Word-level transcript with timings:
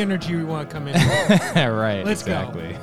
the 0.00 0.12
energy 0.14 0.34
we 0.36 0.44
want 0.44 0.68
to 0.68 0.74
come 0.74 0.88
in. 0.88 0.94
right. 1.74 2.04
Let's 2.04 2.22
go. 2.22 2.32
exactly. 2.38 2.76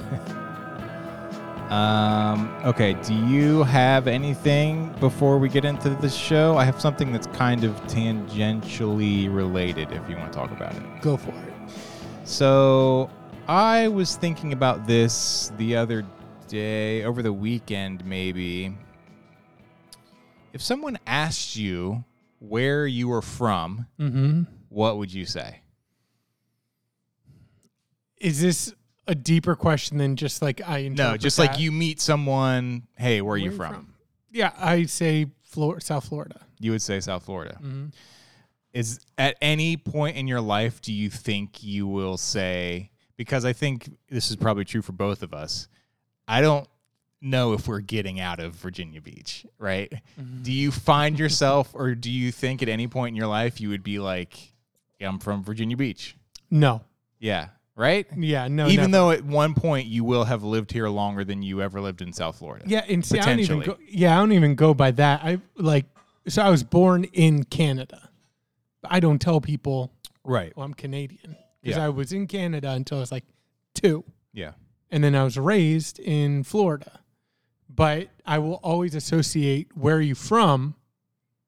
um. 1.70 2.54
Okay. 2.66 2.94
Do 3.04 3.14
you 3.14 3.64
have 3.64 4.08
anything 4.08 4.94
before 5.00 5.38
we 5.38 5.50
get 5.50 5.66
into 5.66 5.90
the 5.90 6.10
show? 6.10 6.58
I 6.58 6.64
have 6.66 6.80
something 6.80 7.12
that's 7.12 7.28
kind 7.28 7.64
of 7.64 7.74
tangentially 7.88 9.34
related. 9.34 9.92
If 9.92 10.10
you 10.10 10.16
want 10.18 10.32
to 10.32 10.38
talk 10.40 10.52
about 10.52 10.76
it. 10.76 10.84
Go 11.02 11.18
for 11.18 11.32
it. 11.32 11.54
So 12.24 13.10
I 13.48 13.88
was 13.88 14.16
thinking 14.16 14.54
about 14.54 14.88
this 14.88 15.52
the 15.58 15.76
other 15.76 16.06
day, 16.48 17.04
over 17.04 17.22
the 17.22 17.34
weekend, 17.34 18.06
maybe. 18.06 18.76
If 20.54 20.62
someone 20.62 20.98
asked 21.06 21.56
you 21.56 22.04
where 22.40 22.88
you 22.88 23.08
were 23.10 23.22
from, 23.22 23.88
Mm-hmm. 24.00 24.44
what 24.70 24.98
would 24.98 25.14
you 25.14 25.26
say? 25.26 25.60
Is 28.20 28.42
this 28.42 28.74
a 29.08 29.16
deeper 29.16 29.56
question 29.56 29.98
than 29.98 30.16
just 30.16 30.42
like 30.42 30.62
I? 30.68 30.88
No, 30.90 31.18
just 31.18 31.40
like 31.40 31.60
you 31.60 31.72
meet 31.72 32.02
someone. 32.02 32.88
Hey, 32.98 33.22
where 33.22 33.36
are 33.36 33.38
you 33.38 33.50
Where 33.50 33.70
from? 33.70 33.94
Yeah, 34.32 34.52
I 34.58 34.86
say 34.86 35.28
Flor- 35.44 35.80
South 35.80 36.06
Florida. 36.10 36.42
You 36.60 36.72
would 36.72 36.82
say 36.82 37.00
South 37.00 37.24
Florida. 37.24 37.58
Mhm. 37.62 37.94
Is 38.74 39.00
at 39.18 39.38
any 39.42 39.78
point 39.78 40.18
in 40.18 40.28
your 40.28 40.42
life 40.42 40.82
do 40.82 40.94
you 40.94 41.10
think 41.10 41.64
you 41.64 41.88
will 41.88 42.18
say? 42.18 42.92
Because 43.16 43.46
I 43.46 43.54
think 43.54 43.90
this 44.10 44.30
is 44.30 44.36
probably 44.36 44.66
true 44.66 44.82
for 44.82 44.92
both 44.92 45.24
of 45.24 45.34
us. 45.34 45.68
I 46.28 46.42
don't 46.42 46.68
know 47.22 47.54
if 47.54 47.68
we're 47.68 47.80
getting 47.80 48.20
out 48.20 48.40
of 48.40 48.54
Virginia 48.54 49.02
Beach, 49.02 49.46
right? 49.58 49.92
Mm-hmm. 50.20 50.44
Do 50.44 50.52
you 50.52 50.72
find 50.72 51.18
yourself, 51.18 51.72
or 51.74 51.96
do 51.96 52.12
you 52.12 52.32
think 52.32 52.62
at 52.62 52.70
any 52.70 52.88
point 52.88 53.14
in 53.14 53.16
your 53.16 53.26
life 53.28 53.60
you 53.60 53.70
would 53.70 53.82
be 53.84 53.98
like, 53.98 54.54
yeah, 55.00 55.08
"I'm 55.08 55.18
from 55.18 55.44
Virginia 55.44 55.76
Beach"? 55.78 56.16
No. 56.52 56.84
Yeah, 57.20 57.48
right. 57.78 58.06
Yeah. 58.18 58.48
No. 58.50 58.68
Even 58.68 58.92
never. 58.92 58.92
though 58.92 59.12
at 59.12 59.24
one 59.24 59.54
point 59.54 59.88
you 59.88 60.04
will 60.04 60.26
have 60.26 60.44
lived 60.44 60.72
here 60.74 60.90
longer 60.90 61.24
than 61.24 61.42
you 61.42 61.62
ever 61.62 61.80
lived 61.80 62.02
in 62.02 62.12
South 62.12 62.40
Florida. 62.40 62.66
Yeah, 62.68 62.84
and 62.90 63.06
see, 63.06 63.20
I 63.20 63.26
don't 63.26 63.40
even 63.40 63.60
go. 63.62 63.78
Yeah, 63.88 64.18
I 64.18 64.20
don't 64.20 64.34
even 64.34 64.56
go 64.56 64.74
by 64.74 64.92
that. 64.92 65.22
I 65.24 65.40
like. 65.56 65.86
So 66.28 66.42
I 66.42 66.50
was 66.50 66.64
born 66.64 67.06
in 67.06 67.46
Canada. 67.46 68.10
But 68.82 68.92
I 68.92 69.00
don't 69.00 69.20
tell 69.20 69.40
people 69.40 69.92
Right. 70.26 70.52
well, 70.58 70.66
I'm 70.66 70.74
Canadian 70.74 71.38
because 71.62 71.78
Yeah. 71.78 71.86
I 71.86 71.90
was 71.90 72.12
in 72.12 72.28
Canada 72.28 72.72
until 72.72 72.98
I 72.98 73.02
was 73.02 73.12
like 73.14 73.24
two, 73.74 74.04
Yeah. 74.34 74.52
and 74.92 75.04
then 75.04 75.16
I 75.16 75.24
was 75.24 75.38
raised 75.38 76.00
in 76.00 76.44
Florida. 76.44 77.00
But 77.70 78.10
I 78.26 78.40
will 78.40 78.56
always 78.64 78.94
associate 78.94 79.76
where 79.76 79.96
are 79.98 80.02
you 80.02 80.16
from, 80.16 80.76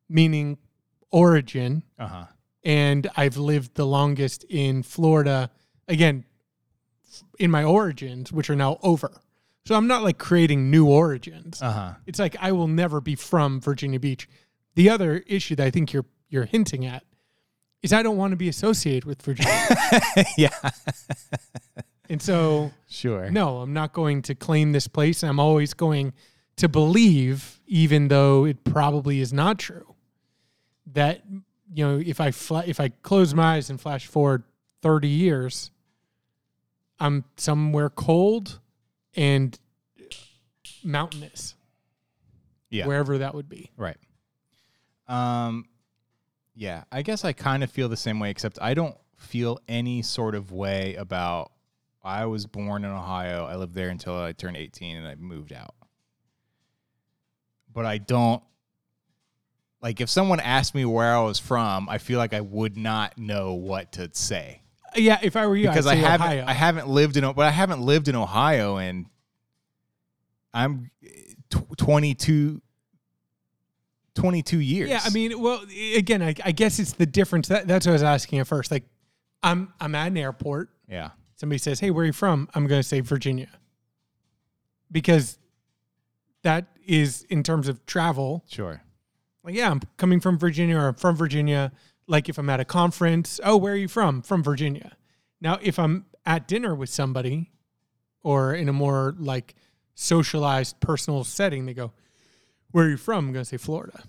meaning 0.08 0.58
origin, 1.11 1.83
Uh 1.97 2.08
huh. 2.08 2.25
and 2.64 3.08
I've 3.17 3.38
lived 3.38 3.75
the 3.75 3.86
longest 3.86 4.43
in 4.49 4.83
Florida. 4.83 5.52
Again, 5.89 6.23
in 7.37 7.51
my 7.51 7.63
origins, 7.65 8.31
which 8.31 8.49
are 8.49 8.55
now 8.55 8.80
over. 8.83 9.11
So 9.65 9.75
I'm 9.75 9.87
not 9.87 10.03
like 10.03 10.17
creating 10.17 10.71
new 10.71 10.87
origins. 10.87 11.61
Uh 11.61 11.71
huh. 11.71 11.93
It's 12.05 12.19
like 12.19 12.37
I 12.39 12.53
will 12.53 12.67
never 12.69 13.02
be 13.02 13.15
from 13.15 13.59
Virginia 13.59 13.99
Beach. 13.99 14.30
The 14.75 14.89
other 14.89 15.23
issue 15.27 15.55
that 15.58 15.65
I 15.65 15.69
think 15.71 15.91
you're 15.91 16.05
you're 16.30 16.45
hinting 16.45 16.86
at 16.86 17.03
is 17.81 17.91
I 17.91 18.03
don't 18.03 18.17
want 18.17 18.31
to 18.31 18.37
be 18.37 18.47
associated 18.49 19.05
with 19.05 19.21
Virginia. 19.21 19.53
yeah. 20.37 20.49
and 22.09 22.21
so 22.21 22.71
Sure. 22.87 23.30
no, 23.30 23.58
I'm 23.59 23.73
not 23.73 23.93
going 23.93 24.21
to 24.23 24.35
claim 24.35 24.71
this 24.71 24.87
place. 24.87 25.23
I'm 25.23 25.39
always 25.39 25.73
going 25.73 26.14
to 26.58 26.67
believe, 26.67 27.59
even 27.67 28.08
though 28.09 28.45
it 28.45 28.64
probably 28.64 29.21
is 29.21 29.31
not 29.33 29.59
true, 29.59 29.95
that 30.93 31.21
you 31.73 31.85
know 31.87 32.02
if 32.03 32.19
I 32.21 32.31
fla- 32.31 32.65
if 32.65 32.80
I 32.80 32.89
close 32.89 33.33
my 33.33 33.55
eyes 33.55 33.69
and 33.69 33.80
flash 33.80 34.08
forward 34.08 34.43
30 34.81 35.08
years, 35.08 35.71
I'm 36.99 37.23
somewhere 37.37 37.89
cold 37.89 38.60
and 39.15 39.58
mountainous, 40.83 41.55
Yeah. 42.70 42.86
wherever 42.87 43.17
that 43.20 43.33
would 43.36 43.49
be. 43.49 43.71
Right. 43.77 43.98
Um 45.08 45.65
yeah, 46.55 46.83
I 46.92 47.02
guess 47.04 47.23
I 47.23 47.32
kind 47.33 47.64
of 47.64 47.71
feel 47.71 47.88
the 47.89 47.95
same 47.98 48.20
way 48.20 48.30
except 48.30 48.59
I 48.61 48.73
don't 48.73 48.98
feel 49.17 49.59
any 49.67 50.02
sort 50.02 50.36
of 50.36 50.52
way 50.52 50.95
about 50.95 51.52
I 52.04 52.26
was 52.26 52.45
born 52.45 52.83
in 52.86 52.92
Ohio. 52.92 53.45
I 53.45 53.55
lived 53.55 53.73
there 53.76 53.89
until 53.89 54.17
I 54.17 54.32
turned 54.33 54.58
18 54.58 54.98
and 54.98 55.08
I 55.08 55.15
moved 55.15 55.52
out. 55.54 55.76
But 57.73 57.86
I 57.86 57.98
don't 57.98 58.43
like 59.82 60.02
if 60.02 60.09
someone 60.09 60.39
asked 60.42 60.76
me 60.76 60.83
where 60.86 61.15
I 61.15 61.21
was 61.23 61.39
from, 61.39 61.88
I 61.88 61.98
feel 61.98 62.17
like 62.20 62.33
I 62.33 62.42
would 62.42 62.76
not 62.77 63.17
know 63.17 63.54
what 63.54 63.93
to 63.93 64.09
say 64.14 64.58
Yeah, 64.95 65.20
if 65.22 65.36
I 65.36 65.48
were 65.48 65.55
you, 65.55 65.67
because 65.67 65.88
I'd 65.88 65.98
I 65.98 66.02
haven't 66.02 66.27
Ohio. 66.27 66.44
I 66.48 66.54
haven't 66.54 66.88
lived 66.88 67.17
in 67.17 67.23
Ohio, 67.23 67.33
but 67.33 67.45
I 67.45 67.52
haven't 67.52 67.82
lived 67.82 68.08
in 68.08 68.16
Ohio 68.16 68.77
and 68.77 69.05
I'm 70.54 70.89
tw- 71.50 71.77
22 71.77 72.61
22 74.16 74.60
years. 74.60 74.89
Yeah, 74.89 75.02
I 75.04 75.10
mean, 75.11 75.39
well, 75.39 75.64
again, 75.95 76.22
I, 76.22 76.36
I 76.44 76.52
guess 76.52 76.80
it's 76.80 76.94
the 76.94 77.05
difference. 77.05 77.48
That, 77.48 77.67
that's 77.67 77.86
what 77.86 77.92
I 77.92 77.94
was 77.94 78.04
asking 78.04 78.39
at 78.39 78.48
first. 78.48 78.72
Like, 78.72 78.83
I'm 79.42 79.73
I'm 79.80 79.95
at 79.95 80.08
an 80.08 80.17
airport. 80.17 80.70
yeah. 80.88 81.11
Somebody 81.36 81.60
says, 81.60 81.80
"Hey, 81.80 81.89
where 81.89 82.04
are 82.04 82.06
you 82.06 82.11
from?" 82.11 82.50
I'm 82.54 82.67
going 82.67 82.80
to 82.82 82.88
say 82.88 83.00
Virginia, 83.00 83.48
because 84.92 85.38
that 86.42 86.66
is 86.86 87.23
in 87.30 87.44
terms 87.44 87.70
of 87.70 87.86
travel. 87.86 88.44
Sure. 88.50 88.82
Like, 89.44 89.56
yeah, 89.56 89.71
I'm 89.71 89.80
coming 89.95 90.20
from 90.20 90.38
Virginia, 90.38 90.77
or 90.77 90.88
I'm 90.89 90.95
from 90.95 91.16
Virginia. 91.16 91.71
Like, 92.09 92.27
if 92.27 92.37
I'm 92.37 92.49
at 92.49 92.59
a 92.59 92.65
conference, 92.65 93.39
oh, 93.43 93.55
where 93.55 93.73
are 93.73 93.77
you 93.77 93.87
from? 93.87 94.21
From 94.23 94.43
Virginia. 94.43 94.97
Now, 95.39 95.59
if 95.61 95.77
I'm 95.77 96.05
at 96.25 96.47
dinner 96.47 96.73
with 96.73 96.89
somebody, 96.89 97.52
or 98.23 98.53
in 98.53 98.67
a 98.67 98.73
more 98.73 99.15
like 99.20 99.53
socialized, 99.93 100.80
personal 100.80 101.23
setting, 101.23 101.65
they 101.65 101.73
go, 101.73 101.93
"Where 102.71 102.86
are 102.86 102.89
you 102.89 102.97
from?" 102.97 103.27
I'm 103.27 103.33
going 103.33 103.45
to 103.45 103.49
say 103.49 103.58
Florida. 103.58 104.03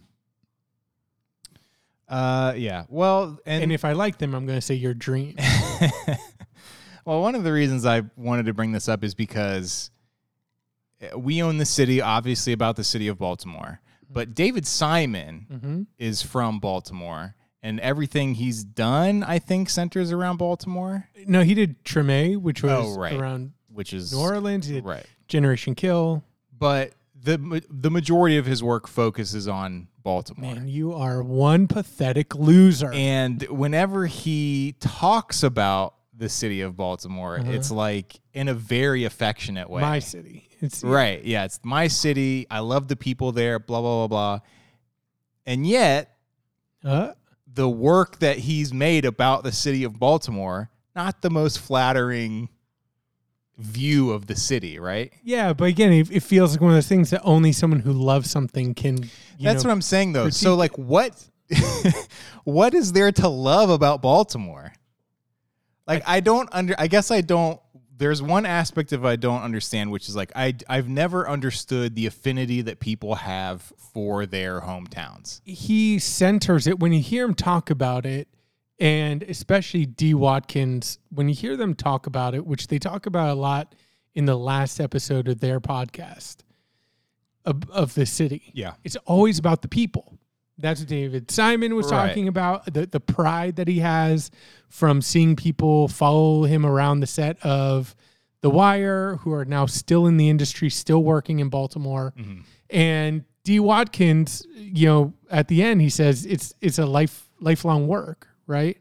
Uh 2.09 2.55
yeah. 2.57 2.85
Well, 2.89 3.39
and, 3.47 3.63
And 3.63 3.73
if 3.73 3.85
I 3.85 3.93
like 3.93 4.19
them, 4.19 4.35
I'm 4.35 4.45
going 4.45 4.59
to 4.59 4.63
say 4.63 4.75
your 4.75 4.95
dream. 4.95 5.37
well, 7.05 7.21
one 7.21 7.37
of 7.37 7.45
the 7.45 7.53
reasons 7.53 7.87
I 7.87 8.03
wanted 8.17 8.47
to 8.47 8.55
bring 8.55 8.73
this 8.73 8.89
up 8.89 9.05
is 9.05 9.15
because 9.15 9.91
uh, 11.01 11.17
we 11.17 11.41
own 11.41 11.59
the 11.59 11.65
city, 11.65 12.01
obviously 12.01 12.53
about 12.53 12.75
the 12.75 12.83
city 12.83 13.07
of 13.07 13.19
Baltimore. 13.19 13.81
But 14.09 14.35
David 14.35 14.67
Simon 14.67 15.47
hmm 15.61 15.83
is 15.99 16.21
from 16.21 16.59
Baltimore, 16.59 17.37
and 17.63 17.79
everything 17.81 18.35
he's 18.35 18.65
done, 18.65 19.23
I 19.23 19.39
think, 19.39 19.69
centers 19.71 20.13
around 20.13 20.39
Baltimore, 20.39 21.09
No, 21.27 21.43
he 21.43 21.55
did 21.55 21.85
Treme, 21.85 22.39
which 22.41 22.63
was 22.63 22.97
Oh, 22.97 22.99
right. 23.01 23.13
around 23.15 23.53
which 23.73 23.93
is 23.93 24.13
New 24.13 24.21
Orleans. 24.21 24.67
He 24.67 24.75
did 24.75 24.85
right. 24.85 25.07
Generation 25.29 25.75
Kill. 25.75 26.25
But 26.59 26.93
the 27.23 27.39
ma- 27.39 27.61
the 27.71 27.91
majority 27.91 28.37
of 28.39 28.47
his 28.47 28.63
work 28.63 28.87
focuses 28.89 29.47
on 29.47 29.89
Baltimore. 30.03 30.55
Man, 30.55 30.69
you 30.69 30.95
are 30.95 31.23
one 31.23 31.67
pathetic 31.69 32.35
loser. 32.35 32.91
And 32.93 33.43
whenever 33.45 34.07
he 34.07 34.75
talks 34.81 35.43
about 35.43 35.95
the 36.17 36.29
city 36.29 36.61
of 36.63 36.77
Baltimore, 36.77 37.39
Uh-huh. 37.41 37.51
it's 37.53 37.71
like 37.71 38.21
in 38.35 38.49
a 38.49 38.55
very 38.55 39.05
affectionate 39.05 39.69
way. 39.71 39.81
My 39.83 39.99
city. 39.99 40.49
It's 40.63 40.83
Right. 40.85 41.23
Yeah. 41.25 41.45
It's 41.45 41.61
my 41.63 41.89
city. 41.89 42.47
I 42.51 42.59
love 42.61 42.89
the 42.89 42.97
people 42.97 43.33
there, 43.33 43.59
blah, 43.59 43.81
blah, 43.81 44.07
blah, 44.07 44.39
blah. 44.39 44.47
And 45.47 45.67
yet, 45.67 46.17
Uh, 46.85 47.13
the 47.53 47.69
work 47.69 48.19
that 48.21 48.39
he's 48.39 48.73
made 48.73 49.05
about 49.05 49.43
the 49.43 49.53
city 49.53 49.85
of 49.85 49.99
Baltimore, 49.99 50.71
not 50.95 51.23
the 51.23 51.31
most 51.31 51.59
flattering 51.59 52.49
view 53.59 54.13
of 54.13 54.27
the 54.27 54.37
city, 54.37 54.79
right? 54.79 55.13
yeah, 55.23 55.53
but 55.53 55.65
again, 55.65 55.93
it, 55.93 56.11
it 56.11 56.23
feels 56.23 56.53
like 56.53 56.61
one 56.61 56.71
of 56.71 56.77
those 56.77 56.89
things 56.89 57.11
that 57.11 57.23
only 57.25 57.53
someone 57.53 57.81
who 57.81 57.93
loves 57.93 58.31
something 58.31 58.75
can. 58.75 59.11
That's 59.41 59.65
know, 59.65 59.69
what 59.69 59.73
I'm 59.75 59.83
saying 59.83 60.13
though. 60.13 60.31
So 60.31 60.55
like 60.55 60.77
what 60.79 61.13
what 62.45 62.75
is 62.75 62.93
there 62.93 63.13
to 63.13 63.29
love 63.29 63.71
about 63.71 64.03
Baltimore? 64.03 64.73
Like 65.87 66.03
I 66.07 66.21
don't 66.21 66.49
under 66.53 66.75
I 66.79 66.87
guess 66.87 67.11
I 67.11 67.21
don't 67.21 67.61
there's 68.01 68.23
one 68.23 68.47
aspect 68.47 68.93
of 68.93 69.05
I 69.05 69.17
don't 69.17 69.43
understand 69.43 69.93
which 69.93 70.09
is 70.09 70.17
like 70.17 70.33
I 70.35 70.55
I've 70.69 70.89
never 70.89 71.29
understood 71.29 71.95
the 71.95 72.07
affinity 72.07 72.63
that 72.63 72.81
people 72.81 73.15
have 73.17 73.73
for 73.77 74.25
their 74.27 74.63
hometowns. 74.63 75.41
he 75.45 75.99
centers 75.99 76.67
it 76.67 76.81
when 76.81 76.93
you 76.93 77.01
hear 77.01 77.25
him 77.27 77.35
talk 77.35 77.71
about 77.71 78.07
it, 78.07 78.27
and 78.79 79.23
especially 79.25 79.85
D. 79.85 80.15
Watkins, 80.15 80.99
when 81.11 81.29
you 81.29 81.35
hear 81.35 81.57
them 81.57 81.75
talk 81.75 82.07
about 82.07 82.35
it, 82.35 82.47
which 82.47 82.69
they 82.69 82.79
talk 82.79 83.05
about 83.07 83.29
a 83.31 83.39
lot 83.39 83.75
in 84.15 84.25
the 84.25 84.37
last 84.37 84.81
episode 84.81 85.29
of 85.29 85.41
their 85.41 85.61
podcast 85.61 86.39
of, 87.45 87.69
of 87.71 87.95
the 87.95 88.07
city. 88.07 88.51
Yeah. 88.55 88.75
It's 88.83 88.97
always 89.07 89.39
about 89.39 89.63
the 89.63 89.69
people. 89.69 90.19
That's 90.61 90.81
what 90.81 90.89
David 90.89 91.31
Simon 91.31 91.75
was 91.75 91.91
Right. 91.91 92.09
talking 92.09 92.29
about. 92.29 92.73
The 92.73 92.87
the 92.87 93.01
pride 93.01 93.57
that 93.57 93.69
he 93.69 93.81
has 93.81 94.31
from 94.69 95.03
seeing 95.03 95.37
people 95.37 95.89
follow 95.89 96.45
him 96.45 96.65
around 96.65 97.01
the 97.01 97.07
set 97.07 97.39
of 97.45 97.95
The 98.41 98.51
Wire, 98.51 99.17
who 99.17 99.33
are 99.33 99.45
now 99.45 99.67
still 99.67 100.07
in 100.07 100.17
the 100.17 100.29
industry, 100.29 100.71
still 100.71 101.03
working 101.03 101.39
in 101.41 101.49
Baltimore. 101.49 102.13
Mm-hmm. 102.17 102.41
And 102.71 103.25
D 103.45 103.59
Watkins, 103.59 104.47
you 104.55 104.87
know, 104.87 105.15
at 105.31 105.49
the 105.49 105.63
end 105.63 105.81
he 105.81 105.91
says 105.91 106.27
it's 106.27 106.55
it's 106.61 106.79
a 106.79 106.87
life 106.87 107.31
lifelong 107.41 107.87
work, 107.89 108.29
right? 108.47 108.79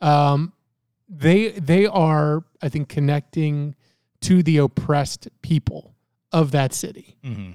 Um, 0.00 0.52
they 1.08 1.50
they 1.50 1.86
are, 1.86 2.44
I 2.62 2.68
think, 2.68 2.88
connecting 2.88 3.74
to 4.22 4.42
the 4.42 4.58
oppressed 4.58 5.28
people 5.42 5.94
of 6.32 6.50
that 6.50 6.74
city. 6.74 7.16
Mm-hmm. 7.24 7.52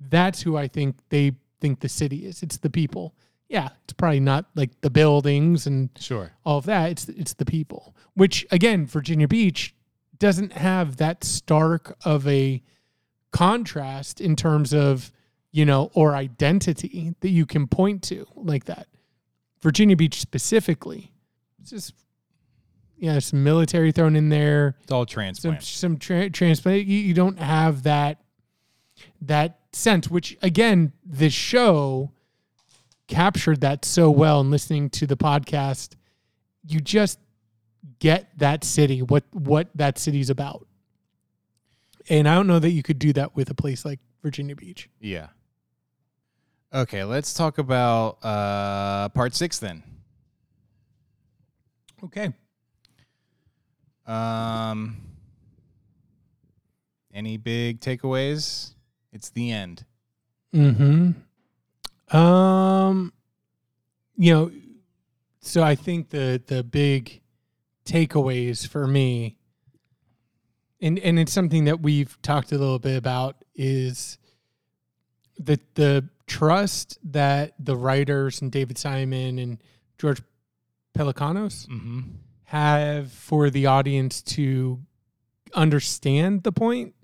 That's 0.00 0.42
who 0.42 0.56
I 0.56 0.68
think 0.68 0.96
they 1.10 1.32
think 1.60 1.80
the 1.80 1.88
city 1.88 2.24
is. 2.26 2.42
It's 2.42 2.58
the 2.58 2.70
people. 2.70 3.14
Yeah, 3.48 3.70
it's 3.84 3.94
probably 3.94 4.20
not 4.20 4.46
like 4.54 4.78
the 4.82 4.90
buildings 4.90 5.66
and 5.66 5.88
Sure. 5.98 6.32
all 6.44 6.58
of 6.58 6.66
that. 6.66 6.90
It's 6.90 7.08
it's 7.08 7.34
the 7.34 7.44
people. 7.46 7.94
Which 8.14 8.46
again, 8.50 8.86
Virginia 8.86 9.26
Beach 9.28 9.74
doesn't 10.18 10.52
have 10.52 10.96
that 10.96 11.24
stark 11.24 11.96
of 12.04 12.26
a 12.26 12.62
contrast 13.30 14.20
in 14.20 14.36
terms 14.36 14.72
of, 14.74 15.12
you 15.52 15.64
know, 15.64 15.90
or 15.94 16.14
identity 16.14 17.14
that 17.20 17.30
you 17.30 17.46
can 17.46 17.66
point 17.68 18.02
to 18.04 18.26
like 18.34 18.64
that. 18.64 18.88
Virginia 19.60 19.96
Beach 19.96 20.20
specifically. 20.20 21.12
It's 21.60 21.70
just 21.70 21.94
yeah, 22.96 23.18
some 23.20 23.44
military 23.44 23.92
thrown 23.92 24.16
in 24.16 24.28
there 24.28 24.74
It's 24.82 24.90
all 24.92 25.06
some 25.06 25.60
some 25.60 25.98
tra- 25.98 26.30
transplant. 26.30 26.86
You, 26.86 26.98
you 26.98 27.14
don't 27.14 27.38
have 27.38 27.84
that 27.84 28.18
that 29.20 29.58
sense, 29.72 30.08
which 30.08 30.36
again, 30.42 30.92
this 31.04 31.32
show 31.32 32.12
captured 33.06 33.60
that 33.62 33.84
so 33.84 34.10
well. 34.10 34.40
And 34.40 34.50
listening 34.50 34.90
to 34.90 35.06
the 35.06 35.16
podcast, 35.16 35.96
you 36.66 36.80
just 36.80 37.18
get 37.98 38.36
that 38.38 38.64
city, 38.64 39.02
what 39.02 39.24
what 39.32 39.68
that 39.74 39.98
city's 39.98 40.30
about. 40.30 40.66
And 42.08 42.28
I 42.28 42.34
don't 42.34 42.46
know 42.46 42.58
that 42.58 42.70
you 42.70 42.82
could 42.82 42.98
do 42.98 43.12
that 43.14 43.36
with 43.36 43.50
a 43.50 43.54
place 43.54 43.84
like 43.84 44.00
Virginia 44.22 44.56
Beach. 44.56 44.88
Yeah. 45.00 45.28
Okay, 46.72 47.04
let's 47.04 47.32
talk 47.34 47.58
about 47.58 48.18
uh, 48.22 49.08
part 49.10 49.34
six 49.34 49.58
then. 49.58 49.82
Okay. 52.04 52.32
Um, 54.06 54.96
any 57.12 57.36
big 57.36 57.80
takeaways? 57.80 58.74
It's 59.12 59.30
the 59.30 59.50
end. 59.50 59.84
Hmm. 60.52 61.10
Um. 62.10 63.12
You 64.16 64.34
know, 64.34 64.50
so 65.40 65.62
I 65.62 65.74
think 65.74 66.10
the 66.10 66.42
the 66.46 66.62
big 66.64 67.20
takeaways 67.84 68.66
for 68.66 68.86
me, 68.86 69.36
and 70.80 70.98
and 70.98 71.18
it's 71.18 71.32
something 71.32 71.64
that 71.64 71.80
we've 71.80 72.20
talked 72.22 72.50
a 72.52 72.58
little 72.58 72.78
bit 72.78 72.96
about, 72.96 73.44
is 73.54 74.18
the 75.38 75.60
the 75.74 76.08
trust 76.26 76.98
that 77.04 77.54
the 77.58 77.76
writers 77.76 78.42
and 78.42 78.50
David 78.50 78.76
Simon 78.76 79.38
and 79.38 79.62
George 79.98 80.20
Pelecanos 80.96 81.66
Mm-hmm. 81.68 82.00
have 82.44 83.12
for 83.12 83.50
the 83.50 83.66
audience 83.66 84.20
to 84.22 84.80
understand 85.54 86.42
the 86.42 86.52
point 86.52 86.94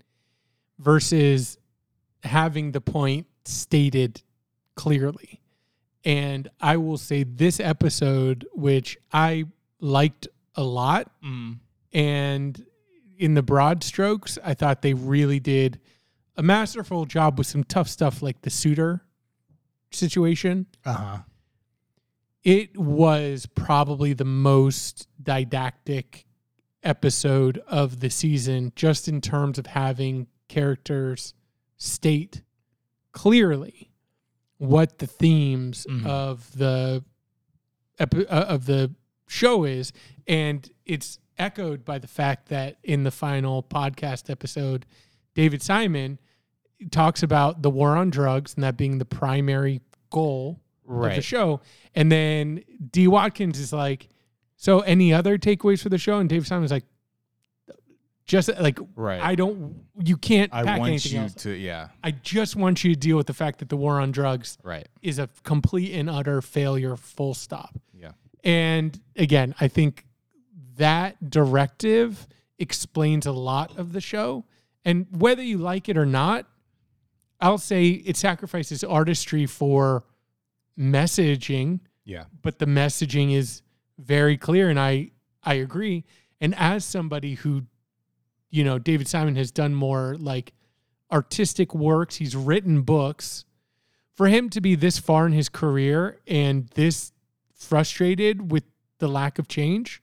versus 0.79 1.59
having 2.25 2.73
the 2.73 2.81
point 2.81 3.27
stated 3.45 4.23
clearly. 4.75 5.41
And 6.05 6.49
I 6.61 6.77
will 6.77 6.99
say 6.99 7.23
this 7.25 7.61
episode, 7.61 8.47
which 8.53 8.99
I 9.13 9.45
liked 9.81 10.29
a 10.55 10.63
lot, 10.65 11.11
Mm. 11.23 11.59
and 11.93 12.67
in 13.19 13.35
the 13.35 13.43
broad 13.43 13.83
strokes, 13.85 14.39
I 14.45 14.55
thought 14.55 14.83
they 14.83 14.95
really 14.95 15.41
did 15.41 15.81
a 16.37 16.43
masterful 16.43 17.05
job 17.07 17.39
with 17.39 17.47
some 17.47 17.65
tough 17.65 17.89
stuff 17.89 18.21
like 18.23 18.43
the 18.43 18.51
Suiter 18.51 19.01
situation 19.93 20.67
Uh 20.85 20.93
huh. 20.95 21.19
it 22.43 22.77
was 22.77 23.47
probably 23.47 24.13
the 24.13 24.25
most 24.25 25.07
didactic 25.23 26.27
episode 26.83 27.59
of 27.69 28.01
the 28.01 28.11
season 28.11 28.73
just 28.77 29.07
in 29.09 29.21
terms 29.21 29.59
of 29.59 29.67
having 29.67 30.27
characters 30.49 31.33
state 31.85 32.43
clearly 33.13 33.91
what 34.59 34.99
the 34.99 35.07
themes 35.07 35.87
Mhm. 35.89 36.07
of 36.07 36.51
the 36.57 37.05
epi- 37.99 38.27
uh, 38.27 38.45
of 38.45 38.67
the 38.67 38.95
show 39.29 39.65
is 39.65 39.93
and 40.27 40.71
it's 40.87 41.19
echoed 41.39 41.85
by 41.85 41.99
the 41.99 42.07
fact 42.07 42.49
that 42.49 42.79
in 42.83 43.05
the 43.05 43.11
final 43.11 43.63
podcast 43.63 44.31
episode 44.31 44.87
David 45.35 45.63
Simon 45.63 46.19
talks 46.91 47.23
about 47.23 47.63
the 47.63 47.71
war 47.71 47.97
on 47.97 48.11
drugs 48.11 48.55
and 48.55 48.63
that 48.65 48.77
being 48.77 48.99
the 48.99 49.05
primary 49.05 49.81
goal 50.11 50.61
of 51.11 51.17
the 51.17 51.23
show. 51.23 51.61
And 51.95 52.11
then 52.13 52.63
D 52.93 53.09
Watkins 53.09 53.59
is 53.59 53.73
like, 53.73 54.09
so 54.57 54.81
any 54.81 55.13
other 55.13 55.39
takeaways 55.39 55.83
for 55.83 55.89
the 55.89 55.99
show? 55.99 56.19
And 56.19 56.29
Dave 56.29 56.47
Simon's 56.47 56.71
like, 56.71 56.85
just 58.27 58.49
like 58.59 58.79
Right. 58.97 59.21
I 59.21 59.35
don't, 59.35 59.85
you 60.03 60.17
can't 60.17 60.53
I 60.55 60.63
pack 60.65 60.79
want 60.79 60.89
anything 60.91 61.13
you 61.13 61.21
else. 61.21 61.35
to, 61.35 61.51
yeah. 61.51 61.89
I 62.03 62.11
just 62.13 62.57
want 62.57 62.83
you 62.85 62.95
to 62.95 62.99
deal 62.99 63.17
with 63.17 63.27
the 63.27 63.35
fact 63.35 63.59
that 63.59 63.69
the 63.69 63.77
war 63.77 64.01
on 64.01 64.13
drugs 64.13 64.57
Right. 64.63 64.89
is 65.03 65.19
a 65.19 65.29
complete 65.43 65.93
and 65.95 66.09
utter 66.09 66.41
failure. 66.41 66.97
Full 66.97 67.35
stop. 67.35 67.79
Yeah. 67.93 68.13
And 68.43 68.99
again, 69.17 69.55
I 69.61 69.69
think 69.69 70.07
that 70.77 71.31
directive 71.31 72.27
explains 72.59 73.27
a 73.27 73.33
lot 73.33 73.77
of 73.79 73.93
the 73.93 74.01
show. 74.01 74.45
And 74.85 75.07
whether 75.11 75.43
you 75.43 75.59
like 75.59 75.89
it 75.89 75.97
or 75.99 76.07
not, 76.07 76.47
I'll 77.41 77.59
say 77.59 77.89
it 77.89 78.17
sacrifices 78.17 78.83
artistry 78.85 79.45
for 79.47 80.05
messaging, 80.79 81.81
Yeah. 82.05 82.25
but 82.43 82.59
the 82.59 82.67
messaging 82.67 83.33
is 83.35 83.63
very 83.99 84.37
clear 84.37 84.71
and 84.71 84.79
I 84.81 85.11
I 85.43 85.55
agree. 85.55 86.05
And 86.41 86.55
as 86.55 86.85
somebody 86.87 87.35
who 87.35 87.65
you 88.55 88.63
know, 88.63 88.79
David 88.79 89.09
Simon 89.09 89.35
has 89.35 89.51
done 89.51 89.75
more 89.75 90.15
like 90.17 90.53
artistic 91.11 91.75
works, 91.75 92.17
he's 92.17 92.37
written 92.37 92.83
books. 92.83 93.45
For 94.13 94.29
him 94.29 94.49
to 94.51 94.61
be 94.61 94.77
this 94.77 94.97
far 94.97 95.27
in 95.27 95.33
his 95.33 95.49
career 95.49 96.21
and 96.29 96.69
this 96.69 97.11
frustrated 97.53 98.53
with 98.53 98.63
the 98.99 99.09
lack 99.09 99.41
of 99.41 99.49
change, 99.49 100.01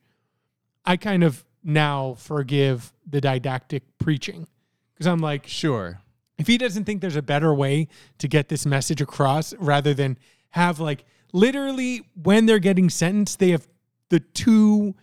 I 0.84 0.98
kind 0.98 1.24
of 1.24 1.46
now 1.64 2.16
forgive 2.16 2.92
the 3.10 3.22
didactic 3.22 3.84
preaching. 4.00 4.48
Because 4.94 5.08
I'm 5.08 5.20
like, 5.20 5.48
Sure. 5.48 6.02
if 6.38 6.48
he 6.48 6.58
doesn't 6.58 6.84
think 6.84 7.00
there's 7.00 7.16
a 7.16 7.22
better 7.22 7.54
way 7.54 7.88
to 8.18 8.28
get 8.28 8.50
this 8.50 8.66
message 8.66 9.00
across 9.00 9.54
rather 9.60 9.94
than 9.94 10.18
have 10.50 10.82
like 10.82 11.06
literally 11.32 12.02
when 12.22 12.48
they're 12.48 12.60
getting 12.60 12.90
sentenced 12.90 13.40
they 13.40 13.52
have 13.52 13.66
the 14.10 14.20
two 14.20 14.94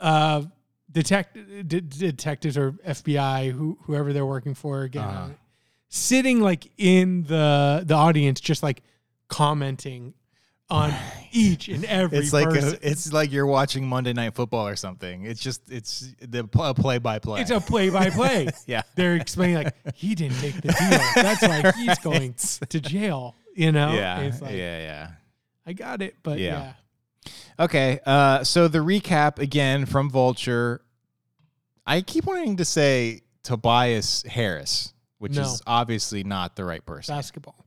uh 0.00 0.42
detect 0.90 1.34
de- 1.68 1.80
detectives 1.80 2.56
or 2.56 2.72
FBI 2.86 3.52
who 3.52 3.78
whoever 3.82 4.12
they're 4.12 4.26
working 4.26 4.54
for 4.54 4.82
again 4.82 5.04
Uh-huh. 5.04 5.28
sitting 5.88 6.40
like 6.40 6.70
in 6.78 7.24
the 7.24 7.82
the 7.86 7.94
audience 7.94 8.40
just 8.40 8.62
like 8.62 8.82
commenting 9.28 10.14
on 10.70 10.92
each 11.32 11.68
and 11.68 11.84
every 12.00 12.18
It's 12.18 12.32
like 12.32 12.48
a, 12.48 12.78
it's 12.86 13.10
like 13.12 13.32
you're 13.32 13.46
watching 13.46 13.86
Monday 13.86 14.12
Night 14.12 14.34
Football 14.34 14.68
or 14.68 14.76
something. 14.76 15.24
It's 15.24 15.40
just 15.40 15.62
it's 15.70 16.14
the 16.20 16.44
play 16.44 16.98
by 16.98 17.18
play. 17.18 17.40
it's 17.40 17.50
a 17.50 17.60
play 17.60 17.88
by 17.90 18.10
play 18.10 18.48
yeah. 18.66 18.82
they're 18.94 19.16
explaining 19.16 19.56
like 19.64 19.74
he 19.94 20.14
didn't 20.14 20.38
take 20.40 20.54
the 20.56 20.68
deal 20.68 21.22
that's 21.22 21.42
why 21.42 21.72
he's 21.76 21.98
going 22.00 22.34
to 22.68 22.80
jail 22.80 23.34
you 23.54 23.72
know 23.72 23.92
Yeah. 23.94 24.20
It's 24.20 24.40
like, 24.42 24.52
yeah. 24.52 24.78
Yeah. 24.78 25.10
I 25.66 25.72
got 25.74 26.00
it, 26.02 26.16
but 26.22 26.38
Yeah. 26.38 26.60
yeah. 26.60 26.72
Okay, 27.60 27.98
uh, 28.06 28.44
so 28.44 28.68
the 28.68 28.78
recap 28.78 29.38
again 29.38 29.84
from 29.86 30.10
Vulture. 30.10 30.80
I 31.86 32.02
keep 32.02 32.24
wanting 32.26 32.56
to 32.58 32.64
say 32.64 33.22
Tobias 33.42 34.22
Harris, 34.22 34.92
which 35.18 35.32
No. 35.36 35.42
is 35.42 35.60
obviously 35.66 36.22
not 36.22 36.54
the 36.54 36.64
right 36.64 36.84
person. 36.84 37.14
Basketball. 37.16 37.64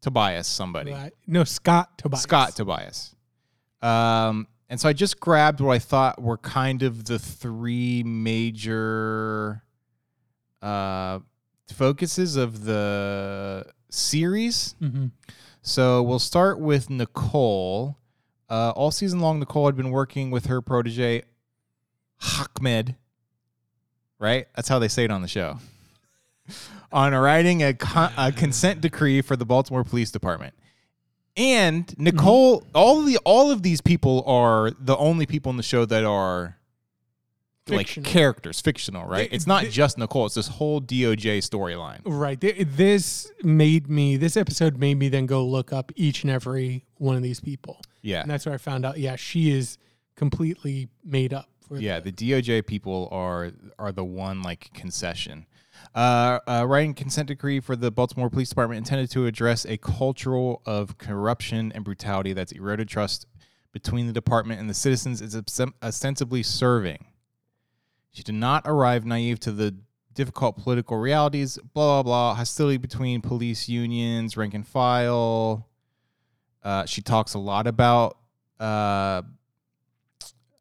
Tobias, 0.00 0.46
somebody. 0.46 0.92
Right. 0.92 1.12
No, 1.26 1.44
Scott 1.44 1.98
Tobias. 1.98 2.22
Scott 2.22 2.56
Tobias. 2.56 3.14
Um, 3.82 4.46
and 4.68 4.80
so 4.80 4.88
I 4.88 4.92
just 4.92 5.18
grabbed 5.20 5.60
what 5.60 5.72
I 5.72 5.78
thought 5.78 6.20
were 6.22 6.38
kind 6.38 6.82
of 6.82 7.04
the 7.04 7.18
three 7.18 8.02
major 8.02 9.62
uh, 10.62 11.20
focuses 11.72 12.36
of 12.36 12.64
the 12.64 13.66
series. 13.90 14.74
hmm 14.78 15.06
So 15.66 16.02
we'll 16.02 16.18
start 16.18 16.60
with 16.60 16.90
Nicole. 16.90 17.96
Uh, 18.50 18.72
all 18.76 18.90
season 18.90 19.20
long, 19.20 19.40
Nicole 19.40 19.64
had 19.64 19.74
been 19.74 19.90
working 19.90 20.30
with 20.30 20.44
her 20.44 20.60
protege, 20.60 21.22
Ahmed. 22.60 22.96
Right? 24.18 24.46
That's 24.54 24.68
how 24.68 24.78
they 24.78 24.88
say 24.88 25.04
it 25.04 25.10
on 25.10 25.22
the 25.22 25.28
show. 25.28 25.58
on 26.92 27.14
writing 27.14 27.62
a, 27.62 27.72
con- 27.72 28.12
a 28.18 28.30
consent 28.30 28.82
decree 28.82 29.22
for 29.22 29.36
the 29.36 29.46
Baltimore 29.46 29.84
Police 29.84 30.10
Department. 30.10 30.52
And 31.34 31.98
Nicole, 31.98 32.62
all 32.74 33.00
of 33.00 33.06
the 33.06 33.16
all 33.24 33.50
of 33.50 33.62
these 33.62 33.80
people 33.80 34.22
are 34.26 34.70
the 34.78 34.96
only 34.98 35.24
people 35.24 35.48
in 35.48 35.56
the 35.56 35.62
show 35.62 35.86
that 35.86 36.04
are 36.04 36.58
Fictional. 37.66 38.04
like 38.06 38.12
characters, 38.12 38.60
fictional, 38.60 39.06
right? 39.06 39.28
It's 39.32 39.46
not 39.46 39.64
just 39.66 39.96
Nicole. 39.96 40.26
It's 40.26 40.34
this 40.34 40.48
whole 40.48 40.80
DOJ 40.82 41.38
storyline. 41.38 42.00
Right. 42.04 42.38
Th- 42.40 42.66
This 42.68 43.32
made 43.42 43.88
me. 43.88 44.16
This 44.18 44.36
episode 44.36 44.76
made 44.78 44.98
me 44.98 45.08
then 45.08 45.24
go 45.26 45.44
look 45.46 45.72
up 45.72 45.90
each 45.96 46.24
and 46.24 46.30
every 46.30 46.84
one 46.98 47.16
of 47.16 47.22
these 47.22 47.40
people, 47.40 47.80
Yeah, 48.02 48.20
and 48.20 48.30
that's 48.30 48.44
where 48.44 48.54
I 48.54 48.58
found 48.58 48.84
out. 48.84 48.98
Yeah, 48.98 49.16
she 49.16 49.50
is 49.50 49.78
completely 50.14 50.88
made 51.04 51.32
up. 51.32 51.48
For 51.66 51.78
yeah. 51.78 52.00
the, 52.00 52.12
DOJ 52.12 52.66
people 52.66 53.08
are 53.10 53.52
are 53.78 53.92
the 53.92 54.04
one 54.04 54.42
like 54.42 54.70
concession. 54.74 55.46
Uh, 55.94 56.38
uh, 56.46 56.64
writing 56.68 56.92
consent 56.94 57.28
decree 57.28 57.60
for 57.60 57.76
the 57.76 57.90
Baltimore 57.90 58.28
Police 58.28 58.48
Department 58.50 58.78
intended 58.78 59.10
to 59.12 59.26
address 59.26 59.64
a 59.64 59.76
cultural 59.78 60.60
of 60.66 60.98
corruption 60.98 61.72
and 61.72 61.84
brutality 61.84 62.32
that's 62.32 62.52
eroded 62.52 62.88
trust 62.88 63.26
between 63.72 64.06
the 64.06 64.12
department 64.12 64.60
and 64.60 64.68
the 64.68 64.74
citizens 64.74 65.20
is 65.22 65.34
obs- 65.34 65.60
ostensibly 65.82 66.42
serving. 66.42 67.06
She 68.14 68.22
did 68.22 68.36
not 68.36 68.62
arrive 68.64 69.04
naive 69.04 69.40
to 69.40 69.50
the 69.50 69.74
difficult 70.14 70.56
political 70.56 70.96
realities, 70.96 71.58
blah, 71.74 72.00
blah, 72.00 72.02
blah, 72.04 72.34
hostility 72.36 72.76
between 72.76 73.20
police 73.20 73.68
unions, 73.68 74.36
rank 74.36 74.54
and 74.54 74.64
file. 74.64 75.68
Uh, 76.62 76.86
she 76.86 77.02
talks 77.02 77.34
a 77.34 77.40
lot 77.40 77.66
about 77.66 78.16
uh, 78.60 79.22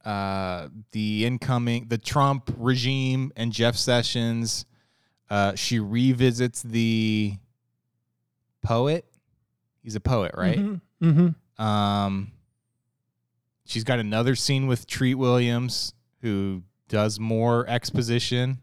uh, 0.04 0.68
the 0.94 1.28
incoming, 1.28 1.86
the 1.90 2.00
Trump 2.00 2.52
regime 2.58 3.32
and 3.36 3.52
Jeff 3.52 3.76
Sessions. 3.76 4.66
Uh, 5.30 5.54
she 5.54 5.78
revisits 5.78 6.64
the 6.64 7.36
poet. 8.64 9.06
He's 9.84 9.96
a 9.96 10.00
poet, 10.00 10.32
right? 10.36 10.58
Mm-hmm. 10.58 11.64
Um, 11.64 12.32
she's 13.66 13.84
got 13.84 14.00
another 14.00 14.36
scene 14.36 14.66
with 14.66 14.88
Treat 14.88 15.16
Williams, 15.16 15.94
who 16.22 16.64
does 16.90 17.20
more 17.20 17.68
exposition. 17.70 18.60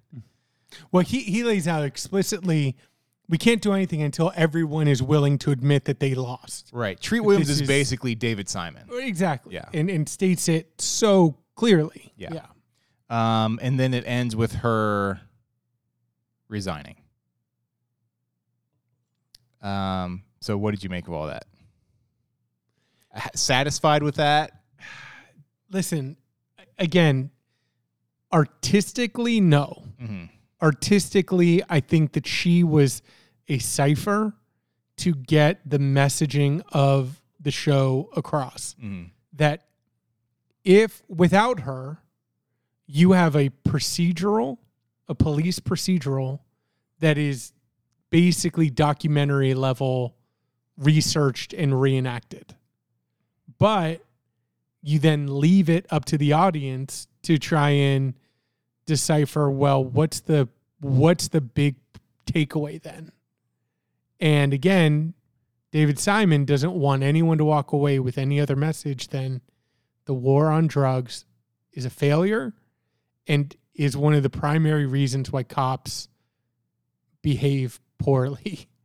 Well, 0.92 1.02
he 1.02 1.20
he 1.20 1.42
lays 1.44 1.66
out 1.66 1.84
explicitly. 1.84 2.76
We 3.28 3.38
can't 3.38 3.62
do 3.62 3.72
anything 3.72 4.02
until 4.02 4.32
everyone 4.34 4.88
is 4.88 5.02
willing 5.02 5.38
to 5.38 5.52
admit 5.52 5.84
that 5.84 6.00
they 6.00 6.14
lost. 6.16 6.70
Right. 6.72 7.00
Treat 7.00 7.20
Williams 7.20 7.48
is, 7.48 7.60
is- 7.60 7.68
basically 7.68 8.14
David 8.16 8.48
Simon. 8.48 8.88
Exactly. 8.92 9.54
Yeah. 9.54 9.66
And 9.72 9.88
and 9.90 10.08
states 10.08 10.48
it 10.48 10.80
so 10.80 11.36
clearly. 11.54 12.12
Yeah. 12.16 12.34
Yeah. 12.34 12.46
Um, 13.44 13.58
and 13.62 13.78
then 13.78 13.94
it 13.94 14.04
ends 14.06 14.34
with 14.36 14.52
her 14.54 15.20
resigning. 16.48 16.96
Um, 19.62 20.22
so 20.40 20.56
what 20.56 20.70
did 20.72 20.82
you 20.82 20.90
make 20.90 21.06
of 21.06 21.14
all 21.14 21.26
that? 21.26 21.44
Satisfied 23.34 24.02
with 24.02 24.16
that? 24.16 24.52
Listen, 25.70 26.16
again, 26.78 27.30
artistically, 28.32 29.40
no. 29.40 29.84
hmm 29.98 30.24
artistically, 30.62 31.62
I 31.70 31.80
think 31.80 32.12
that 32.12 32.26
she 32.26 32.62
was 32.62 33.00
a 33.48 33.58
cipher 33.58 34.34
to 34.98 35.14
get 35.14 35.58
the 35.64 35.78
messaging 35.78 36.60
of 36.72 37.22
the 37.40 37.50
show 37.50 38.10
across. 38.14 38.76
hmm 38.78 39.04
That 39.32 39.64
if 40.62 41.02
without 41.08 41.60
her, 41.60 42.02
you 42.86 43.12
have 43.12 43.36
a 43.36 43.48
procedural, 43.66 44.58
a 45.08 45.14
police 45.14 45.60
procedural 45.60 46.40
that 46.98 47.16
is 47.16 47.52
basically 48.10 48.68
documentary 48.68 49.54
level 49.54 50.16
researched 50.76 51.54
and 51.54 51.80
reenacted. 51.80 52.54
But 53.58 54.02
you 54.82 54.98
then 54.98 55.40
leave 55.40 55.70
it 55.70 55.86
up 55.90 56.04
to 56.06 56.18
the 56.18 56.32
audience 56.32 57.06
to 57.22 57.38
try 57.38 57.70
and 57.70 58.14
decipher 58.90 59.50
well 59.50 59.82
what's 59.82 60.20
the 60.20 60.48
what's 60.80 61.28
the 61.28 61.40
big 61.40 61.76
takeaway 62.26 62.80
then? 62.82 63.12
And 64.18 64.52
again 64.52 65.14
david 65.72 65.98
simon 65.98 66.44
doesn't 66.44 66.72
want 66.72 67.02
anyone 67.02 67.38
to 67.38 67.44
walk 67.44 67.72
away 67.72 67.98
with 68.00 68.18
any 68.18 68.40
other 68.40 68.56
message 68.56 69.08
than 69.08 69.40
the 70.06 70.14
war 70.14 70.50
on 70.50 70.66
drugs 70.66 71.24
is 71.72 71.84
a 71.84 71.90
failure 71.90 72.52
and 73.28 73.54
is 73.74 73.96
one 73.96 74.12
of 74.12 74.22
the 74.22 74.30
primary 74.30 74.86
reasons 74.86 75.30
why 75.30 75.42
cops 75.42 76.08
behave 77.22 77.80
poorly. 77.98 78.68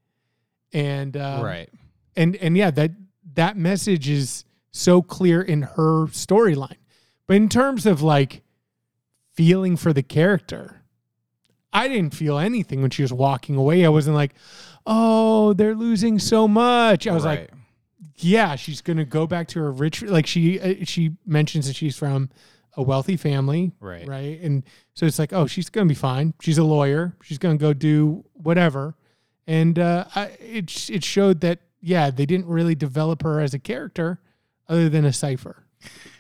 And 0.74 1.16
um, 1.16 1.42
right. 1.42 1.70
and 2.18 2.36
and 2.36 2.58
yeah 2.58 2.70
that 2.70 2.92
that 3.36 3.56
message 3.56 4.10
is 4.10 4.44
so 4.72 5.02
clear 5.02 5.42
in 5.42 5.62
her 5.62 6.08
storyline. 6.08 6.76
But 7.28 7.38
in 7.38 7.48
terms 7.48 7.86
of 7.86 8.02
like 8.02 8.42
feeling 9.36 9.75
for 9.77 9.94
the 9.94 10.04
character. 10.04 10.82
I 11.74 11.88
didn't 11.89 12.13
feel 12.15 12.38
anything 12.38 12.82
when 12.82 12.92
she 12.92 13.01
was 13.01 13.12
walking 13.12 13.56
away. 13.56 13.86
I 13.86 13.89
wasn't 13.89 14.15
like 14.15 14.34
oh 14.86 15.54
they're 15.54 15.75
losing 15.75 16.20
so 16.20 16.48
much. 16.48 17.06
I 17.08 17.13
was 17.13 17.25
like 17.25 17.51
yeah 18.18 18.56
she's 18.56 18.82
gonna 18.82 19.04
go 19.06 19.27
back 19.27 19.48
to 19.50 19.60
her 19.60 19.72
rich 19.72 20.01
like 20.01 20.25
she 20.25 20.60
uh, 20.60 20.74
she 20.86 21.12
mentions 21.25 21.68
that 21.68 21.75
she's 21.75 21.98
from 21.98 22.30
a 22.77 22.82
wealthy 22.82 23.18
family 23.18 23.72
Right. 23.80 24.08
right? 24.08 24.39
And 24.42 24.63
so 24.94 25.06
it's 25.06 25.20
like 25.20 25.34
oh 25.34 25.48
she's 25.48 25.70
gonna 25.70 25.88
be 25.88 25.96
fine. 25.96 26.34
She's 26.42 26.58
a 26.58 26.63
lawyer. 26.63 27.15
She's 27.24 27.38
gonna 27.38 27.58
go 27.58 27.74
do 27.74 28.24
whatever. 28.34 28.96
And 29.48 29.77
uh 29.80 30.06
I, 30.15 30.25
it 30.39 30.89
it 30.89 31.04
showed 31.04 31.42
that 31.42 31.60
yeah 31.82 32.10
they 32.10 32.25
didn't 32.25 32.48
really 32.48 32.75
develop 32.75 33.22
her 33.24 33.42
as 33.42 33.54
a 33.54 33.60
character 33.60 34.20
other 34.70 34.88
than 34.88 35.04
a 35.04 35.12
cipher. 35.13 35.65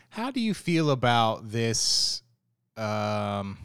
How 0.09 0.31
do 0.31 0.39
you 0.41 0.53
feel 0.53 0.89
about 0.91 1.51
this 1.51 2.23
um 2.77 3.57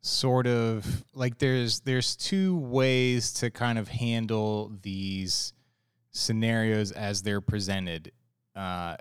sort 0.00 0.46
of 0.46 1.04
like 1.14 1.38
there's 1.38 1.80
there's 1.80 2.16
two 2.16 2.56
ways 2.58 3.32
to 3.32 3.50
kind 3.50 3.78
of 3.78 3.88
handle 3.88 4.72
these 4.82 5.52
scenarios 6.12 6.92
as 6.92 7.22
they're 7.22 7.40
presented. 7.40 8.12
Uh 8.54 8.96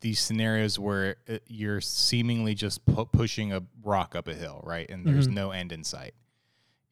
these 0.00 0.18
scenarios 0.18 0.78
where 0.78 1.16
uh, 1.28 1.36
you're 1.46 1.80
seemingly 1.82 2.54
just 2.54 2.84
pu- 2.86 3.04
pushing 3.04 3.52
a 3.52 3.62
rock 3.82 4.14
up 4.16 4.28
a 4.28 4.34
hill, 4.34 4.62
right? 4.64 4.88
And 4.88 5.04
there's 5.06 5.28
Mhm. 5.28 5.32
no 5.34 5.50
end 5.50 5.72
in 5.72 5.84
sight. 5.84 6.14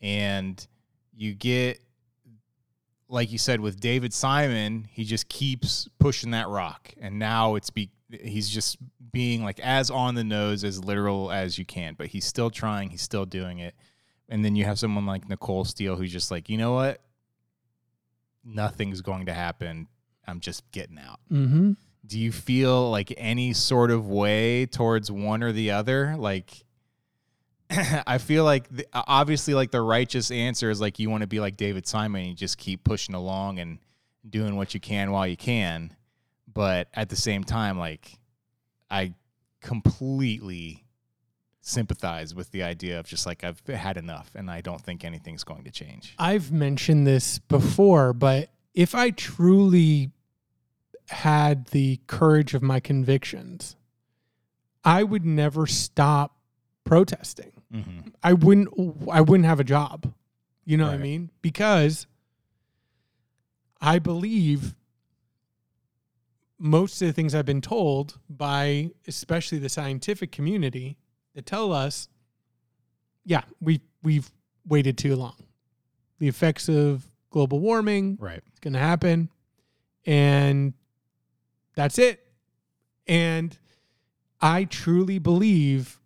And 0.02 0.66
you 1.14 1.35
get 1.35 1.80
like 3.11 3.32
you 3.32 3.38
said 3.38 3.61
with 3.61 3.80
David 3.80 4.12
Simon, 4.12 4.85
he 4.90 5.02
just 5.04 5.30
keeps 5.30 5.88
pushing 5.99 6.32
that 6.32 6.47
rock, 6.49 6.92
and 7.00 7.18
now 7.18 7.54
it's 7.54 7.70
be 7.70 7.90
he's 8.10 8.48
just 8.48 8.78
being 9.12 9.42
like 9.42 9.60
as 9.60 9.90
on 9.90 10.14
the 10.14 10.24
nose 10.24 10.64
as 10.64 10.82
literal 10.82 11.30
as 11.30 11.58
you 11.58 11.64
can, 11.64 11.94
but 11.94 12.08
he's 12.08 12.24
still 12.24 12.50
trying, 12.50 12.90
he's 12.90 13.02
still 13.02 13.26
doing 13.26 13.58
it. 13.58 13.74
And 14.28 14.44
then 14.44 14.56
you 14.56 14.64
have 14.64 14.78
someone 14.78 15.06
like 15.06 15.28
Nicole 15.28 15.64
Steele 15.64 15.96
who's 15.96 16.12
just 16.12 16.30
like, 16.30 16.48
you 16.48 16.58
know 16.58 16.72
what, 16.72 17.00
nothing's 18.44 19.00
going 19.00 19.26
to 19.26 19.32
happen. 19.32 19.88
I'm 20.26 20.40
just 20.40 20.70
getting 20.72 20.98
out. 20.98 21.20
mm-hmm 21.32 21.72
Do 22.06 22.18
you 22.18 22.32
feel 22.32 22.90
like 22.90 23.12
any 23.16 23.52
sort 23.54 23.90
of 23.90 24.08
way 24.08 24.66
towards 24.66 25.10
one 25.10 25.42
or 25.42 25.52
the 25.52 25.70
other? 25.70 26.16
Like, 26.18 26.64
I 27.70 28.18
feel 28.18 28.44
like 28.44 28.68
the, 28.70 28.86
obviously, 28.92 29.54
like 29.54 29.70
the 29.70 29.80
righteous 29.80 30.30
answer 30.30 30.70
is 30.70 30.80
like 30.80 30.98
you 30.98 31.10
want 31.10 31.22
to 31.22 31.26
be 31.26 31.40
like 31.40 31.56
David 31.56 31.86
Simon, 31.86 32.20
and 32.22 32.30
you 32.30 32.36
just 32.36 32.58
keep 32.58 32.84
pushing 32.84 33.14
along 33.14 33.58
and 33.58 33.78
doing 34.28 34.56
what 34.56 34.74
you 34.74 34.80
can 34.80 35.10
while 35.10 35.26
you 35.26 35.36
can. 35.36 35.94
But 36.52 36.88
at 36.94 37.08
the 37.08 37.16
same 37.16 37.44
time, 37.44 37.78
like, 37.78 38.18
I 38.90 39.14
completely 39.60 40.84
sympathize 41.60 42.34
with 42.34 42.50
the 42.50 42.62
idea 42.62 42.98
of 42.98 43.06
just 43.06 43.26
like 43.26 43.44
I've 43.44 43.60
had 43.66 43.96
enough, 43.96 44.30
and 44.34 44.50
I 44.50 44.60
don't 44.60 44.80
think 44.80 45.04
anything's 45.04 45.44
going 45.44 45.64
to 45.64 45.70
change. 45.70 46.14
I've 46.18 46.50
mentioned 46.50 47.06
this 47.06 47.38
before, 47.38 48.12
but 48.12 48.48
if 48.74 48.94
I 48.94 49.10
truly 49.10 50.10
had 51.08 51.66
the 51.66 52.00
courage 52.06 52.54
of 52.54 52.62
my 52.62 52.80
convictions, 52.80 53.76
I 54.84 55.02
would 55.02 55.24
never 55.24 55.66
stop 55.66 56.36
protesting. 56.84 57.52
Mm-hmm. 57.72 58.08
I 58.22 58.32
wouldn't 58.32 58.68
I 59.10 59.20
wouldn't 59.20 59.46
have 59.46 59.60
a 59.60 59.64
job. 59.64 60.12
You 60.64 60.76
know 60.76 60.86
what 60.86 60.94
I 60.94 60.98
mean? 60.98 61.30
Because 61.42 62.06
I 63.80 63.98
believe 63.98 64.74
most 66.58 67.00
of 67.02 67.06
the 67.08 67.12
things 67.12 67.34
I've 67.34 67.46
been 67.46 67.60
told 67.60 68.18
by 68.28 68.90
especially 69.06 69.58
the 69.58 69.68
scientific 69.68 70.32
community 70.32 70.96
that 71.34 71.46
tell 71.46 71.72
us 71.72 72.08
yeah, 73.24 73.42
we 73.60 73.80
we've 74.02 74.30
waited 74.66 74.96
too 74.96 75.14
long. 75.14 75.36
The 76.18 76.28
effects 76.28 76.68
of 76.68 77.06
global 77.30 77.60
warming, 77.60 78.16
Right. 78.20 78.42
it's 78.46 78.60
going 78.60 78.72
to 78.72 78.78
happen 78.80 79.28
and 80.06 80.72
that's 81.76 81.98
it. 81.98 82.26
And 83.06 83.56
I 84.40 84.64
truly 84.64 85.18
believe 85.18 86.00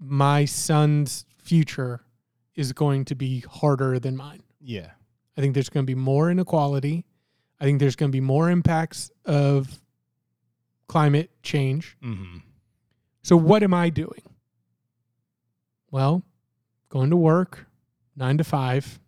my 0.00 0.44
son's 0.44 1.24
future 1.38 2.04
is 2.54 2.72
going 2.72 3.04
to 3.06 3.14
be 3.14 3.40
harder 3.40 3.98
than 3.98 4.16
mine. 4.16 4.42
Yeah. 4.60 4.90
I 5.36 5.40
think 5.40 5.54
there's 5.54 5.68
going 5.68 5.84
to 5.84 5.90
be 5.90 5.94
more 5.94 6.30
inequality. 6.30 7.04
I 7.60 7.64
think 7.64 7.80
there's 7.80 7.96
going 7.96 8.10
to 8.10 8.16
be 8.16 8.20
more 8.20 8.50
impacts 8.50 9.10
of 9.24 9.80
climate 10.88 11.30
change. 11.42 11.96
Mm-hmm. 12.02 12.38
So 13.22 13.36
what 13.36 13.62
am 13.62 13.74
I 13.74 13.90
doing? 13.90 14.22
Well, 15.90 16.22
going 16.88 17.10
to 17.10 17.16
work, 17.16 17.66
nine 18.14 18.38
to 18.38 18.44
five. 18.44 19.00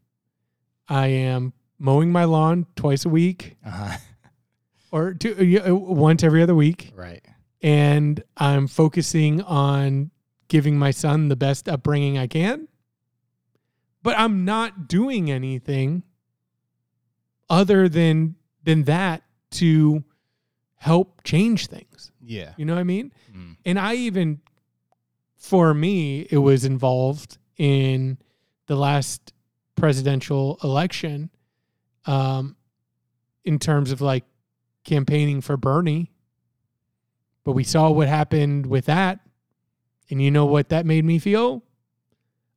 I 0.89 1.09
am 1.09 1.53
mowing 1.79 2.11
my 2.11 2.25
lawn 2.25 2.67
twice 2.75 3.05
a 3.05 3.09
week 3.09 3.57
Uh-huh. 3.65 3.97
or 4.91 5.15
two, 5.15 5.61
uh, 5.65 5.75
once 5.75 6.23
every 6.23 6.43
other 6.43 6.55
week. 6.55 6.93
Right. 6.97 7.25
And 7.63 8.23
I'm 8.37 8.67
focusing 8.69 9.43
on 9.43 10.11
giving 10.49 10.79
my 10.79 10.91
son 10.91 11.29
the 11.29 11.37
best 11.37 11.69
upbringing 11.69 12.17
I 12.17 12.27
can. 12.27 12.69
But 14.03 14.19
I'm 14.19 14.45
not 14.45 14.89
doing 14.89 15.31
anything 15.31 16.05
other 17.51 17.89
than 17.89 18.37
than 18.69 18.83
that 18.83 19.23
to 19.51 20.05
help 20.75 21.25
change 21.25 21.69
things. 21.69 22.13
Yeah. 22.21 22.53
You 22.59 22.67
know 22.67 22.75
what 22.75 22.81
I 22.81 22.85
mean? 22.85 23.13
Mm. 23.35 23.57
And 23.65 23.79
I 23.79 23.95
even, 23.95 24.43
for 25.37 25.73
me, 25.73 26.29
it 26.31 26.37
was 26.37 26.67
involved 26.67 27.39
in 27.57 28.19
the 28.67 28.77
last 28.77 29.33
presidential 29.75 30.59
election 30.63 31.31
um, 32.05 32.57
in 33.43 33.59
terms 33.59 33.91
of 33.91 34.03
like 34.03 34.25
campaigning 34.85 35.41
for 35.41 35.57
Bernie. 35.57 36.13
But 37.45 37.53
we 37.53 37.65
saw 37.65 37.91
what 37.91 38.07
happened 38.07 38.67
with 38.67 38.85
that. 38.85 39.21
And 40.11 40.21
you 40.21 40.31
know 40.31 40.45
what 40.45 40.69
that 40.69 40.85
made 40.85 41.07
me 41.07 41.19
feel? 41.19 41.63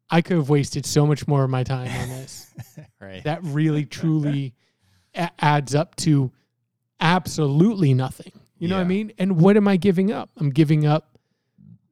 I 0.10 0.20
could 0.20 0.36
have 0.36 0.50
wasted 0.50 0.86
so 0.86 1.08
much 1.08 1.25
more 1.25 1.46
of 1.46 1.50
my 1.50 1.63
time 1.63 1.89
on 1.89 2.10
this 2.10 2.53
right. 3.00 3.24
that 3.24 3.39
really 3.44 3.86
truly 4.00 4.56
a- 5.15 5.32
adds 5.39 5.74
up 5.75 5.96
to 5.98 6.32
absolutely 7.00 7.94
nothing. 7.94 8.32
You 8.60 8.68
know 8.68 8.75
what 8.75 8.82
I 8.82 8.88
mean? 8.88 9.12
And 9.18 9.38
what 9.39 9.58
am 9.58 9.68
I 9.68 9.77
giving 9.77 10.12
up? 10.12 10.30
I'm 10.38 10.51
giving 10.51 10.86
up 10.86 11.18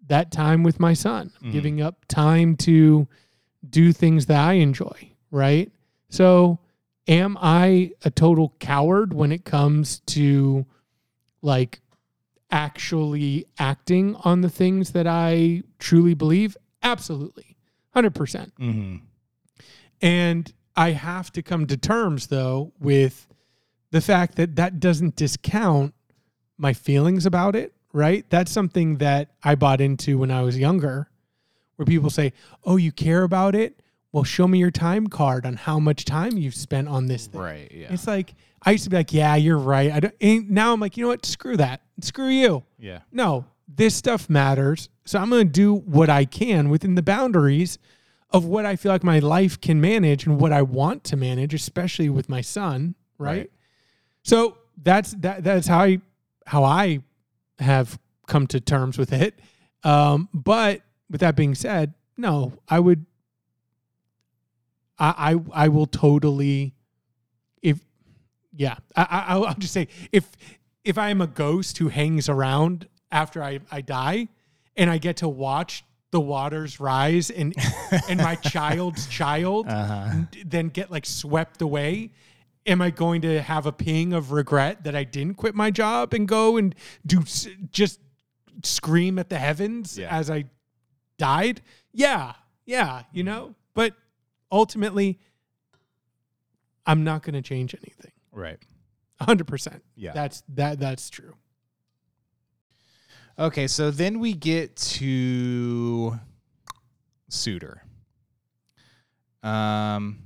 that 0.08 0.32
time 0.32 0.64
with 0.64 0.80
my 0.80 0.94
son, 0.94 1.32
I'm 1.42 1.50
Mhm. 1.50 1.52
giving 1.52 1.82
up 1.82 2.06
time 2.08 2.56
to 2.58 3.08
do 3.68 3.92
things 3.92 4.26
that 4.28 4.40
I 4.40 4.54
enjoy, 4.54 5.12
right? 5.32 5.72
So, 6.10 6.60
am 7.08 7.38
I 7.42 7.92
a 8.04 8.10
total 8.12 8.54
coward 8.60 9.14
when 9.14 9.32
it 9.32 9.46
comes 9.46 10.00
to 10.08 10.66
like 11.42 11.82
actually 12.52 13.46
acting 13.60 14.16
on 14.24 14.42
the 14.42 14.50
things 14.50 14.92
that 14.92 15.06
I 15.08 15.62
truly 15.78 16.14
believe? 16.16 16.58
Absolutely. 16.82 17.56
100%. 17.96 18.52
hmm 18.58 18.98
And 20.02 20.52
I 20.76 20.92
have 20.92 21.32
to 21.34 21.42
come 21.42 21.68
to 21.68 21.78
terms, 21.78 22.28
though, 22.28 22.72
with 22.80 23.28
the 23.92 24.02
fact 24.02 24.36
that 24.36 24.56
that 24.56 24.80
doesn't 24.80 25.16
discount 25.16 25.94
my 26.58 26.74
feelings 26.74 27.26
about 27.26 27.56
it, 27.56 27.74
right? 27.94 28.26
That's 28.30 28.52
something 28.52 28.98
that 28.98 29.32
I 29.44 29.56
bought 29.56 29.82
into 29.82 30.18
when 30.18 30.32
I 30.32 30.42
was 30.42 30.58
younger, 30.58 31.10
where 31.76 31.86
people 31.86 32.10
say, 32.10 32.34
Oh, 32.64 32.78
you 32.78 32.92
care 32.92 33.24
about 33.24 33.56
it? 33.56 33.82
Well, 34.12 34.24
show 34.24 34.48
me 34.48 34.58
your 34.60 34.72
time 34.72 35.08
card 35.08 35.46
on 35.46 35.56
how 35.56 35.80
much 35.80 36.04
time 36.06 36.38
you've 36.38 36.56
spent 36.56 36.88
on 36.88 37.08
this 37.08 37.28
thing. 37.28 37.42
Right. 37.42 37.72
Yeah. 37.72 37.94
It's 37.94 38.08
like, 38.08 38.34
I 38.64 38.72
used 38.72 38.84
to 38.86 38.90
be 38.90 38.98
like, 38.98 39.14
Yeah, 39.14 39.36
you're 39.36 39.58
right. 39.58 39.92
I 39.92 40.00
don't, 40.02 40.16
and 40.22 40.50
now 40.52 40.74
I'm 40.74 40.80
like, 40.80 40.98
You 40.98 41.04
know 41.06 41.10
what? 41.10 41.26
Screw 41.26 41.58
that. 41.58 41.82
Screw 42.02 42.28
you. 42.30 42.64
yeah. 42.78 43.00
No, 43.12 43.46
this 43.68 43.96
stuff 43.96 44.30
matters. 44.30 44.90
So 45.06 45.20
I'm 45.20 45.30
going 45.30 45.48
to 45.48 45.52
do 45.52 45.74
what 45.76 46.10
I 46.10 46.26
can 46.26 46.70
within 46.70 46.96
the 46.96 47.02
boundaries 47.04 47.78
of 48.32 48.46
what 48.46 48.66
I 48.66 48.76
feel 48.76 48.92
like 48.92 49.04
my 49.04 49.20
life 49.20 49.60
can 49.60 49.82
manage 49.82 50.26
and 50.26 50.40
what 50.40 50.52
I 50.52 50.62
want 50.62 51.04
to 51.06 51.18
manage, 51.18 51.54
especially 51.54 52.10
with 52.10 52.30
my 52.30 52.42
son, 52.42 52.96
right? 53.18 53.38
Right. 53.38 53.52
So 54.24 54.58
that's 54.82 55.14
that 55.20 55.44
that's 55.44 55.68
how 55.68 55.80
I 55.80 56.02
how 56.46 56.64
I 56.64 57.00
have 57.60 58.00
come 58.28 58.48
to 58.48 58.60
terms 58.60 58.98
with 58.98 59.12
it. 59.14 59.40
Um, 59.84 60.30
but 60.34 60.82
with 61.10 61.22
that 61.22 61.36
being 61.36 61.56
said, 61.56 61.94
no, 62.18 62.54
I 62.68 62.80
would 62.80 63.06
I 64.98 65.34
I, 65.34 65.66
I 65.66 65.68
will 65.70 65.88
totally 65.88 66.76
if 67.62 67.80
yeah, 68.54 68.78
I, 68.96 69.08
I 69.10 69.26
I'll 69.34 69.46
I'll 69.46 69.56
just 69.56 69.74
say 69.74 69.88
if 70.12 70.30
if 70.84 70.98
I 70.98 71.10
am 71.10 71.22
a 71.22 71.28
ghost 71.28 71.78
who 71.78 71.88
hangs 71.90 72.30
around 72.30 72.88
after 73.12 73.44
I, 73.44 73.60
I 73.72 73.82
die 73.82 74.28
and 74.76 74.90
I 74.90 74.98
get 74.98 75.18
to 75.18 75.30
watch 75.30 75.84
the 76.12 76.20
waters 76.20 76.80
rise 76.80 77.30
and 77.30 77.54
and 78.10 78.20
my 78.20 78.36
child's 78.56 79.08
child 79.08 79.68
Uh-huh. 79.68 80.22
then 80.46 80.70
get 80.70 80.90
like 80.92 81.06
swept 81.06 81.62
away 81.62 82.12
am 82.66 82.82
I 82.82 82.90
going 82.90 83.22
to 83.22 83.42
have 83.42 83.66
a 83.66 83.72
ping 83.72 84.14
of 84.14 84.32
regret 84.32 84.84
that 84.84 84.96
I 84.96 85.04
didn't 85.04 85.36
quit 85.36 85.56
my 85.56 85.72
job 85.72 86.14
and 86.14 86.28
go 86.28 86.58
and 86.58 86.74
do 87.06 87.22
just 87.72 88.00
scream 88.64 89.18
at 89.20 89.30
the 89.30 89.38
heavens 89.38 89.98
Yeah. 89.98 90.08
as 90.16 90.30
I 90.30 90.46
died 91.18 91.62
yeah 91.94 92.34
yeah 92.66 93.04
you 93.14 93.24
know 93.24 93.56
but 93.74 93.94
ultimately 94.52 95.20
I'm 96.86 97.04
not 97.04 97.24
going 97.24 97.34
to 97.36 97.42
change 97.42 97.76
anything 97.76 98.12
Right. 98.32 98.60
100% 99.22 99.82
Yeah. 99.96 100.14
that's 100.14 100.44
that 100.50 100.80
that's 100.80 101.10
true 101.10 101.34
Okay, 103.40 103.68
so 103.68 103.90
then 103.90 104.20
we 104.20 104.34
get 104.34 104.76
to 104.76 106.20
Suiter. 107.32 107.80
Um, 109.42 110.24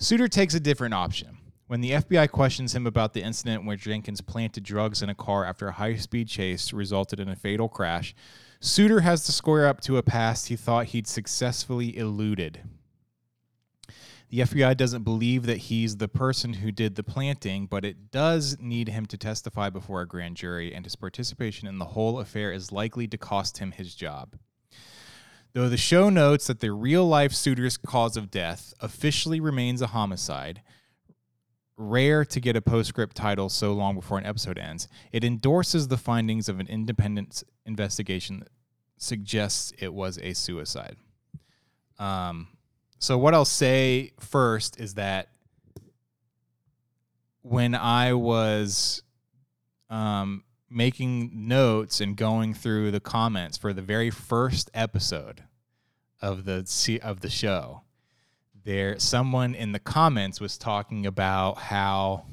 Suiter 0.00 0.28
takes 0.28 0.54
a 0.54 0.60
different 0.60 0.94
option. 0.94 1.38
When 1.68 1.80
the 1.80 1.92
FBI 1.92 2.28
questions 2.32 2.74
him 2.74 2.88
about 2.88 3.12
the 3.12 3.22
incident 3.22 3.64
where 3.64 3.76
Jenkins 3.76 4.20
planted 4.20 4.64
drugs 4.64 5.00
in 5.00 5.08
a 5.08 5.14
car 5.14 5.44
after 5.44 5.68
a 5.68 5.72
high 5.72 5.94
speed 5.94 6.26
chase 6.26 6.72
resulted 6.72 7.20
in 7.20 7.28
a 7.28 7.36
fatal 7.36 7.68
crash, 7.68 8.16
Suiter 8.60 9.02
has 9.02 9.22
to 9.26 9.32
square 9.32 9.68
up 9.68 9.80
to 9.82 9.96
a 9.98 10.02
past 10.02 10.48
he 10.48 10.56
thought 10.56 10.86
he'd 10.86 11.06
successfully 11.06 11.96
eluded. 11.96 12.62
The 14.30 14.40
FBI 14.40 14.76
doesn't 14.76 15.04
believe 15.04 15.46
that 15.46 15.56
he's 15.56 15.96
the 15.96 16.08
person 16.08 16.54
who 16.54 16.70
did 16.70 16.96
the 16.96 17.02
planting, 17.02 17.66
but 17.66 17.84
it 17.84 18.10
does 18.10 18.58
need 18.60 18.88
him 18.88 19.06
to 19.06 19.16
testify 19.16 19.70
before 19.70 20.02
a 20.02 20.06
grand 20.06 20.36
jury, 20.36 20.74
and 20.74 20.84
his 20.84 20.96
participation 20.96 21.66
in 21.66 21.78
the 21.78 21.86
whole 21.86 22.20
affair 22.20 22.52
is 22.52 22.70
likely 22.70 23.08
to 23.08 23.16
cost 23.16 23.56
him 23.56 23.72
his 23.72 23.94
job. 23.94 24.36
Though 25.54 25.70
the 25.70 25.78
show 25.78 26.10
notes 26.10 26.46
that 26.46 26.60
the 26.60 26.72
real 26.72 27.06
life 27.06 27.32
Suiter's 27.32 27.78
cause 27.78 28.18
of 28.18 28.30
death 28.30 28.74
officially 28.80 29.40
remains 29.40 29.80
a 29.80 29.88
homicide, 29.88 30.60
rare 31.78 32.22
to 32.26 32.40
get 32.40 32.54
a 32.56 32.60
postscript 32.60 33.16
title 33.16 33.48
so 33.48 33.72
long 33.72 33.94
before 33.94 34.18
an 34.18 34.26
episode 34.26 34.58
ends, 34.58 34.88
it 35.10 35.24
endorses 35.24 35.88
the 35.88 35.96
findings 35.96 36.50
of 36.50 36.60
an 36.60 36.66
independent 36.66 37.42
investigation 37.64 38.40
that 38.40 38.50
suggests 38.98 39.72
it 39.78 39.94
was 39.94 40.18
a 40.18 40.34
suicide. 40.34 40.96
Um, 41.98 42.48
so 42.98 43.16
what 43.16 43.34
I'll 43.34 43.44
say 43.44 44.12
first 44.18 44.80
is 44.80 44.94
that 44.94 45.28
when 47.42 47.74
I 47.74 48.12
was 48.12 49.02
um, 49.88 50.44
making 50.68 51.48
notes 51.48 52.00
and 52.00 52.16
going 52.16 52.54
through 52.54 52.90
the 52.90 53.00
comments 53.00 53.56
for 53.56 53.72
the 53.72 53.82
very 53.82 54.10
first 54.10 54.70
episode 54.74 55.44
of 56.20 56.44
the 56.44 57.00
of 57.02 57.20
the 57.20 57.30
show, 57.30 57.82
there 58.64 58.98
someone 58.98 59.54
in 59.54 59.72
the 59.72 59.78
comments 59.78 60.40
was 60.40 60.58
talking 60.58 61.06
about 61.06 61.58
how 61.58 62.26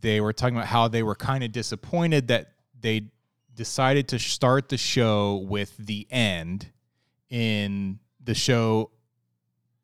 they 0.00 0.20
were 0.20 0.32
talking 0.32 0.56
about 0.56 0.68
how 0.68 0.86
they 0.86 1.02
were 1.02 1.16
kind 1.16 1.42
of 1.42 1.50
disappointed 1.50 2.28
that 2.28 2.52
they 2.78 3.10
decided 3.54 4.06
to 4.08 4.18
start 4.18 4.68
the 4.68 4.76
show 4.76 5.44
with 5.48 5.76
the 5.78 6.06
end 6.10 6.70
in 7.28 7.98
the 8.22 8.34
show 8.34 8.90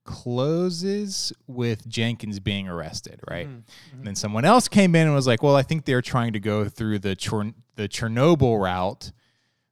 closes 0.04 1.32
with 1.46 1.88
Jenkins 1.88 2.38
being 2.38 2.68
arrested, 2.68 3.20
right? 3.28 3.48
Mm-hmm. 3.48 3.96
And 3.96 4.06
then 4.06 4.14
someone 4.14 4.44
else 4.44 4.68
came 4.68 4.94
in 4.94 5.06
and 5.06 5.14
was 5.14 5.26
like, 5.26 5.42
"Well, 5.42 5.56
I 5.56 5.62
think 5.62 5.84
they're 5.84 6.02
trying 6.02 6.34
to 6.34 6.40
go 6.40 6.68
through 6.68 7.00
the 7.00 7.16
Chern- 7.16 7.54
the 7.76 7.88
Chernobyl 7.88 8.60
route, 8.60 9.12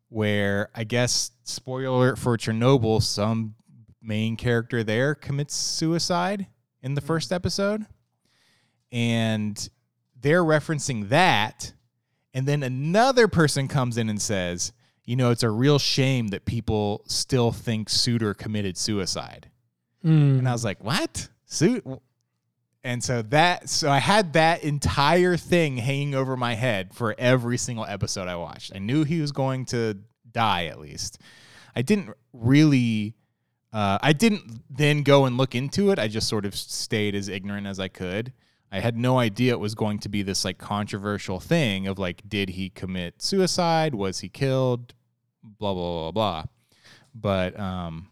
where 0.08 0.70
I 0.74 0.84
guess 0.84 1.30
spoiler 1.44 1.86
alert 1.86 2.18
for 2.18 2.36
Chernobyl, 2.36 3.02
some 3.02 3.54
main 4.00 4.36
character 4.36 4.82
there 4.82 5.14
commits 5.14 5.54
suicide 5.54 6.46
in 6.82 6.94
the 6.94 7.00
mm-hmm. 7.00 7.06
first 7.06 7.32
episode, 7.32 7.86
and 8.90 9.68
they're 10.20 10.44
referencing 10.44 11.10
that, 11.10 11.72
and 12.34 12.46
then 12.46 12.62
another 12.62 13.28
person 13.28 13.68
comes 13.68 13.96
in 13.96 14.08
and 14.08 14.20
says." 14.20 14.72
You 15.04 15.16
know, 15.16 15.32
it's 15.32 15.42
a 15.42 15.50
real 15.50 15.80
shame 15.80 16.28
that 16.28 16.44
people 16.44 17.02
still 17.08 17.50
think 17.50 17.88
Suiter 17.88 18.38
committed 18.38 18.78
suicide. 18.78 19.50
Mm. 20.04 20.38
And 20.38 20.48
I 20.48 20.52
was 20.52 20.64
like, 20.64 20.82
what? 20.82 21.28
Suit? 21.46 21.84
And 22.84 23.02
so 23.02 23.22
that, 23.22 23.68
so 23.68 23.90
I 23.90 23.98
had 23.98 24.32
that 24.32 24.64
entire 24.64 25.36
thing 25.36 25.76
hanging 25.76 26.14
over 26.14 26.36
my 26.36 26.54
head 26.54 26.94
for 26.94 27.14
every 27.16 27.56
single 27.56 27.84
episode 27.84 28.26
I 28.26 28.36
watched. 28.36 28.72
I 28.74 28.78
knew 28.78 29.04
he 29.04 29.20
was 29.20 29.30
going 29.30 29.66
to 29.66 29.98
die 30.32 30.66
at 30.66 30.80
least. 30.80 31.18
I 31.76 31.82
didn't 31.82 32.10
really, 32.32 33.14
uh, 33.72 33.98
I 34.02 34.12
didn't 34.12 34.62
then 34.68 35.02
go 35.04 35.26
and 35.26 35.36
look 35.36 35.54
into 35.54 35.90
it. 35.90 35.98
I 35.98 36.08
just 36.08 36.28
sort 36.28 36.44
of 36.44 36.56
stayed 36.56 37.14
as 37.14 37.28
ignorant 37.28 37.66
as 37.66 37.78
I 37.78 37.88
could. 37.88 38.32
I 38.72 38.80
had 38.80 38.96
no 38.96 39.18
idea 39.18 39.52
it 39.52 39.60
was 39.60 39.74
going 39.74 39.98
to 39.98 40.08
be 40.08 40.22
this 40.22 40.46
like 40.46 40.56
controversial 40.56 41.38
thing 41.38 41.86
of 41.86 41.98
like, 41.98 42.22
did 42.26 42.48
he 42.50 42.70
commit 42.70 43.20
suicide? 43.20 43.94
Was 43.94 44.20
he 44.20 44.30
killed? 44.30 44.94
Blah 45.42 45.74
blah 45.74 46.10
blah 46.10 46.10
blah. 46.10 46.44
But 47.14 47.60
um, 47.60 48.08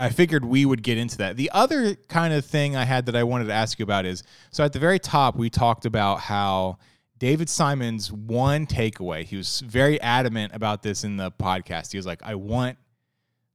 I 0.00 0.08
figured 0.08 0.44
we 0.44 0.64
would 0.64 0.82
get 0.82 0.96
into 0.96 1.18
that. 1.18 1.36
The 1.36 1.50
other 1.52 1.94
kind 1.94 2.32
of 2.32 2.44
thing 2.44 2.74
I 2.74 2.84
had 2.84 3.06
that 3.06 3.14
I 3.14 3.22
wanted 3.22 3.46
to 3.46 3.52
ask 3.52 3.78
you 3.78 3.82
about 3.82 4.06
is 4.06 4.22
so 4.50 4.64
at 4.64 4.72
the 4.72 4.78
very 4.78 4.98
top 4.98 5.36
we 5.36 5.50
talked 5.50 5.84
about 5.84 6.20
how 6.20 6.78
David 7.18 7.50
Simon's 7.50 8.10
one 8.10 8.66
takeaway. 8.66 9.24
He 9.24 9.36
was 9.36 9.60
very 9.60 10.00
adamant 10.00 10.54
about 10.54 10.82
this 10.82 11.04
in 11.04 11.18
the 11.18 11.30
podcast. 11.30 11.92
He 11.92 11.98
was 11.98 12.06
like, 12.06 12.22
"I 12.22 12.34
want 12.34 12.78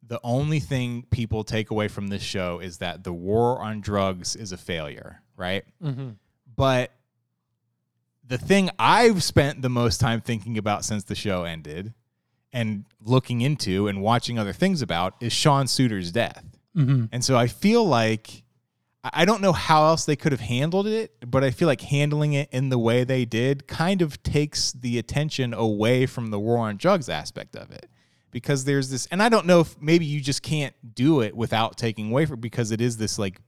the 0.07 0.19
only 0.23 0.59
thing 0.59 1.05
people 1.09 1.43
take 1.43 1.71
away 1.71 1.87
from 1.87 2.07
this 2.07 2.21
show 2.21 2.59
is 2.59 2.77
that 2.77 3.03
the 3.03 3.13
war 3.13 3.59
on 3.59 3.81
drugs 3.81 4.35
is 4.35 4.51
a 4.51 4.57
failure, 4.57 5.21
right? 5.35 5.65
Mm-hmm. 5.83 6.09
But 6.55 6.91
the 8.27 8.37
thing 8.37 8.69
I've 8.77 9.23
spent 9.23 9.61
the 9.61 9.69
most 9.69 9.99
time 9.99 10.21
thinking 10.21 10.57
about 10.57 10.85
since 10.85 11.03
the 11.03 11.15
show 11.15 11.43
ended 11.43 11.93
and 12.55 12.85
looking 13.03 13.41
into 13.41 13.87
and 13.87 14.01
watching 14.01 14.39
other 14.39 14.53
things 14.53 14.81
about 14.81 15.13
is 15.19 15.33
Sean 15.33 15.67
Suiter's 15.67 16.11
death. 16.11 16.43
Mm-hmm. 16.75 17.05
And 17.11 17.23
so 17.23 17.37
I 17.37 17.47
feel 17.47 17.85
like 17.85 18.43
I 19.13 19.25
don't 19.25 19.41
know 19.41 19.51
how 19.53 19.85
else 19.85 20.05
they 20.05 20.15
could 20.15 20.31
have 20.31 20.41
handled 20.41 20.87
it, 20.87 21.11
but 21.27 21.43
I 21.43 21.51
feel 21.51 21.67
like 21.67 21.81
handling 21.81 22.33
it 22.33 22.49
in 22.51 22.69
the 22.69 22.79
way 22.79 23.03
they 23.03 23.25
did 23.25 23.67
kind 23.67 24.01
of 24.01 24.23
takes 24.23 24.71
the 24.71 24.97
attention 24.97 25.53
away 25.53 26.07
from 26.07 26.31
the 26.31 26.39
war 26.39 26.57
on 26.57 26.77
drugs 26.77 27.09
aspect 27.09 27.55
of 27.55 27.69
it. 27.71 27.87
Because 28.31 28.63
there's 28.65 28.89
this, 28.89 29.05
and 29.11 29.21
I 29.21 29.29
don't 29.29 29.45
know 29.45 29.59
if 29.59 29.79
maybe 29.81 30.05
you 30.05 30.19
just 30.21 30.41
can't 30.41 30.73
do 30.95 31.21
it 31.21 31.35
without 31.35 31.77
taking 31.77 32.09
away 32.09 32.25
from 32.25 32.39
because 32.39 32.71
it 32.71 32.81
is 32.81 32.97
this 32.97 33.19
like 33.19 33.39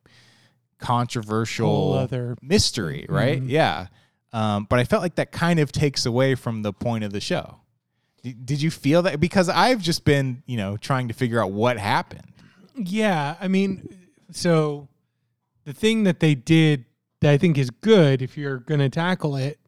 controversial 0.79 1.93
other- 1.93 2.37
mystery, 2.41 3.05
right? 3.09 3.41
Mhm. 3.41 3.49
Yeah. 3.49 3.87
Um, 4.33 4.67
but 4.69 4.79
I 4.79 4.83
felt 4.83 5.01
like 5.01 5.15
that 5.15 5.31
kind 5.31 5.59
of 5.59 5.71
takes 5.71 6.05
away 6.05 6.35
from 6.35 6.61
the 6.61 6.73
point 6.73 7.03
of 7.03 7.11
the 7.13 7.21
show. 7.21 7.57
Did 8.23 8.61
you 8.61 8.71
feel 8.71 9.03
that? 9.03 9.19
Because 9.19 9.47
I've 9.49 9.81
just 9.81 10.03
been, 10.03 10.43
you 10.45 10.57
know, 10.57 10.77
trying 10.77 11.07
to 11.07 11.13
figure 11.13 11.41
out 11.41 11.51
what 11.51 11.77
happened. 11.77 12.33
Yeah, 12.75 13.35
I 13.39 13.47
mean, 13.47 13.87
so 14.31 14.87
the 15.63 15.73
thing 15.73 16.03
that 16.03 16.19
they 16.19 16.35
did 16.35 16.85
that 17.21 17.31
I 17.31 17.37
think 17.37 17.57
is 17.57 17.69
good 17.69 18.21
if 18.21 18.37
you're 18.37 18.57
going 18.59 18.79
to 18.79 18.89
tackle 18.89 19.35
it 19.35 19.59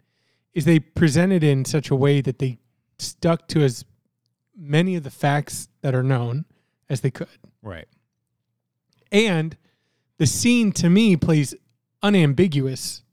is 0.54 0.66
they 0.66 0.80
presented 0.80 1.44
it 1.44 1.50
in 1.50 1.66
such 1.66 1.90
a 1.90 1.96
way 1.96 2.22
that 2.22 2.40
they 2.40 2.58
stuck 2.98 3.48
to 3.50 3.64
as 3.64 3.86
many 4.56 4.96
of 4.96 5.04
the 5.04 5.10
facts 5.10 5.70
that 5.82 5.96
are 5.96 6.04
known 6.04 6.46
as 6.90 7.02
they 7.02 7.12
could. 7.12 7.28
Right. 7.62 7.88
And 9.12 9.58
the 10.18 10.28
scene 10.28 10.72
to 10.74 10.90
me 10.90 11.16
plays 11.16 11.56
unambiguous 12.04 13.04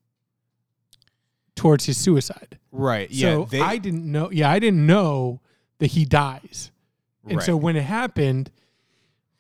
towards 1.55 1.87
his 1.87 1.96
suicide. 1.96 2.59
Right. 2.76 3.10
Yeah. 3.10 3.28
So 3.34 3.44
they- 3.50 3.60
I 3.60 3.78
didn't 3.78 4.10
know. 4.10 4.30
Yeah, 4.30 4.50
I 4.50 4.58
didn't 4.58 4.84
know 4.86 5.40
that 5.78 5.88
he 5.88 6.04
dies. 6.04 6.70
And 7.28 7.42
so 7.42 7.56
when 7.56 7.74
it 7.76 7.82
happened, 7.82 8.50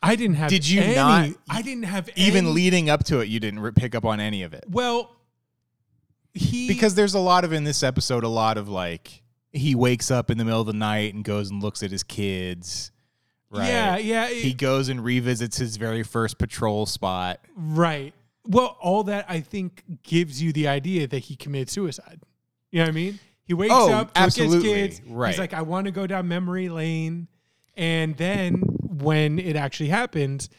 I 0.02 0.16
didn't 0.16 0.36
have. 0.36 0.50
Did 0.50 0.68
you 0.68 0.80
any, 0.80 0.94
not- 0.96 1.30
I 1.48 1.62
didn't 1.62 1.84
have 1.84 2.08
even 2.16 2.46
any- 2.46 2.54
leading 2.54 2.90
up 2.90 3.04
to 3.04 3.20
it, 3.20 3.28
you 3.28 3.38
didn't 3.40 3.74
pick 3.74 3.94
up 3.94 4.04
on 4.04 4.18
any 4.20 4.42
of 4.42 4.52
it 4.54 4.64
Well, 4.68 5.10
he 6.34 6.68
because 6.68 6.94
there's 6.94 7.14
a 7.14 7.18
lot 7.20 7.44
of 7.44 7.52
in 7.52 7.64
this 7.64 7.82
episode, 7.82 8.24
a 8.24 8.28
lot 8.28 8.58
of 8.58 8.68
like 8.68 9.22
he 9.52 9.74
wakes 9.74 10.10
up 10.10 10.30
in 10.30 10.36
the 10.38 10.44
middle 10.44 10.60
of 10.60 10.66
the 10.66 10.72
night 10.72 11.14
and 11.14 11.24
goes 11.24 11.50
and 11.50 11.62
looks 11.62 11.82
at 11.82 11.90
his 11.90 12.02
kids. 12.02 12.90
Right. 13.48 13.68
yeah, 13.68 13.96
yeah, 13.96 14.28
He 14.28 14.52
goes 14.52 14.88
and 14.88 15.02
revisits 15.02 15.56
his 15.56 15.76
very 15.76 16.02
first 16.02 16.36
patrol 16.38 16.84
spot. 16.86 17.40
right. 17.56 18.12
Well, 18.48 18.76
all 18.80 19.02
that 19.04 19.26
I 19.28 19.40
think 19.40 19.82
gives 20.04 20.40
you 20.42 20.52
the 20.52 20.68
idea 20.68 21.06
that 21.08 21.18
he 21.20 21.34
committed 21.36 21.68
suicide. 21.70 22.20
You 22.70 22.78
know 22.80 22.84
what 22.84 22.88
I 22.88 22.92
mean? 22.92 23.18
He 23.44 23.54
wakes 23.54 23.72
Oh, 23.74 23.92
up, 23.92 24.10
absolutely. 24.16 24.56
look 24.58 24.66
at 24.66 24.76
his 24.90 24.98
kids. 24.98 25.08
Right. 25.08 25.30
He's 25.30 25.38
like, 25.38 25.54
I 25.54 25.62
want 25.62 25.84
to 25.86 25.90
go 25.92 26.06
down 26.06 26.26
memory 26.28 26.68
lane, 26.68 27.28
and 27.76 28.16
then 28.16 28.54
when 28.82 29.38
it 29.38 29.54
actually 29.56 29.88
happens, 29.90 30.50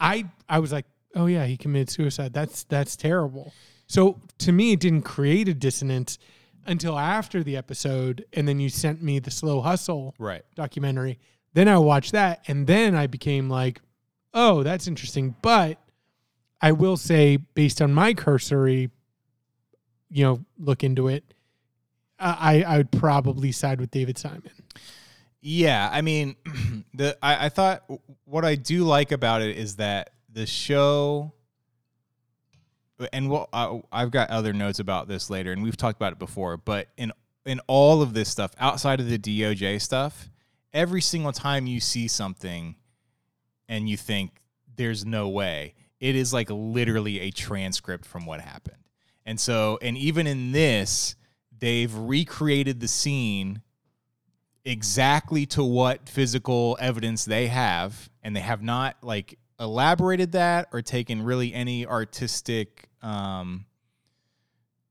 I 0.00 0.28
I 0.48 0.58
was 0.58 0.72
like, 0.72 0.86
oh 1.14 1.26
yeah, 1.26 1.46
he 1.46 1.56
committed 1.56 1.90
suicide. 1.90 2.32
That's 2.32 2.64
that's 2.64 2.96
terrible. 2.96 3.52
So 3.86 4.20
to 4.38 4.50
me, 4.52 4.72
it 4.72 4.80
didn't 4.80 5.02
create 5.02 5.48
a 5.48 5.54
dissonance 5.54 6.18
until 6.66 6.98
after 6.98 7.42
the 7.44 7.56
episode, 7.56 8.24
and 8.32 8.48
then 8.48 8.58
you 8.58 8.68
sent 8.68 9.02
me 9.02 9.18
the 9.20 9.30
slow 9.30 9.60
hustle 9.60 10.14
Right. 10.18 10.42
documentary. 10.56 11.18
Then 11.52 11.68
I 11.68 11.78
watched 11.78 12.12
that, 12.12 12.42
and 12.48 12.66
then 12.66 12.96
I 12.96 13.06
became 13.06 13.48
like, 13.48 13.80
"Oh, 14.32 14.62
that's 14.64 14.88
interesting." 14.88 15.36
But 15.42 15.78
I 16.60 16.72
will 16.72 16.96
say, 16.96 17.36
based 17.36 17.80
on 17.82 17.92
my 17.94 18.12
cursory, 18.14 18.90
you 20.10 20.24
know, 20.24 20.44
look 20.58 20.82
into 20.82 21.08
it, 21.08 21.33
I 22.18 22.62
I 22.62 22.76
would 22.78 22.90
probably 22.92 23.52
side 23.52 23.80
with 23.80 23.90
David 23.90 24.18
Simon. 24.18 24.50
Yeah, 25.40 25.90
I 25.92 26.00
mean, 26.00 26.36
the 26.94 27.18
I, 27.22 27.46
I 27.46 27.48
thought 27.50 27.84
what 28.24 28.44
I 28.44 28.54
do 28.54 28.84
like 28.84 29.12
about 29.12 29.42
it 29.42 29.56
is 29.56 29.76
that 29.76 30.10
the 30.32 30.46
show, 30.46 31.32
uh, 32.98 33.06
and 33.12 33.30
well, 33.30 33.48
I, 33.52 33.80
I've 33.92 34.10
got 34.10 34.30
other 34.30 34.52
notes 34.52 34.78
about 34.78 35.06
this 35.06 35.28
later, 35.28 35.52
and 35.52 35.62
we've 35.62 35.76
talked 35.76 35.96
about 35.96 36.12
it 36.12 36.18
before. 36.18 36.56
But 36.56 36.88
in 36.96 37.12
in 37.44 37.60
all 37.66 38.00
of 38.00 38.14
this 38.14 38.28
stuff, 38.28 38.52
outside 38.58 39.00
of 39.00 39.08
the 39.08 39.18
DOJ 39.18 39.82
stuff, 39.82 40.30
every 40.72 41.02
single 41.02 41.32
time 41.32 41.66
you 41.66 41.78
see 41.78 42.08
something, 42.08 42.76
and 43.68 43.88
you 43.88 43.96
think 43.96 44.40
there's 44.76 45.04
no 45.04 45.28
way, 45.28 45.74
it 46.00 46.16
is 46.16 46.32
like 46.32 46.48
literally 46.50 47.20
a 47.20 47.30
transcript 47.30 48.04
from 48.04 48.26
what 48.26 48.40
happened. 48.40 48.78
And 49.26 49.40
so, 49.40 49.78
and 49.80 49.96
even 49.96 50.26
in 50.26 50.52
this, 50.52 51.16
they've 51.58 51.94
recreated 51.94 52.80
the 52.80 52.88
scene 52.88 53.60
exactly 54.64 55.44
to 55.46 55.62
what 55.62 56.08
physical 56.08 56.76
evidence 56.80 57.24
they 57.24 57.46
have 57.48 58.08
and 58.22 58.34
they 58.34 58.40
have 58.40 58.62
not 58.62 58.96
like 59.02 59.38
elaborated 59.60 60.32
that 60.32 60.68
or 60.72 60.80
taken 60.82 61.22
really 61.22 61.52
any 61.52 61.86
artistic 61.86 62.88
um 63.02 63.66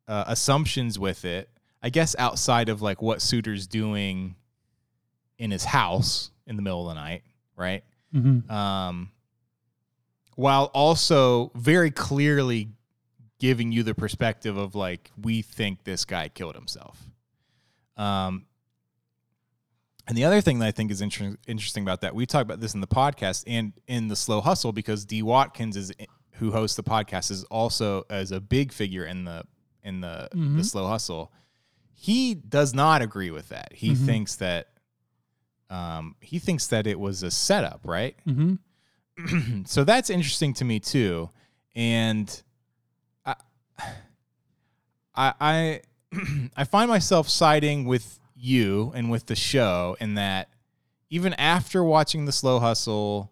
uh, 0.08 0.26
assumptions 0.28 1.00
with 1.00 1.26
it 1.26 1.50
i 1.82 1.90
guess 1.90 2.16
outside 2.20 2.70
of 2.70 2.82
like 2.82 3.02
what 3.02 3.22
suiter's 3.22 3.66
doing 3.68 4.36
in 5.40 5.50
his 5.50 5.66
house 5.66 6.30
in 6.46 6.56
the 6.56 6.62
middle 6.62 6.88
of 6.88 6.96
the 6.96 7.02
night 7.02 7.24
right 7.56 7.84
Mm-hmm. 8.14 8.52
um 8.52 9.10
while 10.36 10.66
also 10.66 11.52
very 11.56 11.90
clearly 11.90 12.70
giving 13.44 13.72
you 13.74 13.84
the 13.84 13.94
perspective 13.94 14.56
of 14.56 14.74
like 14.74 15.12
we 15.22 15.42
think 15.42 15.84
this 15.84 16.06
guy 16.06 16.30
killed 16.30 16.56
himself 16.56 16.98
um 17.98 18.46
and 20.08 20.18
the 20.18 20.24
other 20.26 20.42
thing 20.42 20.60
that 20.60 20.66
I 20.68 20.72
think 20.72 20.92
is 20.92 21.00
inter- 21.02 21.38
interesting 21.48 21.82
about 21.84 22.02
that, 22.02 22.14
we 22.14 22.26
talked 22.26 22.42
about 22.44 22.60
this 22.60 22.74
in 22.74 22.82
the 22.82 22.88
podcast 22.88 23.46
and 23.48 23.72
in 23.88 24.10
the 24.10 24.18
Slow 24.18 24.42
Hustle 24.42 24.74
because 24.74 25.06
D 25.06 25.22
Watkins 25.24 25.78
is 25.78 25.94
who 26.34 26.52
hosts 26.52 26.76
the 26.76 26.84
podcast 26.84 27.32
is 27.32 27.46
also 27.46 28.04
as 28.10 28.34
a 28.34 28.42
big 28.42 28.74
figure 28.74 29.06
in 29.06 29.24
the 29.24 29.44
in 29.82 30.02
the 30.02 30.28
the 30.34 30.38
Mhm. 30.38 30.66
Slow 30.66 30.88
Hustle. 30.88 31.32
He 31.94 32.36
does 32.36 32.74
not 32.74 33.02
agree 33.02 33.32
with 33.32 33.48
that. 33.50 33.72
He 33.74 33.92
Mhm. 33.92 34.06
thinks 34.06 34.36
that 34.36 34.68
um, 35.70 36.16
he 36.20 36.38
thinks 36.38 36.68
that 36.68 36.86
it 36.86 37.00
was 37.00 37.24
a 37.24 37.32
setup, 37.32 37.82
right? 37.86 38.16
Mm-hmm. 38.28 39.64
so 39.66 39.86
that's 39.86 40.10
interesting 40.10 40.54
to 40.56 40.66
me 40.66 40.82
too, 40.82 41.30
and 41.76 42.44
I 45.16 45.82
I 46.58 46.64
find 46.64 46.90
myself 46.90 47.30
siding 47.30 47.86
with 47.86 48.20
you 48.36 48.92
and 48.96 49.10
with 49.10 49.28
the 49.28 49.36
show 49.36 49.96
in 50.00 50.16
that 50.16 50.50
even 51.10 51.34
after 51.34 51.84
watching 51.84 52.26
the 52.26 52.32
slow 52.32 52.60
hustle, 52.60 53.32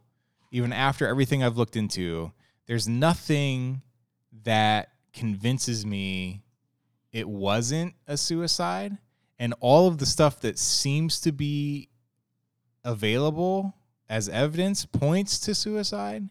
even 0.51 0.71
after 0.71 1.07
everything 1.07 1.43
I've 1.43 1.57
looked 1.57 1.75
into, 1.75 2.31
there's 2.67 2.87
nothing 2.87 3.81
that 4.43 4.89
convinces 5.13 5.85
me 5.85 6.43
it 7.11 7.27
wasn't 7.27 7.95
a 8.07 8.17
suicide, 8.17 8.97
and 9.37 9.53
all 9.59 9.87
of 9.87 9.97
the 9.97 10.05
stuff 10.05 10.39
that 10.41 10.57
seems 10.57 11.19
to 11.21 11.31
be 11.31 11.89
available 12.83 13.75
as 14.09 14.29
evidence 14.29 14.85
points 14.85 15.39
to 15.39 15.55
suicide. 15.55 16.29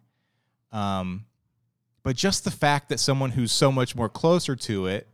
Um, 0.73 1.27
but 2.03 2.17
just 2.17 2.45
the 2.45 2.51
fact 2.51 2.89
that 2.89 2.99
someone 3.01 3.31
who's 3.31 3.53
so 3.53 3.71
much 3.71 3.95
more 3.95 4.09
closer 4.09 4.57
to 4.57 4.87
it, 4.87 5.07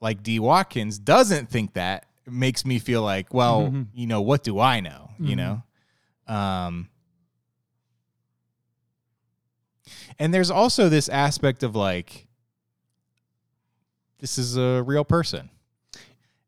like 0.00 0.22
D. 0.22 0.38
Watkins, 0.38 0.98
doesn't 0.98 1.50
think 1.50 1.74
that 1.74 2.06
makes 2.26 2.64
me 2.64 2.78
feel 2.78 3.02
like, 3.02 3.32
well, 3.34 3.62
Mhm. 3.70 3.86
you 3.92 4.06
know, 4.06 4.20
what 4.20 4.42
do 4.42 4.58
I 4.58 4.80
know? 4.80 5.10
You 5.18 5.34
Mhm. 5.34 5.62
know? 6.28 6.34
Um, 6.34 6.88
and 10.18 10.32
there's 10.32 10.50
also 10.50 10.88
this 10.88 11.08
aspect 11.08 11.62
of 11.62 11.74
like, 11.74 12.26
this 14.18 14.38
is 14.38 14.56
a 14.56 14.82
real 14.82 15.04
person. 15.04 15.50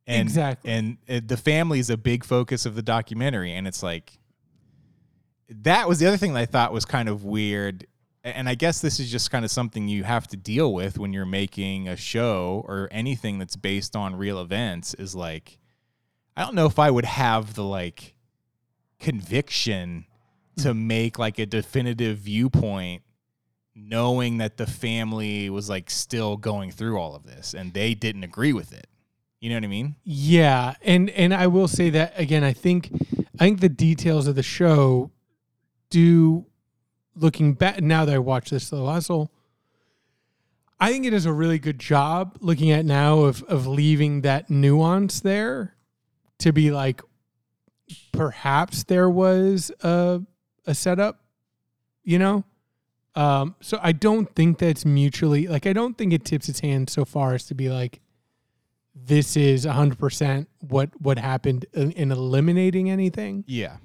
And, 0.07 0.29
Exactly. 0.29 0.71
And 0.71 0.99
uh, 1.09 1.21
the 1.25 1.37
family 1.37 1.79
is 1.79 1.91
a 1.91 1.97
big 1.97 2.25
focus 2.25 2.67
of 2.67 2.75
the 2.77 2.83
documentary. 2.83 3.53
And 3.53 3.67
it's 3.67 3.83
like, 3.83 4.19
that 5.49 5.89
was 5.89 5.99
the 5.99 6.07
other 6.07 6.17
thing 6.17 6.35
that 6.35 6.41
I 6.41 6.47
thought 6.47 6.73
was 6.73 6.85
kind 6.85 7.09
of 7.09 7.25
weird 7.25 7.87
and 8.25 8.49
I 8.49 8.55
guess 8.55 8.81
this 8.81 8.99
is 8.99 9.11
just 9.11 9.31
kind 9.31 9.45
of 9.45 9.51
something 9.51 9.87
you 9.87 10.03
have 10.05 10.27
to 10.29 10.37
deal 10.37 10.73
with 10.73 10.99
when 10.99 11.13
you're 11.13 11.27
making 11.27 11.89
a 11.89 11.97
show 11.97 12.65
or 12.67 12.89
anything 12.91 13.39
that's 13.39 13.57
based 13.57 13.95
on 13.95 14.17
real 14.17 14.41
events 14.41 14.95
is 14.95 15.15
like 15.15 15.59
I 16.37 16.43
don't 16.43 16.55
know 16.55 16.67
if 16.67 16.79
I 16.79 16.91
would 16.91 17.05
have 17.05 17.55
the 17.55 17.65
like 17.65 18.15
conviction 18.99 20.07
hmm. 20.57 20.63
to 20.63 20.75
make 20.75 21.19
like 21.19 21.39
a 21.39 21.47
definitive 21.47 22.19
viewpoint 22.19 23.03
knowing 23.77 24.39
that 24.39 24.57
the 24.57 24.67
family 24.67 25.51
was 25.51 25.69
like 25.69 25.91
still 25.91 26.37
going 26.37 26.71
through 26.71 26.99
all 26.99 27.15
of 27.15 27.25
this 27.25 27.55
and 27.55 27.75
they 27.75 27.93
didn't 27.95 28.25
agree 28.25 28.53
with 28.53 28.73
it. 28.73 28.87
You 29.41 29.51
know 29.51 29.57
what 29.57 29.65
I 29.65 29.69
mean? 29.69 29.97
Yeah, 30.05 30.75
and 30.81 31.11
and 31.11 31.35
I 31.35 31.49
will 31.49 31.69
say 31.69 31.91
that 31.91 32.19
again. 32.19 32.43
I 32.43 32.55
think 32.55 32.91
I 33.39 33.45
think 33.45 33.61
the 33.61 33.69
details 33.69 34.27
of 34.27 34.37
the 34.37 34.43
show 34.43 35.11
do 35.91 36.47
looking 37.17 37.55
back 37.55 37.81
now 37.81 38.05
that 38.05 38.15
I 38.15 38.19
watch 38.19 38.51
this 38.51 38.69
Slow 38.69 38.87
Hustle. 38.87 39.31
I 40.81 40.91
think 40.91 41.07
it 41.07 41.11
does 41.11 41.27
a 41.27 41.33
really 41.33 41.59
good 41.59 41.79
job 41.79 42.37
looking 42.41 42.71
at 42.71 42.85
now 42.85 43.21
of 43.21 43.43
of 43.45 43.67
leaving 43.67 44.23
that 44.23 44.51
nuance 44.51 45.21
there 45.21 45.77
to 46.39 46.53
be 46.53 46.71
like 46.71 47.01
perhaps 48.13 48.85
there 48.85 49.09
was 49.09 49.71
a 49.83 50.23
a 50.67 50.75
setup, 50.75 51.21
you 52.03 52.19
know. 52.19 52.45
Um, 53.17 53.55
so 53.61 53.79
I 53.81 53.93
don't 53.93 54.35
think 54.35 54.59
that's 54.59 54.85
mutually 54.85 55.47
like 55.47 55.67
I 55.67 55.73
don't 55.73 55.97
think 55.97 56.13
it 56.13 56.25
tips 56.25 56.49
its 56.49 56.61
hand 56.61 56.91
so 56.91 57.05
far 57.05 57.35
as 57.35 57.47
to 57.47 57.55
be 57.55 57.69
like 57.71 58.01
this 58.95 59.37
is 59.37 59.67
100% 59.67 60.47
what 60.61 60.91
what 61.01 61.19
happened 61.19 61.67
in, 61.73 61.93
in 61.93 62.13
eliminating 62.13 62.91
anything. 62.91 63.45
Yeah. 63.47 63.77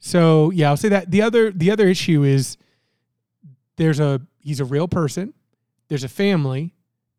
So, 0.00 0.50
yeah, 0.50 0.70
I'll 0.70 0.76
say 0.76 0.88
that 0.88 1.10
the 1.10 1.22
other 1.22 1.50
the 1.50 1.70
other 1.70 1.88
issue 1.88 2.22
is 2.22 2.56
there's 3.78 3.98
a 4.00 4.20
he's 4.40 4.60
a 4.60 4.64
real 4.66 4.86
person, 4.88 5.32
there's 5.88 6.04
a 6.04 6.08
family, 6.08 6.74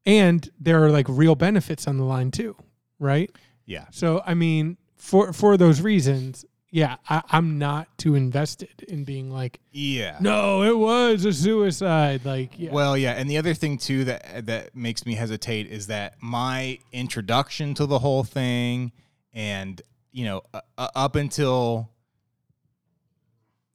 and 0.05 0.47
there 0.59 0.83
are 0.83 0.91
like 0.91 1.07
real 1.09 1.33
benefits 1.35 1.87
on 1.87 1.97
the 1.97 2.03
line 2.03 2.29
too, 2.31 2.55
right? 2.99 3.31
Yeah. 3.65 3.85
So, 3.91 4.21
I 4.25 4.33
mean, 4.35 4.77
for 4.95 5.33
for 5.33 5.57
those 5.57 5.81
reasons, 5.81 6.45
yeah, 6.71 6.97
I, 7.09 7.23
I'm 7.31 7.57
not 7.57 7.87
too 7.97 8.13
invested 8.15 8.83
in 8.87 9.03
being 9.03 9.31
like, 9.31 9.59
Yeah. 9.71 10.17
no, 10.21 10.61
it 10.63 10.77
was 10.77 11.25
a 11.25 11.33
suicide. 11.33 12.25
Like, 12.25 12.59
yeah, 12.59 12.71
Well, 12.71 12.95
yeah, 12.95 13.13
and 13.13 13.27
the 13.29 13.37
other 13.37 13.53
thing 13.55 13.77
too 13.79 14.03
that 14.05 14.45
that 14.45 14.75
makes 14.75 15.05
me 15.05 15.15
hesitate 15.15 15.67
is 15.67 15.87
that 15.87 16.15
my 16.21 16.77
introduction 16.91 17.73
to 17.75 17.85
the 17.87 17.99
whole 17.99 18.23
thing, 18.23 18.91
and 19.33 19.81
you 20.11 20.25
know, 20.25 20.41
uh, 20.53 20.61
uh, 20.77 20.87
up 20.95 21.15
until 21.15 21.89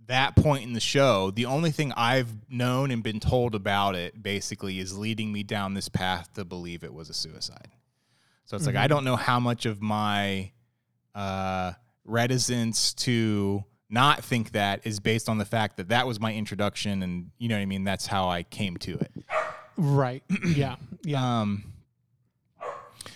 that 0.07 0.37
point 0.37 0.64
in 0.64 0.73
the 0.73 0.81
show, 0.81 1.31
the 1.31 1.47
only 1.47 1.71
thing 1.71 1.93
I've 1.97 2.33
known 2.51 2.90
and 2.90 3.03
been 3.03 3.21
told 3.21 3.55
about 3.55 3.95
it 3.95 4.23
basically 4.23 4.79
is 4.79 4.97
leading 4.97 5.33
me 5.33 5.43
down 5.43 5.75
this 5.75 5.88
path 5.88 6.33
to 6.35 6.45
believe 6.45 6.85
it 6.85 6.93
was 6.93 7.11
a 7.11 7.14
suicide. 7.14 7.69
So 8.45 8.57
it's 8.57 8.67
like 8.67 8.77
I 8.77 8.87
don't 8.87 9.05
know 9.05 9.17
how 9.17 9.40
much 9.40 9.64
of 9.64 9.81
my 9.81 10.53
uh, 11.14 11.73
reticence 12.05 12.93
to 12.95 13.64
not 13.88 14.23
think 14.25 14.53
that 14.53 14.81
is 14.85 15.01
based 15.01 15.29
on 15.29 15.38
the 15.38 15.45
fact 15.45 15.79
that 15.79 15.88
that 15.88 16.07
was 16.07 16.21
my 16.21 16.35
introduction, 16.35 17.03
and 17.03 17.31
you 17.38 17.49
know 17.49 17.57
what 17.57 17.62
I 17.62 17.67
mean. 17.67 17.85
That's 17.85 18.07
how 18.07 18.29
I 18.29 18.43
came 18.43 18.77
to 18.79 18.99
it. 18.99 19.12
right, 19.77 20.23
yeah, 20.47 20.77
yeah, 21.05 21.40
Um, 21.40 21.73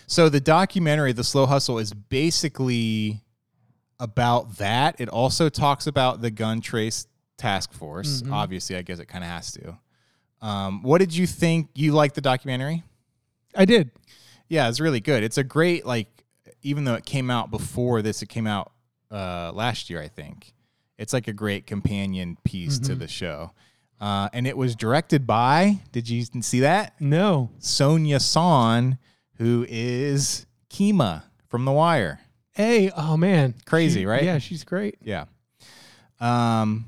so 0.07 0.29
the 0.31 0.41
documentary, 0.41 1.13
The 1.13 1.25
Slow 1.25 1.45
Hustle, 1.45 1.79
is 1.79 1.93
basically 1.93 3.23
about 4.01 4.59
that. 4.59 5.01
It 5.01 5.09
also 5.09 5.49
talks 5.49 5.87
about 5.87 6.23
the 6.23 6.31
gun 6.31 6.61
trace 6.61 7.07
task 7.37 7.73
force. 7.73 8.23
Obviously, 8.33 8.77
I 8.77 8.83
guess 8.83 8.99
it 8.99 9.07
kind 9.07 9.25
of 9.25 9.31
has 9.31 9.53
to. 9.53 9.79
Um, 10.41 10.83
what 10.83 10.99
did 10.99 11.15
you 11.15 11.27
think? 11.27 11.71
You 11.75 11.93
liked 11.93 12.15
the 12.15 12.21
documentary? 12.21 12.85
I 13.57 13.65
did. 13.65 13.91
Yeah, 14.49 14.69
it's 14.69 14.81
really 14.81 15.01
good. 15.01 15.23
It's 15.23 15.39
a 15.39 15.45
great 15.45 15.85
like, 15.85 16.09
even 16.63 16.85
though 16.85 16.95
it 16.95 17.05
came 17.05 17.31
out 17.31 17.51
before 17.51 18.03
this, 18.03 18.23
it 18.23 18.29
came 18.29 18.47
out 18.47 18.73
uh, 19.11 19.53
last 19.53 19.91
year, 19.91 20.01
I 20.01 20.09
think. 20.09 20.53
It's 20.97 21.13
like 21.13 21.29
a 21.29 21.33
great 21.33 21.67
companion 21.67 22.37
piece 22.45 22.79
to 22.81 22.95
the 22.95 23.07
show. 23.07 23.53
Uh, 24.01 24.29
and 24.33 24.47
it 24.47 24.57
was 24.57 24.75
directed 24.77 25.27
by. 25.27 25.81
Did 25.93 26.09
you 26.09 26.25
see 26.41 26.61
that? 26.61 27.01
No, 27.01 27.51
Sonja 27.61 28.21
Sohn, 28.21 28.99
who 29.39 29.67
is 29.69 30.47
Kima 30.71 31.23
from 31.49 31.65
The 31.65 31.73
Wire. 31.73 32.21
Hey, 32.59 32.91
oh 32.95 33.17
man, 33.17 33.55
Crazy, 33.65 34.01
She- 34.01 34.07
right? 34.07 34.23
Yeah, 34.23 34.37
she's 34.39 34.65
great. 34.65 34.97
Yeah. 35.03 35.25
Um. 36.21 36.85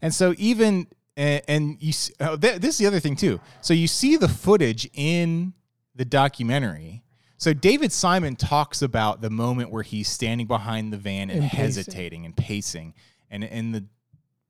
And 0.00 0.12
so 0.14 0.34
even 0.38 0.86
and, 1.16 1.42
and 1.46 1.76
you 1.80 1.92
oh, 2.20 2.36
th- 2.36 2.60
this 2.60 2.70
is 2.74 2.78
the 2.78 2.86
other 2.86 3.00
thing 3.00 3.16
too. 3.16 3.40
So 3.60 3.74
you 3.74 3.86
see 3.86 4.16
the 4.16 4.28
footage 4.28 4.88
in 4.94 5.52
the 5.94 6.04
documentary. 6.04 7.02
So 7.38 7.52
David 7.52 7.92
Simon 7.92 8.36
talks 8.36 8.82
about 8.82 9.20
the 9.20 9.30
moment 9.30 9.70
where 9.70 9.82
he's 9.82 10.08
standing 10.08 10.46
behind 10.46 10.92
the 10.92 10.96
van 10.96 11.28
and, 11.30 11.42
And 11.42 11.50
pacing. 11.50 11.58
hesitating 11.64 12.24
and 12.24 12.36
pacing. 12.36 12.94
And 13.30 13.42
in 13.44 13.72
the 13.72 13.84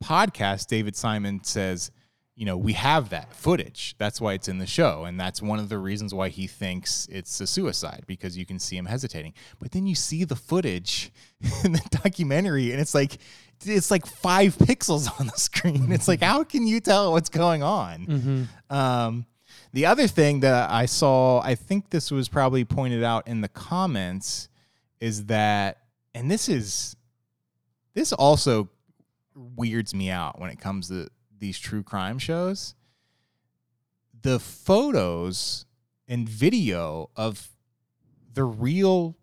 podcast, 0.03 0.67
David 0.67 0.95
Simon 0.95 1.43
says, 1.43 1.89
you 2.35 2.45
know, 2.45 2.57
we 2.57 2.73
have 2.73 3.09
that 3.09 3.35
footage. 3.35 3.95
That's 3.99 4.19
why 4.19 4.33
it's 4.33 4.47
in 4.47 4.57
the 4.57 4.65
show. 4.65 5.03
And 5.05 5.19
that's 5.19 5.41
one 5.41 5.59
of 5.59 5.69
the 5.69 5.77
reasons 5.77 6.13
why 6.13 6.29
he 6.29 6.47
thinks 6.47 7.07
it's 7.11 7.39
a 7.39 7.45
suicide 7.45 8.05
because 8.07 8.37
you 8.37 8.45
can 8.45 8.57
see 8.57 8.75
him 8.75 8.85
hesitating. 8.85 9.33
But 9.59 9.71
then 9.71 9.85
you 9.85 9.93
see 9.93 10.23
the 10.23 10.35
footage 10.35 11.11
in 11.63 11.73
the 11.73 11.81
documentary 11.91 12.71
and 12.71 12.81
it's 12.81 12.95
like, 12.95 13.17
it's 13.65 13.91
like 13.91 14.05
five 14.07 14.57
pixels 14.57 15.07
on 15.19 15.27
the 15.27 15.33
screen. 15.33 15.91
It's 15.91 16.07
like, 16.07 16.21
how 16.21 16.43
can 16.43 16.65
you 16.65 16.79
tell 16.79 17.11
what's 17.11 17.29
going 17.29 17.61
on? 17.61 18.47
Um, 18.69 19.25
the 19.71 19.85
other 19.85 20.07
thing 20.07 20.39
that 20.41 20.71
I 20.71 20.87
saw, 20.87 21.39
I 21.41 21.55
think 21.55 21.91
this 21.91 22.11
was 22.11 22.29
probably 22.29 22.65
pointed 22.65 23.03
out 23.03 23.27
in 23.27 23.41
the 23.41 23.47
comments, 23.47 24.49
is 24.99 25.25
that, 25.25 25.79
and 26.13 26.29
this 26.29 26.49
is, 26.49 26.95
this 27.93 28.11
also 28.11 28.69
weirds 29.35 29.93
me 29.93 30.09
out 30.09 30.39
when 30.39 30.49
it 30.49 30.59
comes 30.59 30.89
to 30.89 31.09
these 31.43 31.59
true 31.59 31.83
crime 31.83 32.17
shows. 32.17 32.73
The 34.21 34.39
photos 34.39 35.65
and 36.07 36.27
video 36.27 37.09
of 37.17 37.49
the 38.33 38.45
real 38.45 39.17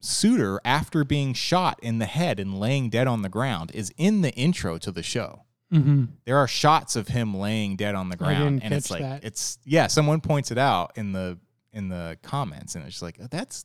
Suiter 0.00 0.58
after 0.64 1.02
being 1.04 1.34
shot 1.34 1.80
in 1.82 1.98
the 1.98 2.06
head 2.06 2.38
and 2.38 2.60
laying 2.60 2.90
dead 2.90 3.08
on 3.08 3.22
the 3.22 3.28
ground 3.28 3.72
is 3.74 3.92
in 3.96 4.20
the 4.20 4.30
intro 4.34 4.78
to 4.78 4.90
the 4.92 5.02
show 5.02 5.42
Mm-hmm. 5.72 6.04
there 6.24 6.36
are 6.38 6.46
shots 6.46 6.94
of 6.94 7.08
him 7.08 7.34
laying 7.36 7.74
dead 7.74 7.96
on 7.96 8.08
the 8.08 8.14
ground 8.16 8.60
and 8.62 8.72
it's 8.72 8.88
like 8.88 9.02
that. 9.02 9.24
it's 9.24 9.58
yeah 9.64 9.88
someone 9.88 10.20
points 10.20 10.52
it 10.52 10.58
out 10.58 10.92
in 10.94 11.10
the 11.10 11.38
in 11.72 11.88
the 11.88 12.16
comments 12.22 12.76
and 12.76 12.86
it's 12.86 13.02
like 13.02 13.18
"Oh, 13.20 13.26
that's 13.28 13.64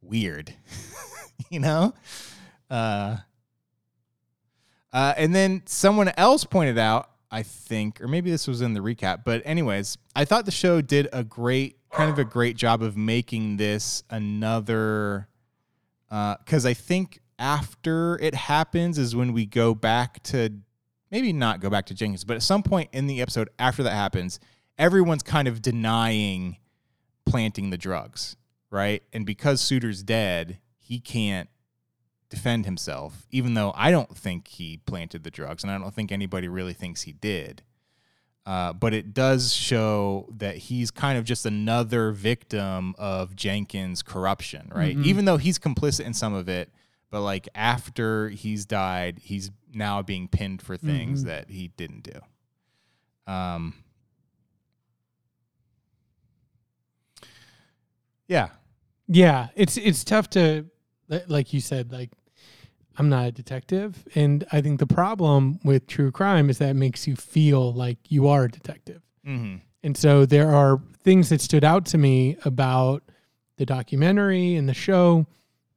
weird 0.00 0.54
you 1.50 1.60
know 1.60 1.92
uh 2.70 3.18
uh 4.92 5.14
and 5.16 5.34
then 5.34 5.62
someone 5.66 6.10
else 6.16 6.44
pointed 6.44 6.78
out 6.78 7.10
i 7.30 7.42
think 7.42 8.00
or 8.00 8.08
maybe 8.08 8.30
this 8.30 8.46
was 8.46 8.60
in 8.60 8.74
the 8.74 8.80
recap 8.80 9.24
but 9.24 9.42
anyways 9.44 9.98
i 10.14 10.24
thought 10.24 10.44
the 10.44 10.50
show 10.50 10.80
did 10.80 11.08
a 11.12 11.24
great 11.24 11.76
kind 11.92 12.10
of 12.10 12.18
a 12.18 12.24
great 12.24 12.56
job 12.56 12.82
of 12.82 12.96
making 12.96 13.56
this 13.56 14.02
another 14.10 15.28
because 16.10 16.66
I 16.66 16.74
think 16.74 17.20
after 17.38 18.18
it 18.20 18.34
happens 18.34 18.98
is 18.98 19.14
when 19.14 19.32
we 19.32 19.46
go 19.46 19.74
back 19.74 20.22
to 20.24 20.50
maybe 21.10 21.32
not 21.32 21.60
go 21.60 21.70
back 21.70 21.86
to 21.86 21.94
Jenkins, 21.94 22.24
but 22.24 22.36
at 22.36 22.42
some 22.42 22.62
point 22.62 22.90
in 22.92 23.06
the 23.06 23.20
episode 23.22 23.48
after 23.58 23.82
that 23.84 23.94
happens, 23.94 24.40
everyone's 24.78 25.22
kind 25.22 25.48
of 25.48 25.62
denying 25.62 26.56
planting 27.26 27.70
the 27.70 27.78
drugs, 27.78 28.36
right? 28.70 29.02
And 29.12 29.24
because 29.24 29.60
Suiter's 29.60 30.02
dead, 30.02 30.58
he 30.78 30.98
can't 30.98 31.48
defend 32.30 32.64
himself, 32.64 33.26
even 33.30 33.54
though 33.54 33.72
I 33.76 33.90
don't 33.90 34.16
think 34.16 34.48
he 34.48 34.78
planted 34.78 35.24
the 35.24 35.30
drugs, 35.30 35.62
and 35.62 35.70
I 35.70 35.76
don't 35.78 35.94
think 35.94 36.10
anybody 36.10 36.48
really 36.48 36.72
thinks 36.72 37.02
he 37.02 37.12
did. 37.12 37.62
Uh, 38.46 38.72
but 38.72 38.94
it 38.94 39.12
does 39.12 39.52
show 39.52 40.26
that 40.38 40.56
he's 40.56 40.90
kind 40.90 41.18
of 41.18 41.24
just 41.24 41.44
another 41.44 42.10
victim 42.10 42.94
of 42.98 43.36
Jenkins' 43.36 44.02
corruption, 44.02 44.72
right? 44.74 44.96
Even 45.04 45.26
though 45.26 45.36
he's 45.36 45.58
complicit 45.58 46.06
in 46.06 46.14
some 46.14 46.32
of 46.32 46.48
it, 46.48 46.72
but 47.10 47.20
like 47.20 47.48
after 47.54 48.30
he's 48.30 48.64
died, 48.64 49.18
he's 49.22 49.50
now 49.74 50.00
being 50.00 50.26
pinned 50.26 50.62
for 50.62 50.76
things 50.76 51.24
that 51.24 51.50
he 51.50 51.68
didn't 51.76 52.04
do. 52.04 53.32
Um, 53.32 53.74
yeah, 58.26 58.48
Yeah, 59.06 59.48
it's 59.54 59.76
it's 59.76 60.02
tough 60.04 60.30
to, 60.30 60.66
like 61.26 61.52
you 61.52 61.60
said, 61.60 61.92
like 61.92 62.10
I'm 63.00 63.08
not 63.08 63.26
a 63.26 63.32
detective, 63.32 64.06
and 64.14 64.44
I 64.52 64.60
think 64.60 64.78
the 64.78 64.86
problem 64.86 65.58
with 65.64 65.86
true 65.86 66.12
crime 66.12 66.50
is 66.50 66.58
that 66.58 66.70
it 66.70 66.74
makes 66.74 67.06
you 67.08 67.16
feel 67.16 67.72
like 67.72 67.98
you 68.10 68.28
are 68.28 68.44
a 68.44 68.50
detective, 68.50 69.02
hmm 69.24 69.56
and 69.82 69.96
so 69.96 70.26
there 70.26 70.50
are 70.54 70.78
things 71.02 71.30
that 71.30 71.40
stood 71.40 71.64
out 71.64 71.86
to 71.86 71.96
me 71.98 72.36
about 72.44 73.02
the 73.56 73.64
documentary 73.64 74.54
and 74.56 74.68
the 74.68 74.74
show. 74.74 75.26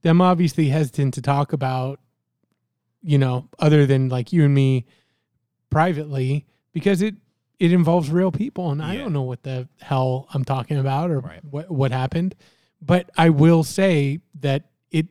Them 0.01 0.19
obviously 0.19 0.67
hesitant 0.67 1.13
to 1.13 1.21
talk 1.21 1.53
about, 1.53 2.01
you 3.01 3.17
know, 3.17 3.47
other 3.59 3.85
than 3.85 4.09
like 4.09 4.33
you 4.33 4.43
and 4.43 4.53
me 4.53 4.85
privately 5.69 6.45
because 6.73 7.01
it 7.01 7.15
it 7.59 7.71
involves 7.71 8.09
real 8.09 8.31
people 8.31 8.71
and 8.71 8.81
I 8.81 8.97
don't 8.97 9.13
know 9.13 9.21
what 9.21 9.43
the 9.43 9.69
hell 9.79 10.27
I'm 10.33 10.43
talking 10.43 10.77
about 10.77 11.09
or 11.09 11.19
Right. 11.21 11.39
what 11.45 11.71
what 11.71 11.91
happened. 11.93 12.35
But 12.81 13.09
I 13.17 13.29
will 13.29 13.63
say 13.63 14.19
that 14.41 14.65
it 14.91 15.07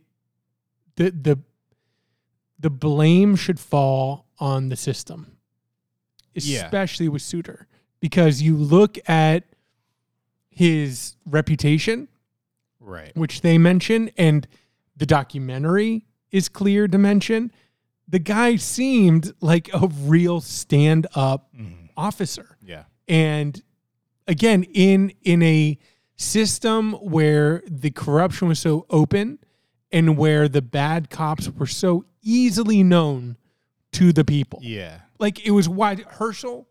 the 0.96 1.11
the 1.12 1.38
the 2.62 2.70
blame 2.70 3.37
should 3.37 3.61
fall 3.61 4.27
on 4.38 4.68
the 4.70 4.77
system. 4.77 5.37
Yeah. 6.35 6.64
Especially 6.64 7.09
with 7.09 7.22
Suiter. 7.22 7.66
Because 8.01 8.40
you 8.42 8.57
look 8.57 8.98
at 9.09 9.44
his 10.48 11.16
reputation, 11.27 12.09
Right. 12.81 13.14
which 13.16 13.42
they 13.42 13.59
mention, 13.59 14.11
and 14.16 14.46
the 14.96 15.07
documentary 15.07 16.07
is 16.31 16.48
clear 16.48 16.88
to 16.88 16.98
mention. 16.98 17.53
The 18.09 18.18
guy 18.18 18.57
seemed 18.57 19.33
like 19.40 19.70
a 19.72 19.87
real 19.87 20.40
stand 20.40 21.07
up 21.14 21.55
Mhm. 21.55 21.90
officer. 21.96 22.57
Yeah. 22.62 22.85
And 23.09 23.62
again, 24.27 24.64
in 24.64 25.12
in 25.22 25.42
a 25.42 25.79
system 26.16 26.92
where 26.94 27.62
the 27.66 27.90
corruption 27.90 28.48
was 28.48 28.59
so 28.61 28.87
open 28.90 29.38
and 29.92 30.16
where 30.16 30.48
the 30.48 30.62
bad 30.62 31.11
cops 31.11 31.48
were 31.50 31.66
so 31.66 32.05
easily 32.22 32.83
known 32.83 33.37
to 33.92 34.12
the 34.12 34.24
people. 34.24 34.59
Yeah. 34.62 35.00
Like 35.18 35.44
it 35.46 35.50
was 35.50 35.68
wide 35.68 36.00
Herschel, 36.09 36.66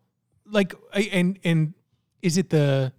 like 0.46 0.74
and 0.94 1.38
and 1.44 1.74
is 2.22 2.38
it 2.38 2.50
the 2.50 2.92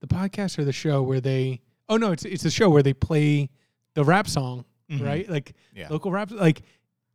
the 0.00 0.06
podcast 0.06 0.58
or 0.58 0.64
the 0.64 0.72
show 0.72 1.02
where 1.02 1.20
they 1.20 1.60
oh 1.88 1.96
no, 1.96 2.12
it's 2.12 2.24
it's 2.24 2.42
the 2.42 2.50
show 2.50 2.68
where 2.70 2.82
they 2.82 2.92
play 2.94 3.48
the 3.94 4.04
rap 4.04 4.28
song, 4.28 4.64
Mhm. 4.90 5.02
right? 5.04 5.28
Like 5.28 5.54
Yeah. 5.74 5.88
local 5.90 6.10
rap 6.12 6.30
like 6.30 6.62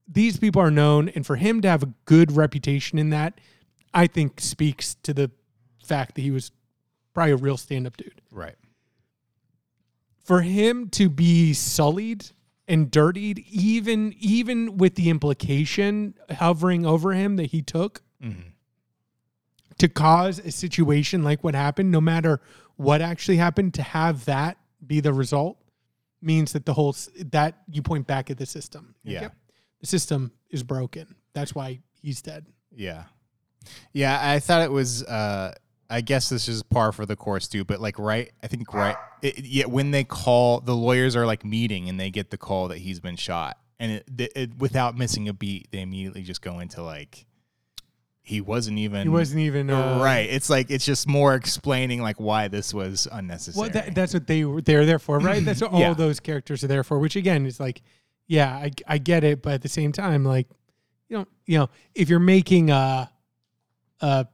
these 0.07 0.37
people 0.37 0.61
are 0.61 0.71
known 0.71 1.09
and 1.09 1.25
for 1.25 1.35
him 1.35 1.61
to 1.61 1.69
have 1.69 1.83
a 1.83 1.93
good 2.05 2.31
reputation 2.35 2.97
in 2.97 3.11
that 3.11 3.39
i 3.93 4.07
think 4.07 4.41
speaks 4.41 4.95
to 5.03 5.13
the 5.13 5.29
fact 5.85 6.15
that 6.15 6.21
he 6.21 6.31
was 6.31 6.51
probably 7.13 7.31
a 7.31 7.37
real 7.37 7.55
stand-up 7.55 7.95
dude 7.95 8.19
Right. 8.31 8.55
For 10.23 10.41
him 10.41 10.89
to 10.89 11.09
be 11.09 11.53
sullied 11.53 12.25
and 12.67 12.89
dirtied 12.91 13.39
even 13.49 14.13
even 14.19 14.77
with 14.77 14.95
the 14.95 15.09
implication 15.09 16.13
hovering 16.29 16.85
over 16.85 17.13
him 17.13 17.35
that 17.37 17.47
he 17.47 17.61
took 17.61 18.01
Mhm. 18.23 18.51
to 19.77 19.87
cause 19.89 20.39
a 20.39 20.51
situation 20.51 21.23
like 21.23 21.43
what 21.43 21.55
happened 21.55 21.91
no 21.91 21.99
matter 22.01 22.39
what 22.75 23.01
actually 23.01 23.37
happened 23.37 23.73
to 23.73 23.81
have 23.83 24.25
that 24.25 24.57
be 24.85 24.99
the 24.99 25.13
result 25.13 25.57
means 26.21 26.53
that 26.53 26.65
the 26.65 26.73
whole 26.73 26.95
that 27.31 27.61
you 27.69 27.81
point 27.81 28.05
back 28.07 28.29
at 28.29 28.37
the 28.37 28.45
system 28.45 28.93
Yeah. 29.03 29.21
yep, 29.23 29.35
the 29.79 29.87
system 29.87 30.31
is 30.49 30.61
broken 30.63 31.15
that's 31.33 31.55
why 31.55 31.79
he's 32.01 32.21
dead 32.21 32.45
Yeah. 32.75 33.05
Yeah, 33.93 34.17
I 34.21 34.39
thought 34.39 34.61
it 34.63 34.71
was 34.71 35.03
uh 35.03 35.53
I 35.91 36.01
guess 36.01 36.29
this 36.29 36.47
is 36.47 36.63
par 36.63 36.91
for 36.91 37.05
the 37.05 37.15
course 37.15 37.47
too, 37.47 37.63
but 37.63 37.79
like 37.81 37.99
right, 37.99 38.31
I 38.41 38.47
think 38.47 38.73
right 38.73 38.95
it, 39.21 39.39
yeah, 39.45 39.65
when 39.65 39.91
they 39.91 40.03
call 40.03 40.59
the 40.61 40.75
lawyers 40.75 41.15
are 41.15 41.25
like 41.25 41.45
meeting 41.45 41.89
and 41.89 41.99
they 41.99 42.09
get 42.09 42.31
the 42.31 42.37
call 42.37 42.69
that 42.69 42.77
he's 42.79 42.99
been 42.99 43.17
shot 43.17 43.57
and 43.79 43.91
it, 43.91 44.05
it, 44.17 44.31
it- 44.35 44.57
without 44.57 44.97
missing 44.97 45.27
a 45.29 45.33
beat, 45.33 45.67
they 45.71 45.81
immediately 45.81 46.23
just 46.23 46.41
go 46.41 46.59
into 46.59 46.81
like 46.81 47.25
he 48.23 48.39
wasn't 48.39 48.77
even 48.77 49.01
he 49.01 49.09
wasn't 49.09 49.39
even 49.41 49.69
uh, 49.69 49.99
right. 50.01 50.29
It's 50.29 50.49
like 50.49 50.69
it's 50.69 50.85
just 50.85 51.07
more 51.07 51.33
explaining 51.33 52.01
like 52.01 52.19
why 52.19 52.47
this 52.47 52.73
was 52.73 53.07
unnecessary. 53.11 53.61
Well, 53.63 53.69
that, 53.71 53.95
that's 53.95 54.13
what 54.13 54.27
they 54.27 54.45
were 54.45 54.61
they're 54.61 54.85
there 54.85 54.99
for, 54.99 55.17
right? 55.19 55.43
That's 55.43 55.61
what 55.61 55.71
all 55.73 55.95
those 55.95 56.19
characters 56.19 56.63
are 56.63 56.67
there 56.67 56.83
for. 56.83 56.99
Which 56.99 57.15
again 57.15 57.45
is 57.47 57.59
like, 57.59 57.81
yeah, 58.27 58.53
I, 58.55 58.71
I 58.87 58.97
get 58.99 59.23
it, 59.23 59.41
but 59.41 59.53
at 59.53 59.61
the 59.63 59.69
same 59.69 59.91
time, 59.91 60.23
like, 60.23 60.47
you 61.09 61.17
know, 61.17 61.25
you 61.47 61.57
know, 61.57 61.69
if 61.95 62.09
you're 62.09 62.19
making 62.19 62.69
a 62.69 63.09
a 64.01 64.27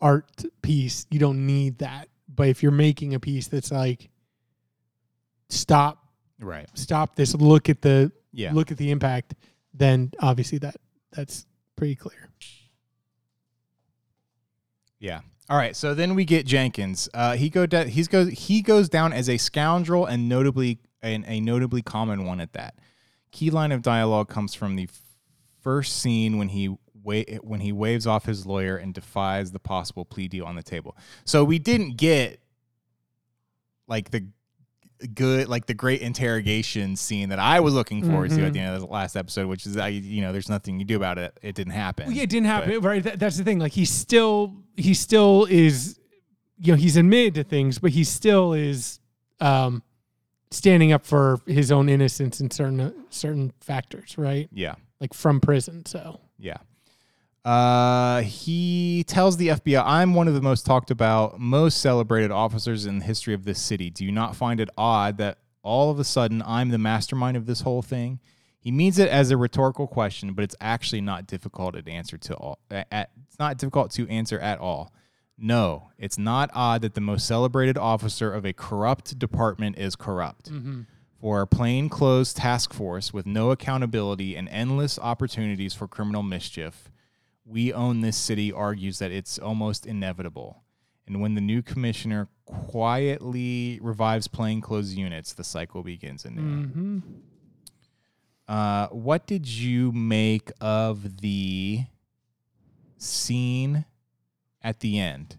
art 0.00 0.44
piece, 0.62 1.06
you 1.10 1.18
don't 1.18 1.46
need 1.46 1.78
that. 1.78 2.08
But 2.34 2.48
if 2.48 2.62
you're 2.62 2.72
making 2.72 3.14
a 3.14 3.20
piece 3.20 3.48
that's 3.48 3.70
like, 3.70 4.10
stop, 5.48 6.04
right. 6.40 6.68
stop 6.74 7.16
this, 7.16 7.34
look 7.34 7.68
at 7.68 7.82
the 7.82 8.12
Yeah. 8.32 8.52
look 8.52 8.70
at 8.70 8.76
the 8.76 8.90
impact, 8.90 9.34
then 9.72 10.12
obviously 10.20 10.58
that 10.58 10.76
that's 11.12 11.46
pretty 11.76 11.94
clear. 11.94 12.30
Yeah. 14.98 15.20
All 15.48 15.56
right. 15.56 15.76
So 15.76 15.94
then 15.94 16.14
we 16.14 16.24
get 16.24 16.46
Jenkins. 16.46 17.08
Uh, 17.14 17.36
he 17.36 17.48
go 17.50 17.66
da- 17.66 17.84
he's 17.84 18.08
goes 18.08 18.30
he 18.30 18.62
goes 18.62 18.88
down 18.88 19.12
as 19.12 19.28
a 19.28 19.36
scoundrel 19.38 20.06
and 20.06 20.28
notably 20.28 20.78
and 21.02 21.24
a 21.28 21.40
notably 21.40 21.82
common 21.82 22.24
one 22.24 22.40
at 22.40 22.52
that. 22.54 22.74
Key 23.30 23.50
line 23.50 23.72
of 23.72 23.82
dialogue 23.82 24.28
comes 24.28 24.54
from 24.54 24.76
the 24.76 24.88
first 25.60 25.96
scene 26.00 26.38
when 26.38 26.48
he 26.48 26.76
wa- 27.06 27.38
when 27.42 27.60
he 27.60 27.72
waves 27.72 28.06
off 28.06 28.26
his 28.26 28.44
lawyer 28.44 28.76
and 28.76 28.92
defies 28.92 29.52
the 29.52 29.58
possible 29.58 30.04
plea 30.04 30.28
deal 30.28 30.44
on 30.44 30.56
the 30.56 30.62
table. 30.62 30.96
So 31.24 31.44
we 31.44 31.58
didn't 31.58 31.96
get 31.96 32.40
like 33.88 34.10
the 34.10 34.26
good 35.14 35.46
like 35.48 35.66
the 35.66 35.74
great 35.74 36.00
interrogation 36.00 36.96
scene 36.96 37.28
that 37.28 37.38
I 37.38 37.60
was 37.60 37.74
looking 37.74 38.02
forward 38.02 38.30
to 38.30 38.36
Mhm. 38.38 38.46
at 38.46 38.52
the 38.54 38.60
end 38.60 38.74
of 38.74 38.80
the 38.80 38.86
last 38.86 39.14
episode, 39.14 39.46
which 39.46 39.66
is 39.66 39.76
I 39.76 39.88
you 39.88 40.22
know 40.22 40.32
there's 40.32 40.48
nothing 40.48 40.78
you 40.78 40.84
do 40.86 40.96
about 40.96 41.18
it. 41.18 41.38
It 41.42 41.54
didn't 41.54 41.72
happen. 41.74 42.06
Well, 42.06 42.16
yeah, 42.16 42.22
it 42.24 42.30
didn't 42.30 42.46
happen, 42.46 42.80
right? 42.80 43.02
That, 43.02 43.18
that's 43.18 43.36
the 43.36 43.44
thing. 43.44 43.58
Like 43.58 43.72
he 43.72 43.84
still, 43.84 44.54
he 44.76 44.94
still 44.94 45.46
is, 45.50 45.98
you 46.58 46.72
know, 46.72 46.78
he's 46.78 46.96
admitted 46.96 47.34
to 47.34 47.44
things, 47.44 47.78
but 47.78 47.90
he 47.90 48.04
still 48.04 48.54
is 48.54 48.98
um, 49.40 49.82
standing 50.50 50.92
up 50.92 51.04
for 51.04 51.40
his 51.46 51.70
own 51.70 51.90
innocence 51.90 52.40
in 52.40 52.50
certain 52.50 52.94
certain 53.10 53.52
factors, 53.60 54.16
right? 54.16 54.48
Yeah. 54.50 54.76
Like 54.98 55.12
from 55.12 55.40
prison. 55.42 55.84
So 55.84 56.20
Yeah. 56.38 56.56
Uh, 57.46 58.22
he 58.22 59.04
tells 59.06 59.36
the 59.36 59.48
FBI, 59.48 59.80
I'm 59.86 60.14
one 60.14 60.26
of 60.26 60.34
the 60.34 60.42
most 60.42 60.66
talked 60.66 60.90
about, 60.90 61.38
most 61.38 61.80
celebrated 61.80 62.32
officers 62.32 62.86
in 62.86 62.98
the 62.98 63.04
history 63.04 63.34
of 63.34 63.44
this 63.44 63.62
city. 63.62 63.88
Do 63.88 64.04
you 64.04 64.10
not 64.10 64.34
find 64.34 64.58
it 64.58 64.68
odd 64.76 65.18
that 65.18 65.38
all 65.62 65.92
of 65.92 66.00
a 66.00 66.04
sudden 66.04 66.42
I'm 66.44 66.70
the 66.70 66.78
mastermind 66.78 67.36
of 67.36 67.46
this 67.46 67.60
whole 67.60 67.82
thing? 67.82 68.18
He 68.58 68.72
means 68.72 68.98
it 68.98 69.08
as 69.08 69.30
a 69.30 69.36
rhetorical 69.36 69.86
question, 69.86 70.32
but 70.32 70.42
it's 70.42 70.56
actually 70.60 71.02
not 71.02 71.28
difficult 71.28 71.76
to 71.76 71.88
answer 71.88 72.18
to 72.18 72.34
all. 72.34 72.58
At, 72.68 73.10
it's 73.28 73.38
not 73.38 73.58
difficult 73.58 73.92
to 73.92 74.08
answer 74.08 74.40
at 74.40 74.58
all. 74.58 74.92
No, 75.38 75.90
it's 75.98 76.18
not 76.18 76.50
odd 76.52 76.82
that 76.82 76.94
the 76.94 77.00
most 77.00 77.28
celebrated 77.28 77.78
officer 77.78 78.32
of 78.32 78.44
a 78.44 78.52
corrupt 78.52 79.20
department 79.20 79.78
is 79.78 79.94
corrupt. 79.94 80.48
For 81.20 81.42
a 81.42 81.46
plainclothes 81.46 82.34
task 82.34 82.72
force 82.72 83.12
with 83.12 83.24
no 83.24 83.52
accountability 83.52 84.34
and 84.36 84.48
endless 84.48 84.98
opportunities 84.98 85.74
for 85.74 85.86
criminal 85.86 86.24
mischief, 86.24 86.90
we 87.46 87.72
own 87.72 88.00
this 88.00 88.16
city 88.16 88.52
argues 88.52 88.98
that 88.98 89.12
it's 89.12 89.38
almost 89.38 89.86
inevitable. 89.86 90.64
And 91.06 91.20
when 91.20 91.34
the 91.34 91.40
new 91.40 91.62
commissioner 91.62 92.28
quietly 92.44 93.78
revives 93.80 94.26
plainclothes 94.26 94.94
units, 94.94 95.32
the 95.32 95.44
cycle 95.44 95.82
begins 95.82 96.24
anew. 96.24 96.42
mhm. 96.42 97.02
Uh, 98.48 98.86
what 98.88 99.26
did 99.26 99.48
you 99.48 99.90
make 99.90 100.52
of 100.60 101.18
the 101.20 101.84
scene 102.96 103.84
at 104.62 104.80
the 104.80 104.98
end 104.98 105.38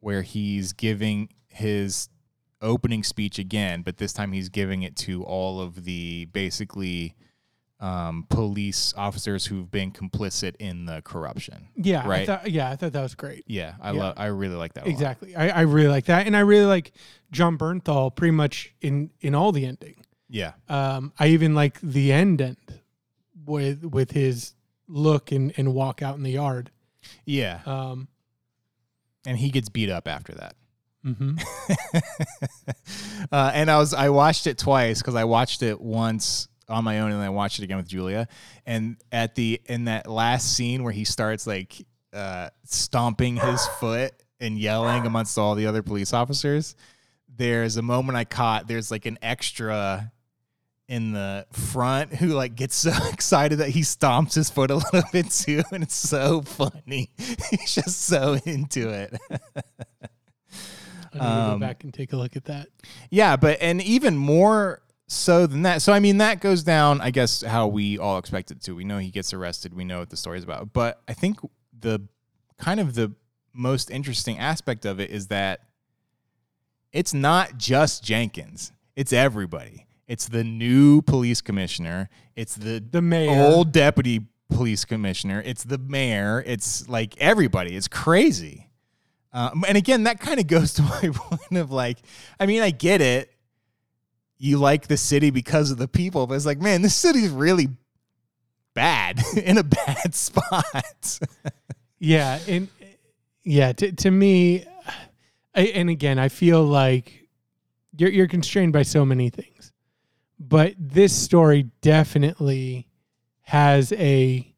where 0.00 0.22
he's 0.22 0.72
giving 0.72 1.28
his 1.48 2.08
opening 2.62 3.02
speech 3.02 3.38
again, 3.38 3.82
but 3.82 3.98
this 3.98 4.12
time 4.12 4.32
he's 4.32 4.48
giving 4.48 4.82
it 4.82 4.96
to 4.96 5.22
all 5.24 5.60
of 5.60 5.84
the 5.84 6.26
basically 6.26 7.14
um, 7.78 8.24
police 8.30 8.94
officers 8.96 9.46
who've 9.46 9.70
been 9.70 9.90
complicit 9.92 10.56
in 10.58 10.86
the 10.86 11.02
corruption? 11.02 11.68
yeah, 11.76 12.02
I 12.04 12.06
Right. 12.08 12.26
thought, 12.26 12.50
yeah, 12.50 12.70
I 12.70 12.76
thought 12.76 12.92
that 12.92 13.02
was 13.02 13.14
great. 13.14 13.44
Yeah, 13.46 13.74
I 13.80 13.92
Yeah. 13.92 14.00
love. 14.00 14.14
I 14.16 14.26
really 14.26 14.54
like 14.56 14.72
that. 14.74 14.86
Exactly. 14.86 15.36
I, 15.36 15.48
I 15.48 15.60
really 15.62 15.88
like 15.88 16.06
that, 16.06 16.26
and 16.26 16.36
I 16.36 16.40
really 16.40 16.64
like 16.66 16.92
Jon 17.32 17.58
Bernthal 17.58 18.14
pretty 18.14 18.32
much 18.32 18.72
in 18.80 19.10
in 19.20 19.34
all 19.34 19.52
the 19.52 19.66
ending. 19.66 19.96
Yeah, 20.28 20.52
Um, 20.68 21.12
I 21.18 21.28
even 21.28 21.54
like 21.54 21.78
the 21.80 22.12
end 22.12 22.40
end 22.40 22.56
with 23.44 23.84
with 23.84 24.10
his 24.12 24.54
look 24.88 25.30
and, 25.30 25.52
and 25.56 25.72
walk 25.74 26.02
out 26.02 26.16
in 26.16 26.22
the 26.24 26.32
yard. 26.32 26.70
yeah, 27.24 27.60
Um, 27.66 28.08
and 29.26 29.36
he 29.38 29.50
gets 29.50 29.68
beat 29.68 29.90
up 29.90 30.08
after 30.08 30.32
that. 30.34 30.54
Mm-hmm. 31.04 31.38
uh, 33.32 33.50
and 33.54 33.70
I 33.70 33.78
was 33.78 33.94
I 33.94 34.08
watched 34.08 34.46
it 34.46 34.58
twice 34.58 35.00
because 35.00 35.14
I 35.14 35.24
watched 35.24 35.62
it 35.62 35.80
once 35.80 36.48
on 36.68 36.84
my 36.84 37.00
own 37.00 37.10
and 37.12 37.20
then 37.20 37.26
I 37.26 37.30
watched 37.30 37.58
it 37.58 37.64
again 37.64 37.76
with 37.76 37.88
Julia. 37.88 38.28
And 38.64 38.96
at 39.12 39.34
the 39.34 39.60
in 39.66 39.84
that 39.84 40.08
last 40.08 40.54
scene 40.56 40.82
where 40.82 40.92
he 40.92 41.04
starts 41.04 41.46
like 41.46 41.86
uh, 42.12 42.50
stomping 42.64 43.36
his 43.36 43.66
foot 43.80 44.12
and 44.40 44.58
yelling 44.58 45.06
amongst 45.06 45.38
all 45.38 45.54
the 45.54 45.66
other 45.66 45.82
police 45.82 46.12
officers, 46.12 46.74
there's 47.28 47.76
a 47.76 47.82
moment 47.82 48.16
I 48.16 48.24
caught. 48.24 48.66
There's 48.66 48.90
like 48.90 49.06
an 49.06 49.18
extra 49.22 50.12
in 50.88 51.12
the 51.12 51.44
front 51.50 52.14
who 52.14 52.28
like 52.28 52.54
gets 52.54 52.74
so 52.76 52.92
excited 53.12 53.58
that 53.58 53.70
he 53.70 53.80
stomps 53.80 54.34
his 54.34 54.48
foot 54.50 54.70
a 54.70 54.76
little 54.76 55.02
bit 55.12 55.30
too, 55.30 55.62
and 55.72 55.82
it's 55.82 55.94
so 55.96 56.42
funny. 56.42 57.10
He's 57.50 57.74
just 57.74 58.02
so 58.02 58.38
into 58.44 58.88
it. 58.90 59.16
I 59.30 59.36
need 61.14 61.20
to 61.20 61.24
Um, 61.24 61.60
go 61.60 61.66
back 61.66 61.84
and 61.84 61.92
take 61.94 62.12
a 62.12 62.16
look 62.16 62.36
at 62.36 62.44
that. 62.46 62.68
Yeah, 63.10 63.36
but 63.36 63.58
and 63.60 63.80
even 63.82 64.16
more 64.16 64.82
so 65.08 65.46
then 65.46 65.62
that 65.62 65.82
so 65.82 65.92
I 65.92 66.00
mean 66.00 66.18
that 66.18 66.40
goes 66.40 66.62
down 66.62 67.00
I 67.00 67.10
guess 67.10 67.42
how 67.42 67.66
we 67.68 67.98
all 67.98 68.18
expect 68.18 68.50
it 68.50 68.60
to. 68.62 68.74
We 68.74 68.84
know 68.84 68.98
he 68.98 69.10
gets 69.10 69.32
arrested. 69.32 69.74
We 69.74 69.84
know 69.84 70.00
what 70.00 70.10
the 70.10 70.16
story's 70.16 70.44
about. 70.44 70.72
But 70.72 71.00
I 71.08 71.12
think 71.14 71.38
the 71.78 72.02
kind 72.58 72.80
of 72.80 72.94
the 72.94 73.12
most 73.52 73.90
interesting 73.90 74.38
aspect 74.38 74.84
of 74.84 74.98
it 75.00 75.10
is 75.10 75.28
that 75.28 75.60
it's 76.92 77.12
not 77.14 77.58
just 77.58 78.02
Jenkins. 78.02 78.72
It's 78.96 79.12
everybody. 79.12 79.86
It's 80.08 80.28
the 80.28 80.44
new 80.44 81.02
police 81.02 81.40
commissioner. 81.40 82.08
It's 82.36 82.54
the 82.54 82.82
The 82.90 83.02
mayor. 83.02 83.30
old 83.30 83.72
deputy 83.72 84.20
police 84.50 84.84
commissioner. 84.84 85.42
It's 85.44 85.64
the 85.64 85.78
mayor. 85.78 86.42
It's 86.46 86.88
like 86.88 87.16
everybody. 87.18 87.76
It's 87.76 87.88
crazy. 87.88 88.70
Um, 89.32 89.64
and 89.68 89.76
again, 89.76 90.04
that 90.04 90.20
kind 90.20 90.40
of 90.40 90.46
goes 90.46 90.72
to 90.74 90.82
my 90.82 91.00
point 91.14 91.58
of 91.58 91.70
like, 91.70 91.98
I 92.40 92.46
mean, 92.46 92.62
I 92.62 92.70
get 92.70 93.00
it. 93.00 93.30
You 94.38 94.58
like 94.58 94.86
the 94.86 94.96
city 94.96 95.30
because 95.30 95.70
of 95.70 95.78
the 95.78 95.88
people, 95.88 96.26
but 96.26 96.34
it's 96.34 96.46
like, 96.46 96.60
man, 96.60 96.82
this 96.82 96.94
city's 96.94 97.30
really 97.30 97.68
bad 98.74 99.20
in 99.36 99.58
a 99.58 99.64
bad 99.64 100.14
spot. 100.14 101.18
Yeah, 101.98 102.38
and 102.46 102.68
yeah, 103.44 103.72
to 103.72 103.92
to 103.92 104.10
me, 104.10 104.64
I, 105.54 105.62
and 105.62 105.88
again, 105.88 106.18
I 106.18 106.28
feel 106.28 106.62
like 106.64 107.28
you're 107.96 108.10
you're 108.10 108.28
constrained 108.28 108.72
by 108.72 108.82
so 108.82 109.04
many 109.04 109.30
things, 109.30 109.72
but 110.38 110.74
this 110.78 111.16
story 111.16 111.70
definitely 111.80 112.86
has 113.42 113.92
a 113.92 114.52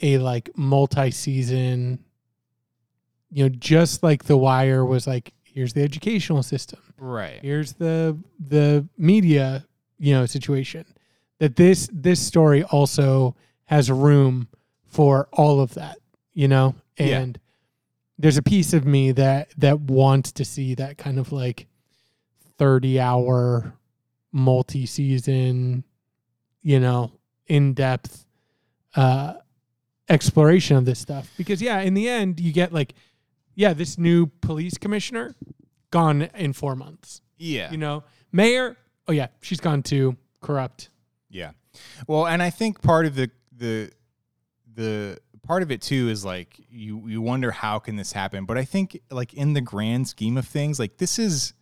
a 0.00 0.18
like 0.18 0.50
multi-season. 0.56 2.04
You 3.30 3.44
know, 3.44 3.48
just 3.50 4.02
like 4.02 4.24
The 4.24 4.36
Wire 4.36 4.84
was 4.84 5.06
like, 5.06 5.34
here's 5.42 5.74
the 5.74 5.82
educational 5.82 6.42
system, 6.42 6.87
right. 6.98 7.38
here's 7.42 7.72
the 7.74 8.18
the 8.38 8.86
media 8.96 9.64
you 9.98 10.12
know 10.14 10.26
situation 10.26 10.84
that 11.38 11.56
this 11.56 11.88
this 11.92 12.20
story 12.20 12.62
also 12.64 13.34
has 13.66 13.90
room 13.90 14.48
for 14.86 15.28
all 15.32 15.60
of 15.60 15.74
that 15.74 15.98
you 16.32 16.48
know 16.48 16.74
Yeah. 16.98 17.18
and 17.20 17.40
there's 18.18 18.36
a 18.36 18.42
piece 18.42 18.72
of 18.72 18.84
me 18.84 19.12
that 19.12 19.50
that 19.58 19.80
wants 19.80 20.32
to 20.32 20.44
see 20.44 20.74
that 20.74 20.98
kind 20.98 21.18
of 21.18 21.30
like 21.32 21.66
30 22.58 22.98
hour 23.00 23.74
multi-season 24.32 25.84
you 26.62 26.80
know 26.80 27.12
in-depth 27.46 28.26
uh 28.96 29.34
exploration 30.08 30.76
of 30.76 30.84
this 30.84 30.98
stuff 30.98 31.30
because 31.36 31.60
yeah 31.62 31.80
in 31.80 31.94
the 31.94 32.08
end 32.08 32.40
you 32.40 32.52
get 32.52 32.72
like 32.72 32.94
yeah 33.54 33.72
this 33.72 33.98
new 33.98 34.26
police 34.40 34.76
commissioner 34.78 35.34
gone 35.90 36.22
in 36.34 36.52
4 36.52 36.76
months 36.76 37.22
Yeah. 37.38 37.70
you 37.70 37.78
know 37.78 38.04
mayor 38.32 38.76
oh 39.06 39.12
yeah 39.12 39.28
she's 39.40 39.60
gone 39.60 39.82
too 39.82 40.16
corrupt 40.40 40.90
Yeah. 41.30 41.52
Well, 42.06 42.26
and 42.26 42.42
I 42.42 42.50
think 42.50 42.80
part 42.82 43.06
of 43.06 43.14
the 43.14 43.30
the 43.56 43.90
the 44.74 45.18
part 45.46 45.62
of 45.62 45.70
it 45.70 45.80
too 45.82 46.08
is 46.08 46.24
like 46.24 46.58
you 46.70 47.06
you 47.08 47.20
wonder 47.22 47.50
how 47.50 47.78
can 47.78 47.96
this 47.96 48.12
happen, 48.12 48.44
but 48.46 48.56
I 48.58 48.64
think 48.64 49.00
like 49.10 49.34
in 49.34 49.52
the 49.52 49.60
grand 49.60 50.08
scheme 50.08 50.36
of 50.38 50.46
things, 50.46 50.78
like 50.78 50.96
this 50.98 51.18
is 51.18 51.52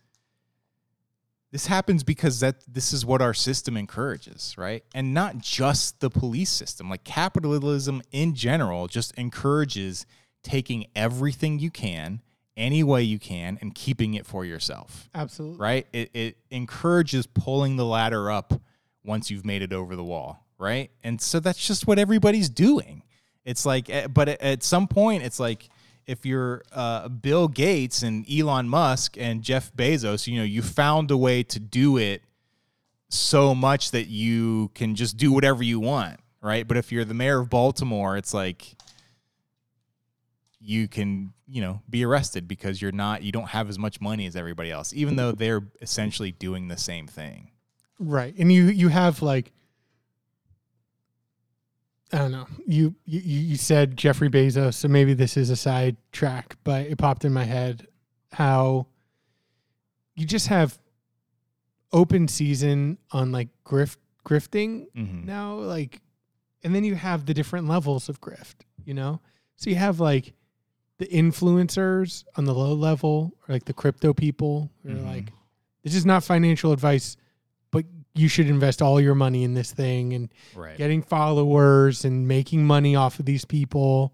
this 1.51 1.67
happens 1.67 2.03
because 2.03 2.39
that 2.41 2.55
this 2.67 2.91
is 2.93 3.05
what 3.05 3.21
our 3.21 3.33
system 3.33 3.77
encourages, 3.77 4.55
right? 4.57 4.83
And 4.93 5.13
not 5.13 5.37
just 5.39 5.99
the 6.01 6.09
police 6.09 6.49
system. 6.49 6.89
Like 6.89 7.03
capitalism 7.03 8.01
in 8.11 8.35
general 8.35 8.87
just 8.87 9.13
encourages 9.15 10.05
taking 10.43 10.85
everything 10.95 11.59
you 11.59 11.71
can 11.71 12.21
any 12.57 12.83
way 12.83 13.03
you 13.03 13.19
can 13.19 13.57
and 13.61 13.73
keeping 13.73 14.15
it 14.15 14.25
for 14.25 14.43
yourself 14.43 15.09
absolutely 15.15 15.57
right? 15.59 15.87
It, 15.93 16.09
it 16.13 16.37
encourages 16.51 17.25
pulling 17.27 17.77
the 17.77 17.85
ladder 17.85 18.29
up 18.31 18.59
once 19.05 19.31
you've 19.31 19.45
made 19.45 19.61
it 19.61 19.71
over 19.71 19.95
the 19.95 20.03
wall, 20.03 20.45
right? 20.57 20.91
And 21.03 21.21
so 21.21 21.39
that's 21.39 21.65
just 21.65 21.87
what 21.87 21.97
everybody's 21.99 22.49
doing. 22.49 23.03
It's 23.45 23.65
like, 23.65 23.89
eh, 23.89 24.07
but 24.07 24.27
at- 24.27 24.41
at 24.41 24.63
some 24.63 24.87
point, 24.89 25.23
it's 25.23 25.39
like 25.39 25.69
if 26.05 26.25
you're 26.25 26.63
uh, 26.73 27.07
Bill 27.09 27.47
Gates 27.47 28.01
and 28.01 28.25
Elon 28.31 28.67
Musk 28.69 29.17
and 29.17 29.41
Jeff 29.43 29.71
Bezos, 29.73 30.25
you 30.27 30.37
know, 30.37 30.43
you 30.45 30.61
found 30.61 31.11
a 31.11 31.17
way 31.17 31.43
to 31.43 31.59
do 31.59 31.97
it 31.97 32.23
so 33.09 33.53
much 33.55 33.91
that 33.91 34.07
you 34.07 34.69
can 34.73 34.95
just 34.95 35.17
do 35.17 35.31
whatever 35.31 35.63
you 35.63 35.79
want, 35.79 36.19
right? 36.41 36.67
But 36.67 36.77
if 36.77 36.91
you're 36.91 37.05
the 37.05 37.13
mayor 37.13 37.39
of 37.39 37.49
Baltimore, 37.49 38.17
it's 38.17 38.33
like 38.33 38.75
you 40.59 40.87
can, 40.87 41.33
you 41.47 41.61
know, 41.61 41.81
be 41.89 42.03
arrested 42.03 42.47
because 42.47 42.81
you're 42.81 42.91
not 42.91 43.21
you 43.23 43.31
don't 43.31 43.49
have 43.49 43.69
as 43.69 43.77
much 43.77 44.01
money 44.01 44.25
as 44.25 44.35
everybody 44.35 44.71
else, 44.71 44.91
even 44.93 45.15
though 45.15 45.31
they're 45.31 45.67
essentially 45.81 46.31
doing 46.31 46.67
the 46.67 46.77
same 46.77 47.07
thing. 47.07 47.51
right 47.99 48.33
and 48.37 48.51
you 48.51 48.63
you 48.65 48.89
have 48.89 49.21
like 49.21 49.51
i 52.13 52.17
don't 52.19 52.31
know 52.31 52.45
you 52.65 52.93
you 53.05 53.19
you 53.19 53.57
said 53.57 53.97
jeffrey 53.97 54.29
bezos 54.29 54.75
so 54.75 54.87
maybe 54.87 55.13
this 55.13 55.35
is 55.35 55.49
a 55.49 55.55
side 55.55 55.97
track 56.11 56.55
but 56.63 56.85
it 56.85 56.97
popped 56.97 57.25
in 57.25 57.33
my 57.33 57.43
head 57.43 57.87
how 58.31 58.85
you 60.15 60.25
just 60.25 60.47
have 60.47 60.77
open 61.91 62.27
season 62.27 62.97
on 63.11 63.31
like 63.31 63.49
grift 63.65 63.97
grifting 64.25 64.85
Mm-hmm. 64.95 65.25
now 65.25 65.55
like 65.55 66.01
and 66.63 66.73
then 66.73 66.83
you 66.83 66.95
have 66.95 67.25
the 67.25 67.33
different 67.33 67.67
levels 67.67 68.07
of 68.09 68.21
grift 68.21 68.55
you 68.85 68.93
know 68.93 69.19
so 69.57 69.69
you 69.69 69.75
have 69.75 69.99
like 69.99 70.33
the 70.99 71.05
influencers 71.07 72.23
on 72.35 72.45
the 72.45 72.53
low 72.53 72.73
level 72.73 73.33
or 73.47 73.53
like 73.53 73.65
the 73.65 73.73
crypto 73.73 74.13
people 74.13 74.69
are 74.85 74.91
Mhm. 74.91 75.05
like 75.05 75.31
this 75.83 75.95
is 75.95 76.05
not 76.05 76.23
financial 76.23 76.71
advice 76.71 77.17
but 77.71 77.85
you 78.15 78.27
should 78.27 78.47
invest 78.47 78.81
all 78.81 78.99
your 78.99 79.13
money 79.15 79.43
in 79.43 79.53
this 79.53 79.71
thing 79.71 80.13
and 80.13 80.29
Right. 80.55 80.77
getting 80.77 81.01
followers 81.03 82.03
and 82.03 82.27
making 82.27 82.65
money 82.65 82.95
off 82.95 83.19
of 83.19 83.25
these 83.25 83.45
people 83.45 84.13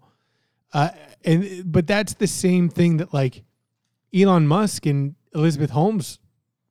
uh, 0.72 0.90
and 1.24 1.72
but 1.72 1.86
that's 1.86 2.14
the 2.14 2.26
same 2.26 2.68
thing 2.68 2.98
that 2.98 3.14
like 3.14 3.44
elon 4.14 4.46
musk 4.46 4.84
and 4.86 5.14
elizabeth 5.34 5.70
holmes 5.70 6.18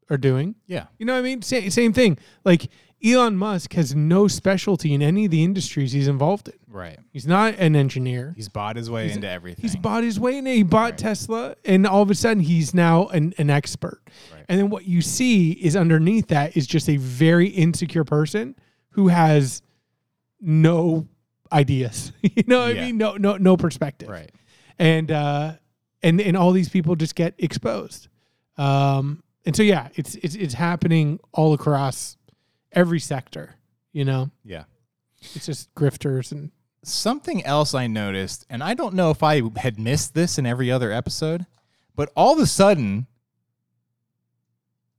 are 0.09 0.17
doing 0.17 0.55
Yeah. 0.67 0.87
you 0.99 1.05
know 1.05 1.13
what 1.13 1.19
I 1.19 1.23
mean? 1.23 1.41
Same, 1.41 1.69
same 1.71 1.91
thing. 1.93 2.17
Like 2.45 2.69
Elon 3.03 3.35
Musk 3.35 3.73
has 3.73 3.93
no 3.95 4.27
specialty 4.27 4.93
in 4.93 5.01
any 5.01 5.25
of 5.25 5.31
the 5.31 5.43
industries 5.43 5.91
he's 5.91 6.07
involved 6.07 6.47
in. 6.47 6.53
Right. 6.69 6.97
He's 7.11 7.27
not 7.27 7.55
an 7.57 7.75
engineer. 7.75 8.33
He's 8.35 8.49
bought 8.49 8.75
his 8.77 8.89
way 8.89 9.03
He's- 9.05 9.15
into 9.15 9.29
everything. 9.29 9.61
He's 9.61 9.75
bought 9.75 10.03
his 10.03 10.19
way 10.19 10.37
in. 10.37 10.45
He 10.45 10.63
bought 10.63 10.91
Right. 10.91 10.97
Tesla, 10.97 11.55
and 11.65 11.85
all 11.85 12.01
of 12.01 12.09
a 12.09 12.15
sudden 12.15 12.41
he's 12.43 12.73
now 12.73 13.07
an, 13.07 13.33
an 13.37 13.49
expert. 13.49 14.01
Right. 14.33 14.45
And 14.47 14.59
then 14.59 14.69
what 14.69 14.85
you 14.87 15.01
see 15.01 15.51
is 15.51 15.75
underneath 15.75 16.27
that 16.29 16.55
is 16.55 16.65
just 16.65 16.87
a 16.89 16.97
very 16.97 17.47
insecure 17.47 18.03
person 18.05 18.55
who 18.91 19.09
has 19.09 19.61
no 20.41 21.07
ideas. 21.51 22.11
you 22.21 22.43
know 22.47 22.61
what 22.65 22.75
Yeah. 22.75 22.81
I 22.81 22.85
mean? 22.85 22.97
No, 22.97 23.15
no, 23.17 23.37
no 23.37 23.57
perspective 23.57 24.09
right. 24.09 24.31
and 24.79 25.11
uh 25.11 25.53
and 26.01 26.19
and 26.19 26.35
all 26.35 26.51
these 26.51 26.69
people 26.69 26.95
just 26.95 27.15
get 27.15 27.33
exposed 27.37 28.07
um 28.57 29.21
and 29.45 29.55
so 29.55 29.61
yeah 29.63 29.89
it's 29.95 30.15
it's 30.15 30.35
it's 30.35 30.53
happening 30.55 31.19
all 31.31 31.53
across 31.53 32.17
every 32.73 32.99
sector 32.99 33.55
you 33.91 34.03
know 34.05 34.29
Yeah. 34.43 34.63
it's 35.33 35.45
just 35.45 35.73
grifters 35.75 36.31
and 36.31 36.51
Something 36.85 37.45
else 37.45 37.73
I 37.73 37.87
noticed, 37.87 38.45
and 38.49 38.61
I 38.61 38.73
don't 38.73 38.93
know 38.93 39.09
if 39.09 39.23
I 39.23 39.41
had 39.55 39.79
missed 39.79 40.13
this 40.13 40.37
in 40.37 40.45
every 40.45 40.69
other 40.69 40.91
episode, 40.91 41.45
but 41.95 42.11
all 42.13 42.33
of 42.33 42.39
a 42.39 42.45
sudden, 42.45 43.07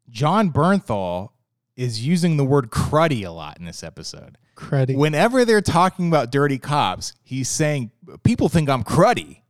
Jon 0.09 0.51
Bernthal 0.51 1.31
is 1.77 2.07
using 2.07 2.39
the 2.39 2.45
word 2.45 2.71
cruddy 2.71 3.27
a 3.27 3.31
lot 3.31 3.59
in 3.59 3.67
this 3.67 3.83
episode. 3.83 4.39
Cruddy. 4.57 4.97
Whenever 4.97 5.45
they're 5.45 5.61
talking 5.61 6.09
about 6.09 6.31
dirty 6.31 6.57
cops, 6.59 7.13
he's 7.23 7.51
saying, 7.51 7.91
People 8.23 8.49
think 8.49 8.71
I'm 8.71 8.83
cruddy. 8.83 9.41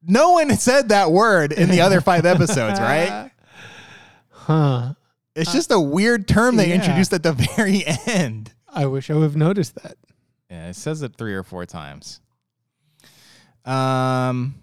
No 0.00 0.32
one 0.32 0.54
said 0.56 0.90
that 0.90 1.10
word 1.10 1.52
in 1.52 1.70
the 1.70 1.80
other 1.80 2.00
five 2.00 2.24
episodes, 2.24 2.78
right? 2.78 3.32
huh 4.30 4.94
It's 5.38 5.52
just 5.52 5.70
a 5.70 5.80
weird 5.80 6.26
term 6.28 6.56
they 6.56 6.68
yeah. 6.68 6.74
introduced 6.76 7.12
at 7.12 7.22
the 7.22 7.32
very 7.56 7.84
end. 8.06 8.52
i 8.68 8.84
wish 8.86 9.10
i 9.10 9.14
would 9.14 9.22
have 9.22 9.36
noticed 9.36 9.74
that 9.82 9.96
Yeah, 10.50 10.68
it 10.68 10.76
says 10.76 11.02
it 11.02 11.16
three 11.16 11.34
or 11.34 11.42
four 11.42 11.64
times. 11.66 12.20
Um 13.64 14.54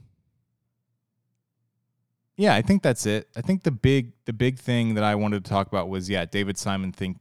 Yeah, 2.38 2.56
I 2.56 2.62
think 2.62 2.84
that's 2.84 3.06
it. 3.06 3.28
I 3.36 3.42
think 3.42 3.64
the 3.64 3.72
big 3.72 4.14
the 4.26 4.34
big 4.34 4.60
thing 4.60 4.96
that 4.96 5.04
I 5.04 5.16
wanted 5.16 5.44
to 5.46 5.50
talk 5.50 5.68
about 5.68 5.90
was 5.90 6.10
yeah, 6.10 6.26
David 6.26 6.58
Simon 6.58 6.92
think 6.92 7.18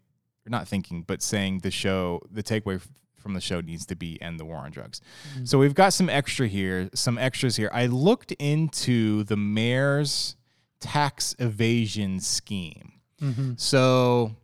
or 0.46 0.50
not 0.50 0.68
thinking, 0.68 1.02
but 1.02 1.22
saying 1.22 1.60
the 1.60 1.70
show 1.70 2.20
the 2.30 2.42
takeaway 2.42 2.80
from 3.18 3.32
the 3.34 3.40
show 3.40 3.60
needs 3.62 3.86
to 3.86 3.96
be 3.96 4.20
end 4.20 4.38
the 4.38 4.44
war 4.44 4.58
on 4.58 4.70
drugs. 4.70 5.00
So 5.44 5.58
we've 5.58 5.74
got 5.74 5.94
some 5.94 6.10
extra 6.10 6.46
here, 6.46 6.90
some 6.94 7.16
extras 7.16 7.56
here. 7.56 7.70
I 7.72 7.86
looked 7.86 8.32
into 8.32 9.24
the 9.24 9.36
mayor's 9.36 10.36
tax 10.80 11.34
evasion 11.38 12.20
scheme. 12.20 12.92
Mm-hmm. 13.24 13.52
So 13.56 14.36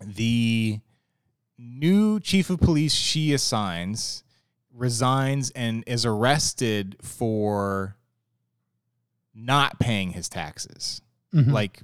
the 0.00 0.80
new 1.58 2.20
chief 2.20 2.50
of 2.50 2.60
police 2.60 2.94
she 2.94 3.32
assigns 3.32 4.24
resigns 4.74 5.50
and 5.50 5.84
is 5.86 6.06
arrested 6.06 6.96
for 7.02 7.96
not 9.34 9.78
paying 9.78 10.10
his 10.10 10.28
taxes. 10.28 11.00
Mm-hmm. 11.34 11.52
Like 11.52 11.82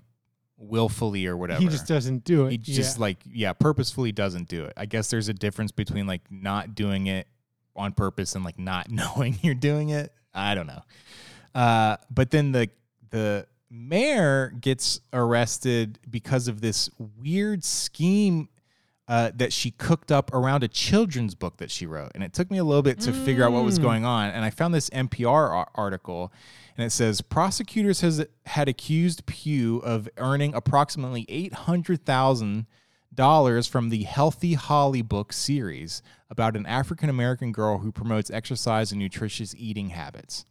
willfully 0.58 1.26
or 1.26 1.36
whatever. 1.36 1.60
He 1.60 1.68
just 1.68 1.86
doesn't 1.86 2.24
do 2.24 2.46
it. 2.46 2.50
He 2.50 2.58
just 2.58 2.98
yeah. 2.98 3.02
like 3.02 3.18
yeah, 3.24 3.52
purposefully 3.52 4.12
doesn't 4.12 4.48
do 4.48 4.64
it. 4.64 4.72
I 4.76 4.86
guess 4.86 5.10
there's 5.10 5.28
a 5.28 5.34
difference 5.34 5.72
between 5.72 6.06
like 6.06 6.22
not 6.30 6.74
doing 6.74 7.06
it 7.06 7.26
on 7.76 7.92
purpose 7.92 8.34
and 8.34 8.44
like 8.44 8.58
not 8.58 8.90
knowing 8.90 9.38
you're 9.42 9.54
doing 9.54 9.90
it. 9.90 10.12
I 10.34 10.54
don't 10.54 10.66
know. 10.66 10.82
Uh, 11.54 11.96
but 12.10 12.30
then 12.30 12.52
the 12.52 12.68
the 13.10 13.46
mayor 13.70 14.54
gets 14.60 15.00
arrested 15.12 15.98
because 16.08 16.48
of 16.48 16.60
this 16.60 16.90
weird 16.98 17.64
scheme 17.64 18.48
uh, 19.08 19.30
that 19.34 19.52
she 19.52 19.70
cooked 19.70 20.12
up 20.12 20.32
around 20.34 20.62
a 20.62 20.68
children's 20.68 21.34
book 21.34 21.56
that 21.56 21.70
she 21.70 21.86
wrote. 21.86 22.12
And 22.14 22.22
it 22.22 22.34
took 22.34 22.50
me 22.50 22.58
a 22.58 22.64
little 22.64 22.82
bit 22.82 23.00
to 23.00 23.12
figure 23.12 23.44
out 23.44 23.52
what 23.52 23.64
was 23.64 23.78
going 23.78 24.04
on. 24.04 24.30
And 24.30 24.44
I 24.44 24.50
found 24.50 24.74
this 24.74 24.90
NPR 24.90 25.66
article, 25.74 26.30
and 26.76 26.84
it 26.84 26.90
says 26.90 27.22
prosecutors 27.22 28.02
has 28.02 28.26
had 28.44 28.68
accused 28.68 29.24
Pugh 29.24 29.78
of 29.78 30.08
earning 30.18 30.54
approximately 30.54 31.24
eight 31.28 31.54
hundred 31.54 32.04
thousand 32.04 32.66
dollars 33.14 33.66
from 33.66 33.88
the 33.88 34.02
Healthy 34.02 34.54
Holly 34.54 35.00
book 35.00 35.32
series 35.32 36.02
about 36.28 36.54
an 36.54 36.66
African 36.66 37.08
American 37.08 37.50
girl 37.50 37.78
who 37.78 37.90
promotes 37.90 38.30
exercise 38.30 38.92
and 38.92 39.00
nutritious 39.00 39.54
eating 39.56 39.88
habits. 39.88 40.44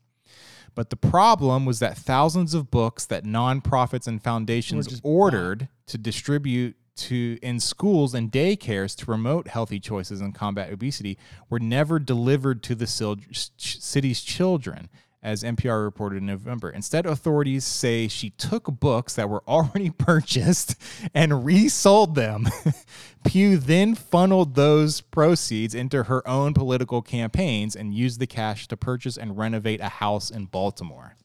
But 0.77 0.91
the 0.91 0.95
problem 0.95 1.65
was 1.65 1.79
that 1.79 1.97
thousands 1.97 2.53
of 2.53 2.69
books 2.69 3.03
that 3.07 3.23
nonprofits 3.23 4.07
and 4.07 4.21
foundations 4.21 5.01
ordered 5.01 5.69
to 5.87 5.97
distribute 5.97 6.75
to 6.97 7.39
in 7.41 7.59
schools 7.59 8.13
and 8.13 8.31
daycares 8.31 8.95
to 8.97 9.05
promote 9.07 9.47
healthy 9.47 9.79
choices 9.79 10.21
and 10.21 10.35
combat 10.35 10.71
obesity 10.71 11.17
were 11.49 11.59
never 11.59 11.97
delivered 11.97 12.61
to 12.61 12.75
the 12.75 12.85
city's 12.85 14.21
children 14.21 14.87
as 15.27 15.43
NPR 15.43 15.83
reported 15.83 16.19
in 16.19 16.25
November. 16.25 16.69
Instead, 16.69 17.05
authorities 17.05 17.65
say 17.65 18.07
she 18.07 18.29
took 18.29 18.79
books 18.79 19.13
that 19.15 19.29
were 19.29 19.43
already 19.47 19.89
purchased 19.89 20.81
and 21.13 21.43
resold 21.43 22.15
them. 22.15 22.47
Pugh 23.25 23.57
then 23.57 23.93
funneled 23.93 24.55
those 24.55 25.01
proceeds 25.01 25.75
into 25.75 26.03
her 26.03 26.25
own 26.25 26.53
political 26.53 27.01
campaigns 27.01 27.75
and 27.75 27.93
used 27.93 28.21
the 28.21 28.25
cash 28.25 28.69
to 28.69 28.77
purchase 28.77 29.17
and 29.17 29.37
renovate 29.37 29.81
a 29.81 29.89
house 29.89 30.29
in 30.29 30.45
Baltimore. 30.45 31.17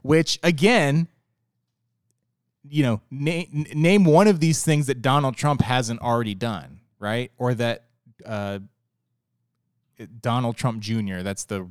Which, 0.00 0.38
again, 0.42 1.06
you 2.66 2.82
know, 2.82 3.02
na- 3.10 3.44
name 3.74 4.04
one 4.06 4.26
of 4.26 4.40
these 4.40 4.64
things 4.64 4.86
that 4.86 5.02
Donald 5.02 5.36
Trump 5.36 5.60
hasn't 5.60 6.00
already 6.00 6.34
done, 6.34 6.80
right? 6.98 7.30
Or 7.36 7.52
that 7.52 7.84
uh, 8.24 8.60
Donald 10.22 10.56
Trump 10.56 10.80
Jr., 10.80 11.20
that's 11.20 11.44
the 11.44 11.68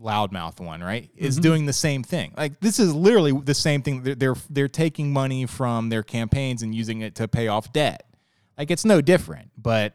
loudmouth 0.00 0.60
one, 0.60 0.82
right? 0.82 1.10
Is 1.16 1.38
doing 1.38 1.66
the 1.66 1.72
same 1.72 2.02
thing. 2.02 2.34
Like 2.36 2.60
this 2.60 2.78
is 2.78 2.94
literally 2.94 3.32
the 3.32 3.54
same 3.54 3.82
thing. 3.82 4.02
They're, 4.02 4.14
they're 4.14 4.34
they're 4.50 4.68
taking 4.68 5.12
money 5.12 5.46
from 5.46 5.88
their 5.88 6.02
campaigns 6.02 6.62
and 6.62 6.74
using 6.74 7.00
it 7.02 7.14
to 7.16 7.28
pay 7.28 7.48
off 7.48 7.72
debt. 7.72 8.06
Like 8.58 8.70
it's 8.70 8.84
no 8.84 9.00
different. 9.00 9.50
But 9.56 9.94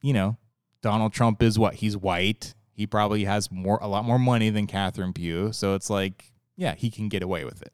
you 0.00 0.12
know, 0.12 0.36
Donald 0.82 1.12
Trump 1.12 1.42
is 1.42 1.58
what? 1.58 1.74
He's 1.74 1.96
white. 1.96 2.54
He 2.72 2.86
probably 2.86 3.24
has 3.24 3.50
more 3.50 3.78
a 3.82 3.88
lot 3.88 4.04
more 4.04 4.18
money 4.18 4.50
than 4.50 4.66
Catherine 4.66 5.12
Pugh. 5.12 5.52
So 5.52 5.74
it's 5.74 5.90
like, 5.90 6.32
yeah, 6.56 6.74
he 6.74 6.90
can 6.90 7.08
get 7.08 7.22
away 7.22 7.44
with 7.44 7.62
it. 7.62 7.72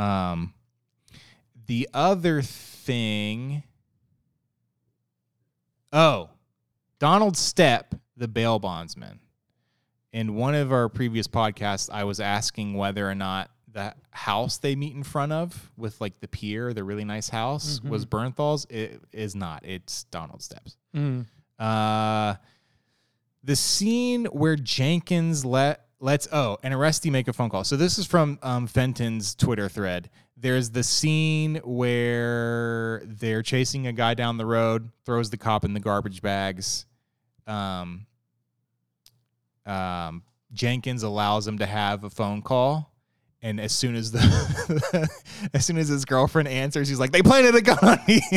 Um 0.00 0.54
the 1.66 1.88
other 1.94 2.42
thing 2.42 3.62
Oh, 5.92 6.30
Donald 7.00 7.34
Stepp, 7.34 7.98
the 8.16 8.28
bail 8.28 8.58
bondsman. 8.58 9.18
In 10.12 10.34
one 10.34 10.54
of 10.54 10.72
our 10.72 10.88
previous 10.88 11.28
podcasts, 11.28 11.88
I 11.92 12.04
was 12.04 12.18
asking 12.20 12.74
whether 12.74 13.08
or 13.08 13.14
not 13.14 13.50
the 13.72 13.94
house 14.10 14.58
they 14.58 14.74
meet 14.74 14.94
in 14.94 15.04
front 15.04 15.32
of 15.32 15.70
with 15.76 16.00
like 16.00 16.18
the 16.20 16.28
pier, 16.28 16.72
the 16.72 16.82
really 16.82 17.04
nice 17.04 17.28
house, 17.28 17.80
was 17.88 18.04
Bernthal's. 18.04 18.66
It 18.68 19.00
is 19.12 19.36
not. 19.36 19.64
It's 19.64 20.04
Donald 20.04 20.42
Stepp's. 20.42 20.76
Mm. 20.94 21.26
Uh, 21.58 22.34
the 23.44 23.56
scene 23.56 24.24
where 24.26 24.56
Jenkins 24.56 25.44
let 25.44 25.86
lets 26.00 26.26
oh 26.32 26.58
an 26.62 26.72
arrestee 26.72 27.10
make 27.10 27.28
a 27.28 27.32
phone 27.32 27.50
call. 27.50 27.62
So 27.64 27.76
this 27.76 27.98
is 27.98 28.06
from 28.06 28.38
um, 28.42 28.66
Fenton's 28.66 29.34
Twitter 29.34 29.68
thread. 29.68 30.10
There's 30.36 30.70
the 30.70 30.82
scene 30.82 31.56
where 31.64 33.02
they're 33.04 33.42
chasing 33.42 33.86
a 33.86 33.92
guy 33.92 34.14
down 34.14 34.38
the 34.38 34.46
road, 34.46 34.90
throws 35.04 35.30
the 35.30 35.36
cop 35.36 35.64
in 35.64 35.74
the 35.74 35.80
garbage 35.80 36.22
bags. 36.22 36.86
Um, 37.46 38.06
um, 39.66 40.22
Jenkins 40.52 41.02
allows 41.02 41.46
him 41.46 41.58
to 41.58 41.66
have 41.66 42.04
a 42.04 42.10
phone 42.10 42.42
call. 42.42 42.88
And 43.42 43.58
as 43.58 43.72
soon 43.72 43.94
as 43.94 44.12
the 44.12 45.08
as 45.54 45.64
soon 45.64 45.78
as 45.78 45.88
his 45.88 46.04
girlfriend 46.04 46.46
answers, 46.48 46.90
he's 46.90 47.00
like, 47.00 47.10
"They 47.10 47.22
planted 47.22 47.54
a 47.54 47.62
gun 47.62 47.78
on 47.80 47.98
me." 48.06 48.20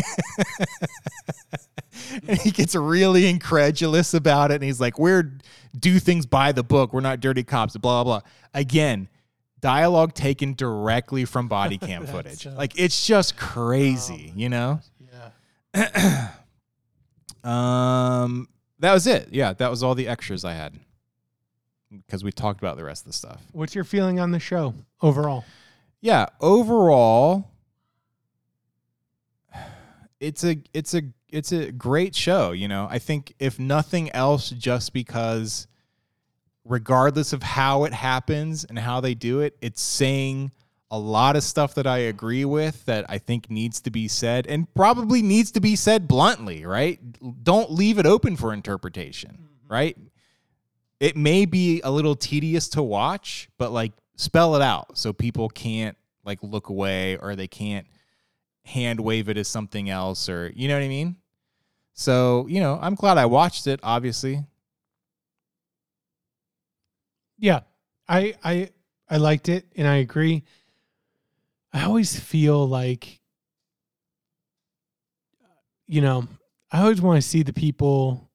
and 2.28 2.38
he 2.40 2.52
gets 2.52 2.76
really 2.76 3.28
incredulous 3.28 4.14
about 4.14 4.52
it 4.52 4.56
and 4.56 4.64
he's 4.64 4.82
like 4.82 4.98
we're 4.98 5.38
do 5.80 6.00
things 6.00 6.26
by 6.26 6.52
the 6.52 6.64
book 6.64 6.94
we're 6.94 7.02
not 7.02 7.20
dirty 7.20 7.44
cops 7.44 7.76
blah 7.78 8.04
blah 8.04 8.20
blah 8.20 8.30
again 8.54 9.08
dialogue 9.62 10.14
taken 10.14 10.54
directly 10.54 11.26
from 11.26 11.48
body 11.48 11.78
cam 11.78 12.06
footage 12.06 12.48
uh, 12.48 12.52
like 12.52 12.78
it's 12.80 13.06
just 13.06 13.38
crazy 13.38 14.34
you 14.36 14.50
know 14.50 14.80
Yeah. 15.74 16.30
um 17.44 18.48
that 18.80 18.94
was 18.94 19.08
it 19.08 19.30
yeah 19.32 19.54
that 19.54 19.70
was 19.70 19.84
all 19.84 19.96
the 19.96 20.08
extras 20.08 20.46
i 20.46 20.54
had 20.54 20.74
because 22.06 22.24
we 22.24 22.32
talked 22.32 22.60
about 22.60 22.78
the 22.78 22.84
rest 22.84 23.04
of 23.04 23.08
the 23.08 23.14
stuff. 23.14 23.42
What's 23.52 23.76
your 23.76 23.84
feeling 23.84 24.20
on 24.20 24.32
the 24.32 24.40
show 24.40 24.74
overall? 25.02 25.46
yeah 26.04 26.26
overall 26.42 27.50
it's 30.20 30.44
a 30.44 30.58
it's 30.74 30.94
a 30.94 31.02
it's 31.30 31.52
a 31.52 31.72
great 31.72 32.14
show 32.14 32.52
you 32.52 32.68
know? 32.68 32.88
I 32.92 33.00
think 33.00 33.34
if 33.40 33.58
nothing 33.58 34.12
else 34.12 34.52
just 34.52 34.94
because 34.94 35.66
regardless 36.66 37.34
of 37.34 37.42
how 37.42 37.86
it 37.86 37.94
happens 37.94 38.66
and 38.66 38.78
how 38.78 39.00
they 39.00 39.16
do 39.16 39.40
it 39.40 39.58
it's 39.62 39.82
saying 39.82 40.52
a 40.92 41.00
lot 41.00 41.36
of 41.36 41.44
stuff 41.44 41.74
that 41.76 41.88
i 41.88 41.98
agree 41.98 42.46
with 42.46 42.86
that 42.86 43.06
i 43.10 43.18
think 43.18 43.50
needs 43.50 43.82
to 43.82 43.90
be 43.90 44.08
said 44.08 44.46
and 44.48 44.72
probably 44.74 45.22
needs 45.22 45.52
to 45.52 45.60
be 45.60 45.76
said 45.76 46.08
bluntly 46.08 46.66
right? 46.66 47.00
Don't 47.44 47.72
leave 47.72 47.98
it 47.98 48.06
open 48.06 48.36
for 48.36 48.54
interpretation 48.54 49.32
mm-hmm. 49.32 49.74
right 49.74 49.98
it 51.04 51.18
may 51.18 51.44
be 51.44 51.82
a 51.84 51.92
little 51.92 52.16
tedious 52.16 52.70
to 52.70 52.82
watch, 52.82 53.50
but 53.58 53.74
like 53.74 53.92
spell 54.16 54.56
it 54.56 54.62
out 54.62 54.98
so 54.98 55.12
people 55.12 55.50
can't 55.50 55.98
like 56.24 56.40
look 56.42 56.70
away 56.70 57.18
or 57.18 57.36
they 57.36 57.46
can't 57.46 57.86
hand 58.64 59.02
wave 59.02 59.28
it 59.28 59.38
as 59.38 59.50
something 59.50 59.90
else 59.90 60.30
or 60.30 60.54
you 60.56 60.70
know 60.70 60.76
what 60.76 60.84
I 60.84 60.88
mean? 60.88 61.18
So, 61.92 62.48
you 62.48 62.62
know, 62.62 62.80
I'm 62.82 62.96
glad 62.96 63.18
I 63.18 63.26
watched 63.26 63.68
it, 63.68 63.82
obviously. 63.84 64.46
Yeah, 67.38 67.60
I 68.08 68.36
I 68.42 68.70
I 69.10 69.18
liked 69.18 69.50
it 69.50 69.66
and 69.76 69.86
I 69.86 69.98
agree. 69.98 70.46
I 71.74 71.84
always 71.84 72.18
feel 72.18 72.66
like 72.66 73.20
you 75.86 76.00
know, 76.00 76.30
I 76.72 76.80
always 76.80 77.02
want 77.02 77.22
to 77.22 77.28
see 77.28 77.44
the 77.44 77.52
people 77.52 78.30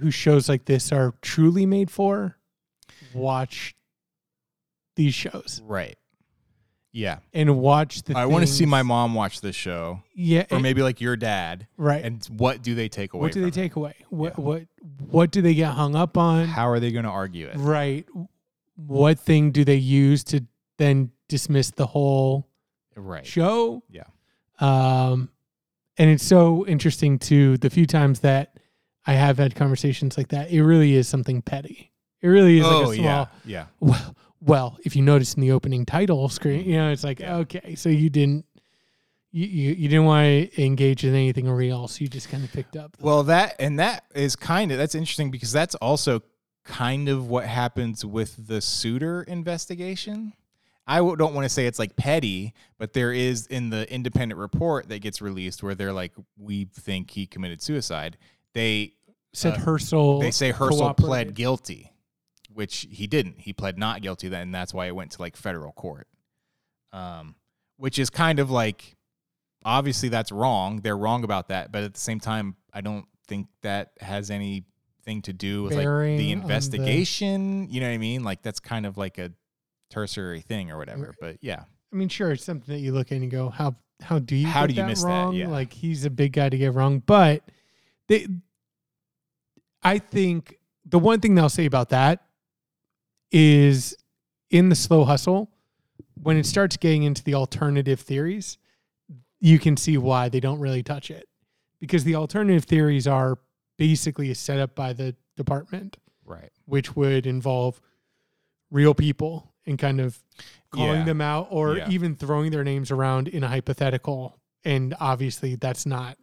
who 0.00 0.10
shows 0.10 0.48
like 0.48 0.64
this 0.64 0.92
are 0.92 1.14
truly 1.22 1.66
made 1.66 1.90
for 1.90 2.36
watch 3.14 3.74
these 4.96 5.14
shows 5.14 5.62
Right. 5.64 5.96
Yeah. 6.92 7.18
and 7.32 7.58
watch 7.58 8.02
the 8.02 8.16
I 8.18 8.26
want 8.26 8.42
to 8.42 8.52
see 8.52 8.60
things- 8.60 8.70
my 8.70 8.82
mom 8.82 9.14
watch 9.14 9.40
this 9.40 9.54
show 9.56 10.02
yeah 10.14 10.40
or 10.50 10.56
and- 10.56 10.62
maybe 10.62 10.82
like 10.82 11.00
your 11.00 11.16
dad. 11.16 11.66
right 11.76 12.04
And 12.04 12.24
what 12.36 12.62
do 12.62 12.74
they 12.74 12.88
take 12.88 13.12
away 13.14 13.22
what 13.22 13.32
do 13.32 13.40
they 13.40 13.50
from 13.50 13.60
it? 13.60 13.62
take 13.62 13.76
away 13.76 13.94
what 14.08 14.34
Yeah. 14.38 14.44
what 14.44 14.62
what 15.10 15.30
do 15.30 15.40
they 15.42 15.54
get 15.54 15.72
hung 15.74 15.94
up 15.94 16.16
on 16.18 16.46
How 16.48 16.68
are 16.68 16.80
they 16.80 16.90
going 16.90 17.04
to 17.04 17.10
argue 17.10 17.46
it? 17.46 17.56
right 17.56 18.06
what 18.76 19.18
thing 19.20 19.52
do 19.52 19.64
they 19.64 19.76
use 19.76 20.24
to 20.24 20.44
then 20.78 21.10
dismiss 21.28 21.70
the 21.70 21.86
whole 21.86 22.46
Right. 22.96 23.24
show 23.26 23.82
Yeah. 23.88 24.04
um 24.58 25.30
and 25.96 26.10
it's 26.10 26.24
so 26.24 26.66
interesting 26.66 27.18
too 27.18 27.56
the 27.58 27.70
few 27.70 27.86
times 27.86 28.20
that 28.20 28.49
i 29.06 29.12
have 29.12 29.38
had 29.38 29.54
conversations 29.54 30.16
like 30.18 30.28
that 30.28 30.50
it 30.50 30.62
really 30.62 30.94
is 30.94 31.08
something 31.08 31.42
petty 31.42 31.92
it 32.22 32.28
really 32.28 32.58
is 32.58 32.66
Oh, 32.66 32.68
like 32.68 32.84
a 32.84 32.88
oh, 32.88 32.92
small 32.92 33.04
yeah. 33.04 33.26
Yeah. 33.44 33.66
well, 33.80 34.16
well 34.40 34.78
if 34.84 34.94
you 34.96 35.02
notice 35.02 35.34
in 35.34 35.40
the 35.40 35.52
opening 35.52 35.84
title 35.86 36.28
screen 36.28 36.64
you 36.64 36.76
know 36.76 36.90
it's 36.90 37.04
like 37.04 37.20
okay 37.20 37.74
so 37.74 37.88
you 37.88 38.10
didn't 38.10 38.44
you, 39.32 39.46
you, 39.46 39.74
you 39.74 39.88
didn't 39.88 40.06
want 40.06 40.26
to 40.52 40.62
engage 40.64 41.04
in 41.04 41.14
anything 41.14 41.48
real 41.48 41.86
so 41.86 42.02
you 42.02 42.08
just 42.08 42.28
kind 42.28 42.42
of 42.42 42.52
picked 42.52 42.76
up 42.76 42.96
Well, 43.00 43.22
that 43.24 43.54
and 43.60 43.78
that 43.78 44.04
is 44.14 44.34
kind 44.34 44.72
of 44.72 44.78
that's 44.78 44.96
interesting 44.96 45.30
because 45.30 45.52
that's 45.52 45.76
also 45.76 46.22
kind 46.64 47.08
of 47.08 47.28
what 47.28 47.46
happens 47.46 48.04
with 48.04 48.48
the 48.48 48.60
Suiter 48.60 49.22
investigation. 49.28 50.32
I 50.86 50.98
don't 50.98 51.34
want 51.34 51.44
to 51.44 51.48
say 51.48 51.66
it's 51.66 51.78
like 51.78 51.94
petty, 51.94 52.54
but 52.76 52.92
there 52.92 53.12
is 53.12 53.46
in 53.46 53.70
the 53.70 53.88
independent 53.92 54.38
report 54.40 54.88
that 54.88 55.00
gets 55.00 55.22
released 55.22 55.62
where 55.62 55.76
they're 55.76 55.92
like, 55.92 56.12
we 56.36 56.64
think 56.64 57.12
he 57.12 57.26
committed 57.26 57.62
suicide. 57.62 58.18
They 58.54 58.94
said 59.32 59.54
uh, 59.54 59.58
Herschel 59.58 60.20
they 60.20 60.30
say 60.30 60.50
Herschel 60.50 60.94
pled 60.94 61.34
guilty, 61.34 61.92
which 62.52 62.86
he 62.90 63.06
didn't. 63.06 63.40
He 63.40 63.52
pled 63.52 63.78
not 63.78 64.02
guilty, 64.02 64.28
then 64.28 64.42
and 64.42 64.54
that's 64.54 64.74
why 64.74 64.86
it 64.86 64.94
went 64.94 65.12
to 65.12 65.22
like 65.22 65.36
federal 65.36 65.72
court. 65.72 66.08
Um, 66.92 67.36
which 67.76 67.98
is 67.98 68.10
kind 68.10 68.38
of 68.40 68.50
like 68.50 68.96
obviously 69.64 70.08
that's 70.08 70.32
wrong. 70.32 70.80
They're 70.82 70.96
wrong 70.96 71.24
about 71.24 71.48
that, 71.48 71.72
but 71.72 71.84
at 71.84 71.94
the 71.94 72.00
same 72.00 72.20
time, 72.20 72.56
I 72.72 72.80
don't 72.80 73.06
think 73.28 73.46
that 73.62 73.92
has 74.00 74.30
anything 74.30 75.22
to 75.22 75.32
do 75.32 75.62
with 75.62 75.74
like 75.74 75.84
Bearing 75.84 76.18
the 76.18 76.24
the- 76.24 76.32
investigation. 76.32 77.68
You 77.70 77.80
know 77.80 77.88
what 77.88 77.94
I 77.94 77.98
mean? 77.98 78.24
Like 78.24 78.42
that's 78.42 78.60
kind 78.60 78.86
of 78.86 78.98
like 78.98 79.18
a 79.18 79.32
tertiary 79.90 80.40
thing 80.40 80.70
or 80.70 80.78
whatever. 80.78 81.14
But 81.20 81.38
yeah, 81.40 81.64
I 81.92 81.96
mean, 81.96 82.08
sure, 82.08 82.32
it's 82.32 82.44
something 82.44 82.74
that 82.74 82.80
you 82.80 82.92
look 82.92 83.12
at 83.12 83.18
and 83.18 83.30
go, 83.30 83.48
how 83.48 83.76
how 84.02 84.18
do 84.18 84.34
you 84.34 84.46
How 84.46 84.66
do 84.66 84.74
you 84.74 84.84
miss 84.84 85.02
that? 85.04 85.32
Yeah. 85.34 85.48
Like 85.48 85.72
he's 85.72 86.04
a 86.04 86.10
big 86.10 86.32
guy 86.32 86.48
to 86.48 86.56
get 86.56 86.74
wrong, 86.74 87.00
but 87.00 87.42
they, 88.10 88.26
I 89.82 89.98
think 89.98 90.58
the 90.84 90.98
one 90.98 91.20
thing 91.20 91.34
they'll 91.34 91.48
say 91.48 91.64
about 91.64 91.88
that 91.90 92.22
is 93.32 93.96
in 94.50 94.68
the 94.68 94.74
slow 94.74 95.04
hustle 95.04 95.50
when 96.22 96.36
it 96.36 96.44
starts 96.44 96.76
getting 96.76 97.04
into 97.04 97.22
the 97.24 97.34
alternative 97.34 98.00
theories, 98.00 98.58
you 99.38 99.58
can 99.58 99.76
see 99.76 99.96
why 99.96 100.28
they 100.28 100.40
don't 100.40 100.58
really 100.58 100.82
touch 100.82 101.10
it 101.10 101.28
because 101.80 102.04
the 102.04 102.14
alternative 102.16 102.64
theories 102.64 103.06
are 103.06 103.38
basically 103.78 104.34
set 104.34 104.58
up 104.58 104.74
by 104.74 104.92
the 104.92 105.14
department 105.36 105.96
right. 106.26 106.50
which 106.66 106.94
would 106.96 107.26
involve 107.26 107.80
real 108.70 108.92
people 108.92 109.54
and 109.66 109.78
kind 109.78 110.00
of 110.00 110.18
calling 110.72 110.98
Yeah. 111.00 111.04
them 111.04 111.20
out 111.20 111.46
or 111.50 111.76
Yeah. 111.78 111.88
even 111.88 112.14
throwing 112.16 112.50
their 112.50 112.64
names 112.64 112.90
around 112.90 113.28
in 113.28 113.42
a 113.44 113.48
hypothetical. 113.48 114.38
And 114.64 114.94
obviously, 115.00 115.54
that's 115.54 115.86
not, 115.86 116.18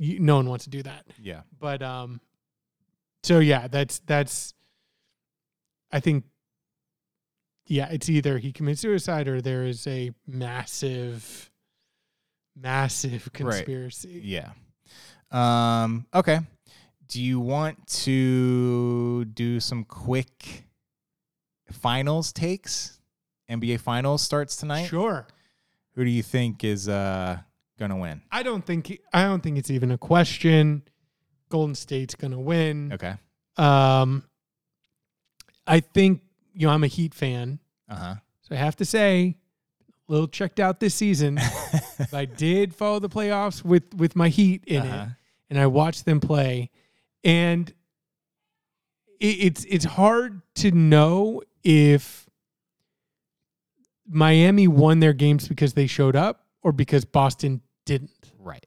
you, 0.00 0.18
no 0.18 0.36
one 0.36 0.48
wants 0.48 0.64
to 0.64 0.70
do 0.70 0.82
that. 0.82 1.04
Yeah. 1.20 1.42
But, 1.58 1.82
um, 1.82 2.20
so 3.22 3.38
yeah, 3.38 3.68
that's, 3.68 4.00
that's, 4.00 4.54
I 5.92 6.00
think, 6.00 6.24
yeah, 7.66 7.88
it's 7.90 8.08
either 8.08 8.38
he 8.38 8.52
commits 8.52 8.80
suicide 8.80 9.28
or 9.28 9.40
there 9.40 9.64
is 9.64 9.86
a 9.86 10.10
massive, 10.26 11.50
massive 12.56 13.30
conspiracy. 13.32 14.22
Yeah. 14.24 14.50
Um, 15.30 16.06
okay. 16.12 16.40
Do 17.06 17.22
you 17.22 17.38
want 17.38 17.86
to 18.04 19.24
do 19.26 19.60
some 19.60 19.84
quick 19.84 20.64
finals 21.70 22.32
takes? 22.32 23.00
NBA 23.50 23.80
finals 23.80 24.22
starts 24.22 24.56
tonight. 24.56 24.86
Sure. 24.86 25.26
Who 25.94 26.04
do 26.04 26.10
you 26.10 26.22
think 26.22 26.62
is 26.64 26.88
uh 26.88 27.38
gonna 27.80 27.96
win? 27.96 28.22
I 28.30 28.44
don't 28.44 28.64
think 28.64 29.00
I 29.12 29.24
don't 29.24 29.42
think 29.42 29.58
it's 29.58 29.70
even 29.70 29.90
a 29.90 29.98
question. 29.98 30.82
Golden 31.48 31.74
State's 31.74 32.14
gonna 32.14 32.38
win. 32.38 32.92
Okay. 32.92 33.14
Um, 33.56 34.22
I 35.66 35.80
think 35.80 36.20
you 36.54 36.66
know 36.68 36.72
I'm 36.72 36.84
a 36.84 36.88
Heat 36.88 37.14
fan, 37.14 37.58
Uh 37.88 38.14
so 38.42 38.54
I 38.54 38.58
have 38.58 38.76
to 38.76 38.84
say, 38.84 39.36
a 40.08 40.12
little 40.12 40.28
checked 40.28 40.60
out 40.60 40.78
this 40.80 40.94
season. 40.94 41.38
I 42.12 42.24
did 42.24 42.74
follow 42.74 42.98
the 43.00 43.08
playoffs 43.08 43.64
with 43.64 43.92
with 43.94 44.14
my 44.14 44.28
Heat 44.28 44.62
in 44.66 44.82
Uh-huh. 44.82 45.06
it, 45.06 45.08
and 45.50 45.58
I 45.58 45.66
watched 45.66 46.04
them 46.04 46.20
play, 46.20 46.70
and 47.24 47.68
it, 49.20 49.36
it's 49.46 49.64
it's 49.64 49.84
hard 49.84 50.42
to 50.56 50.70
know 50.70 51.42
if 51.64 52.28
Miami 54.08 54.66
won 54.68 55.00
their 55.00 55.12
games 55.12 55.46
because 55.48 55.74
they 55.74 55.86
showed 55.86 56.16
up 56.16 56.46
or 56.62 56.72
because 56.72 57.04
Boston 57.04 57.60
didn't. 57.98 58.32
right. 58.38 58.64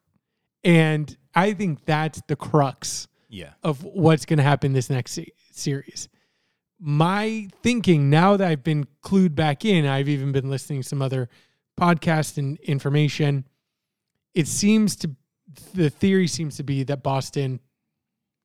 And 0.66 1.16
I 1.36 1.54
think 1.54 1.86
that's 1.86 2.22
the 2.28 2.36
crux 2.36 3.08
Yeah. 3.30 3.54
of 3.64 3.84
what's 3.84 4.26
going 4.26 4.38
to 4.38 4.44
happen 4.44 4.74
this 4.74 4.90
next 4.90 5.12
se- 5.14 5.32
series. 5.52 6.08
My 6.80 7.48
thinking 7.62 8.10
now 8.10 8.38
that 8.38 8.48
I've 8.48 8.64
been 8.64 8.86
clued 9.02 9.36
back 9.36 9.66
in, 9.66 9.86
I've 9.86 10.10
even 10.10 10.32
been 10.32 10.50
listening 10.50 10.82
to 10.82 10.88
some 10.88 11.02
other 11.02 11.30
podcasts 11.80 12.38
and 12.38 12.58
information. 12.60 13.46
It 14.34 14.48
seems 14.48 14.96
to, 14.98 15.12
the 15.74 15.90
theory 15.90 16.28
seems 16.28 16.58
to 16.58 16.64
be 16.64 16.84
that 16.84 17.02
Boston 17.04 17.60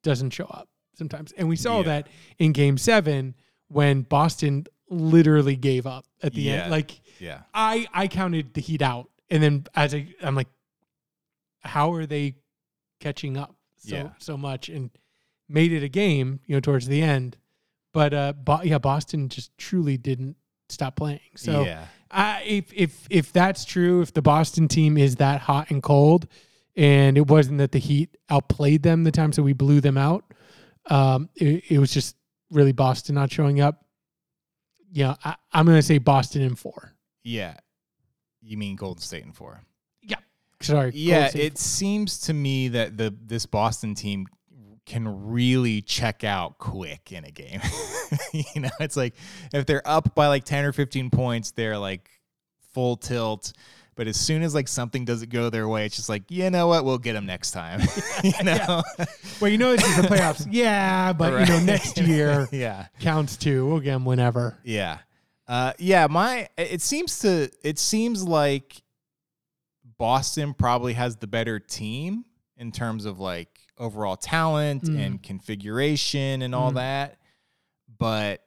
doesn't 0.03 0.29
show 0.31 0.45
up 0.45 0.69
sometimes. 0.95 1.31
And 1.33 1.47
we 1.49 1.55
saw 1.55 1.77
Yeah. 1.77 1.83
that 1.83 2.07
in 2.37 2.51
game 2.53 2.77
seven 2.77 3.35
when 3.67 4.01
Boston 4.03 4.65
literally 4.89 5.55
gave 5.55 5.85
up 5.85 6.05
at 6.23 6.33
the 6.33 6.41
Yeah. 6.41 6.63
end. 6.63 6.71
Like, 6.71 6.99
Yeah. 7.19 7.41
I 7.53 7.87
I 7.93 8.07
counted 8.07 8.53
the 8.53 8.61
Heat 8.61 8.81
out, 8.81 9.09
and 9.29 9.43
then 9.43 9.65
as 9.75 9.93
I 9.93 10.07
I'm 10.21 10.35
like, 10.35 10.47
how 11.61 11.93
are 11.93 12.05
they 12.05 12.35
catching 12.99 13.37
up 13.37 13.55
so 13.77 13.95
Yeah. 13.95 14.09
so 14.19 14.37
much 14.37 14.69
and 14.69 14.89
made 15.47 15.71
it 15.71 15.83
a 15.83 15.89
game, 15.89 16.39
you 16.45 16.55
know, 16.55 16.59
towards 16.59 16.87
the 16.87 17.01
end. 17.01 17.37
But 17.93 18.13
uh, 18.13 18.33
Bo- 18.33 18.61
yeah, 18.63 18.77
Boston 18.77 19.29
just 19.29 19.57
truly 19.57 19.97
didn't 19.97 20.35
stop 20.69 20.95
playing. 20.95 21.19
So 21.35 21.63
yeah. 21.63 21.85
I, 22.11 22.43
if 22.45 22.71
if 22.73 23.07
if 23.09 23.33
that's 23.33 23.65
true, 23.65 24.01
if 24.01 24.13
the 24.13 24.21
Boston 24.21 24.67
team 24.67 24.97
is 24.97 25.15
that 25.17 25.41
hot 25.41 25.71
and 25.71 25.81
cold, 25.81 26.27
and 26.75 27.17
it 27.17 27.27
wasn't 27.27 27.57
that 27.59 27.71
the 27.71 27.79
Heat 27.79 28.15
outplayed 28.29 28.83
them 28.83 29.03
the 29.03 29.11
times 29.11 29.35
that 29.37 29.43
we 29.43 29.53
blew 29.53 29.81
them 29.81 29.97
out, 29.97 30.23
um, 30.87 31.29
it, 31.35 31.63
it 31.71 31.79
was 31.79 31.91
just 31.91 32.15
really 32.51 32.71
Boston 32.71 33.15
not 33.15 33.31
showing 33.31 33.59
up. 33.59 33.85
Yeah, 34.91 35.15
I, 35.23 35.35
I'm 35.51 35.65
going 35.65 35.77
to 35.77 35.83
say 35.83 35.97
Boston 35.99 36.41
in 36.41 36.55
four. 36.55 36.95
Yeah. 37.23 37.55
You 38.41 38.57
mean 38.57 38.75
Golden 38.75 39.01
State 39.01 39.23
in 39.23 39.31
four? 39.33 39.61
Sorry. 40.61 40.91
Yeah, 40.93 41.29
it 41.33 41.57
seems 41.57 42.19
to 42.21 42.33
me 42.33 42.67
that 42.69 42.97
the 42.97 43.15
this 43.25 43.45
Boston 43.45 43.95
team 43.95 44.25
can 44.85 45.27
really 45.29 45.81
check 45.81 46.23
out 46.23 46.57
quick 46.57 47.11
in 47.11 47.23
a 47.23 47.31
game. 47.31 47.61
you 48.33 48.61
know, 48.61 48.69
it's 48.79 48.97
like 48.97 49.13
if 49.53 49.65
they're 49.65 49.87
up 49.87 50.15
by 50.15 50.27
like 50.27 50.43
10 50.45 50.65
or 50.65 50.71
15 50.71 51.09
points, 51.11 51.51
they're 51.51 51.77
like 51.77 52.09
full 52.73 52.97
tilt. 52.97 53.53
But 53.95 54.07
as 54.07 54.17
soon 54.17 54.43
as 54.43 54.55
like 54.55 54.67
something 54.67 55.03
doesn't 55.05 55.29
go 55.29 55.49
their 55.49 55.67
way, 55.67 55.85
it's 55.85 55.95
just 55.97 56.07
like, 56.09 56.23
you 56.31 56.49
know 56.49 56.67
what, 56.67 56.85
we'll 56.85 56.97
get 56.97 57.13
them 57.13 57.25
next 57.25 57.51
time. 57.51 57.81
you 58.23 58.31
know, 58.43 58.81
Well, 59.41 59.51
you 59.51 59.57
know 59.57 59.75
this 59.75 59.85
is 59.85 59.97
the 59.97 60.07
playoffs. 60.07 60.47
yeah, 60.49 61.13
but 61.13 61.47
you 61.47 61.53
know 61.53 61.59
next 61.59 61.99
year 61.99 62.47
yeah, 62.51 62.87
counts 62.99 63.35
too. 63.37 63.65
We'll 63.67 63.81
get 63.81 63.91
them 63.91 64.05
whenever. 64.05 64.57
yeah, 64.63 64.99
uh, 65.47 65.73
yeah. 65.77 66.07
My 66.07 66.47
it 66.57 66.81
seems 66.81 67.19
to 67.19 67.49
it 67.61 67.77
seems 67.77 68.23
like 68.23 68.81
Boston 69.99 70.55
probably 70.55 70.93
has 70.93 71.17
the 71.17 71.27
better 71.27 71.59
team 71.59 72.25
in 72.57 72.71
terms 72.71 73.05
of 73.05 73.19
like 73.19 73.59
overall 73.77 74.15
talent 74.17 74.83
Mm. 74.85 74.97
and 74.99 75.23
configuration 75.23 76.41
and 76.41 76.55
all 76.55 76.71
Mm. 76.71 76.75
that, 76.75 77.19
but 77.99 78.43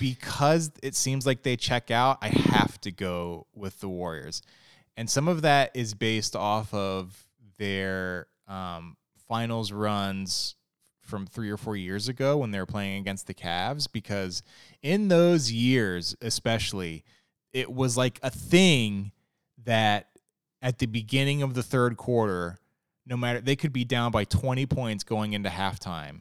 because 0.00 0.70
it 0.82 0.94
seems 0.96 1.24
like 1.26 1.42
they 1.42 1.56
check 1.56 1.90
out, 1.90 2.18
I 2.20 2.28
have 2.28 2.80
to 2.82 2.90
go 2.90 3.46
with 3.54 3.78
the 3.80 3.88
Warriors. 3.88 4.42
And 4.96 5.08
some 5.08 5.28
of 5.28 5.42
that 5.42 5.70
is 5.74 5.94
based 5.94 6.34
off 6.34 6.74
of 6.74 7.26
their 7.58 8.26
um, 8.48 8.96
finals 9.28 9.70
runs 9.72 10.56
from 11.02 11.26
three 11.26 11.50
or 11.50 11.56
four 11.56 11.76
years 11.76 12.08
ago 12.08 12.36
when 12.38 12.50
they 12.50 12.58
were 12.58 12.66
playing 12.66 13.00
against 13.00 13.26
the 13.26 13.34
Cavs, 13.34 13.86
because 13.90 14.42
in 14.82 15.08
those 15.08 15.52
years, 15.52 16.16
especially, 16.20 17.04
it 17.52 17.70
was 17.72 17.96
like 17.96 18.18
a 18.22 18.30
thing 18.30 19.12
that 19.64 20.08
at 20.62 20.78
the 20.78 20.86
beginning 20.86 21.42
of 21.42 21.54
the 21.54 21.62
third 21.62 21.96
quarter, 21.96 22.58
no 23.06 23.16
matter 23.16 23.40
they 23.40 23.56
could 23.56 23.72
be 23.72 23.84
down 23.84 24.10
by 24.10 24.24
20 24.24 24.66
points 24.66 25.04
going 25.04 25.32
into 25.32 25.48
halftime 25.48 26.20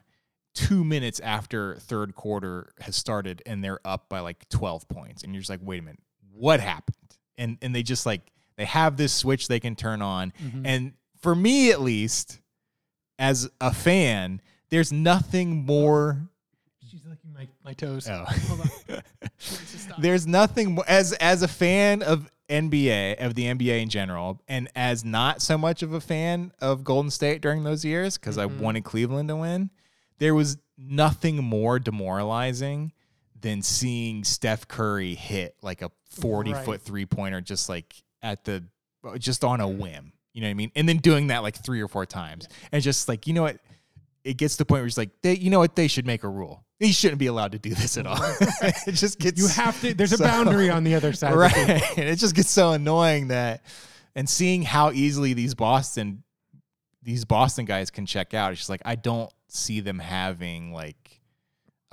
two 0.53 0.83
minutes 0.83 1.19
after 1.19 1.75
third 1.75 2.15
quarter 2.15 2.71
has 2.79 2.95
started 2.95 3.43
and 3.45 3.63
they're 3.63 3.79
up 3.85 4.09
by 4.09 4.19
like 4.19 4.47
12 4.49 4.87
points 4.89 5.21
and 5.23 5.31
you're 5.33 5.39
just 5.41 5.51
like 5.51 5.59
wait 5.61 5.79
a 5.79 5.83
minute 5.83 5.99
what 6.33 6.59
happened 6.59 6.95
and 7.37 7.59
and 7.61 7.75
they 7.75 7.83
just 7.83 8.07
like 8.07 8.21
they 8.55 8.65
have 8.65 8.97
this 8.97 9.13
switch 9.13 9.47
they 9.47 9.59
can 9.59 9.75
turn 9.75 10.01
on 10.01 10.33
Mm-hmm. 10.43 10.65
and 10.65 10.93
for 11.21 11.35
me 11.35 11.69
at 11.71 11.79
least 11.81 12.39
as 13.19 13.47
a 13.61 13.71
fan 13.71 14.41
there's 14.69 14.91
nothing 14.91 15.63
more 15.65 16.27
She's 16.89 17.01
licking 17.05 17.33
my, 17.33 17.47
my 17.63 17.73
toes. 17.73 18.07
oh. 18.09 18.23
Hold 18.27 18.61
on. 18.89 19.01
There's 19.99 20.25
nothing 20.25 20.79
as 20.87 21.11
as 21.13 21.43
a 21.43 21.47
fan 21.47 22.01
of 22.01 22.31
NBA 22.49 23.15
of 23.23 23.35
the 23.35 23.43
NBA 23.45 23.81
in 23.81 23.89
general 23.89 24.41
and 24.47 24.69
as 24.75 25.03
not 25.03 25.41
so 25.41 25.57
much 25.57 25.83
of 25.83 25.91
a 25.93 25.99
fan 26.01 26.51
of 26.61 26.83
Golden 26.83 27.11
State 27.11 27.41
during 27.41 27.63
those 27.63 27.83
years 27.83 28.17
because 28.17 28.37
Mhm. 28.37 28.41
I 28.41 28.45
wanted 28.45 28.83
Cleveland 28.83 29.29
to 29.29 29.35
win 29.35 29.69
there 30.19 30.33
was 30.33 30.57
nothing 30.77 31.43
more 31.43 31.77
demoralizing 31.77 32.91
than 33.39 33.61
seeing 33.61 34.23
Steph 34.23 34.67
Curry 34.67 35.13
hit 35.13 35.55
like 35.61 35.81
a 35.81 35.91
40 36.09 36.53
Right. 36.53 36.65
foot 36.65 36.81
three 36.81 37.05
pointer 37.05 37.41
just 37.41 37.69
like 37.69 38.01
at 38.23 38.43
the 38.45 38.63
just 39.19 39.43
on 39.43 39.61
a 39.61 39.67
whim 39.67 40.11
you 40.33 40.41
know 40.41 40.47
what 40.47 40.51
I 40.51 40.55
mean 40.55 40.71
and 40.75 40.87
then 40.89 40.97
doing 40.97 41.27
that 41.27 41.43
like 41.43 41.55
three 41.55 41.81
or 41.81 41.87
four 41.87 42.05
times 42.05 42.47
and 42.71 42.81
just 42.81 43.07
like 43.07 43.27
you 43.27 43.33
know 43.33 43.43
what 43.43 43.59
it 44.27 44.37
gets 44.37 44.55
to 44.55 44.59
the 44.59 44.65
point 44.65 44.81
where 44.81 44.87
it's 44.87 44.97
like 44.97 45.09
they 45.21 45.35
you 45.35 45.49
know 45.49 45.59
what 45.59 45.75
they 45.75 45.87
should 45.87 46.05
make 46.05 46.23
a 46.23 46.29
rule 46.29 46.63
he 46.79 46.91
shouldn't 46.91 47.17
be 47.19 47.25
allowed 47.27 47.51
to 47.53 47.59
do 47.59 47.73
this 47.73 47.97
at 47.97 48.05
all 48.05 48.17
it 48.61 48.91
just 48.93 49.19
gets 49.19 49.39
You 49.39 49.47
have 49.47 49.79
to. 49.81 49.93
There's 49.93 50.13
a 50.13 50.17
boundary 50.19 50.69
on 50.69 50.83
the 50.83 50.95
other 50.95 51.13
side. 51.13 51.33
right 51.35 51.55
and 51.97 52.07
it 52.09 52.17
just 52.17 52.35
gets 52.35 52.49
so 52.49 52.71
annoying 52.73 53.29
that 53.29 53.63
and 54.15 54.29
seeing 54.29 54.61
how 54.63 54.91
easily 54.91 55.33
these 55.33 55.55
boston 55.55 56.23
these 57.03 57.25
boston 57.25 57.65
guys 57.65 57.89
can 57.89 58.05
check 58.05 58.33
out 58.33 58.51
it's 58.51 58.59
just 58.61 58.69
like 58.69 58.81
i 58.85 58.95
don't 58.95 59.31
see 59.47 59.79
them 59.79 59.97
having 59.99 60.73
like 60.73 61.21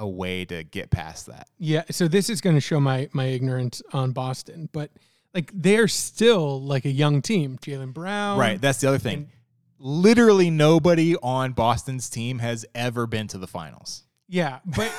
a 0.01 0.09
way 0.09 0.45
to 0.45 0.65
get 0.65 0.91
past 0.91 1.27
that 1.27 1.47
Yeah. 1.59 1.85
So 1.91 2.09
this 2.09 2.29
is 2.29 2.41
going 2.41 2.57
to 2.57 2.61
show 2.61 2.81
my 2.81 3.09
my 3.13 3.27
ignorance 3.27 3.81
on 3.93 4.11
Boston, 4.11 4.69
but 4.73 4.91
like 5.33 5.53
they're 5.55 5.87
still 5.87 6.61
like 6.61 6.85
a 6.85 6.91
young 6.91 7.23
team. 7.23 7.59
Jaylen 7.59 7.93
Brown, 7.95 8.37
right. 8.37 8.61
That's 8.61 8.81
the 8.81 8.89
other 8.89 8.99
thing. 8.99 9.15
and- 9.15 9.29
Literally 9.87 10.49
nobody 10.49 11.15
on 11.17 11.53
Boston's 11.53 12.09
team 12.09 12.39
has 12.39 12.65
ever 12.75 13.07
been 13.07 13.29
to 13.29 13.37
the 13.39 13.47
finals. 13.47 14.05
Yeah, 14.29 14.61
but 14.65 14.91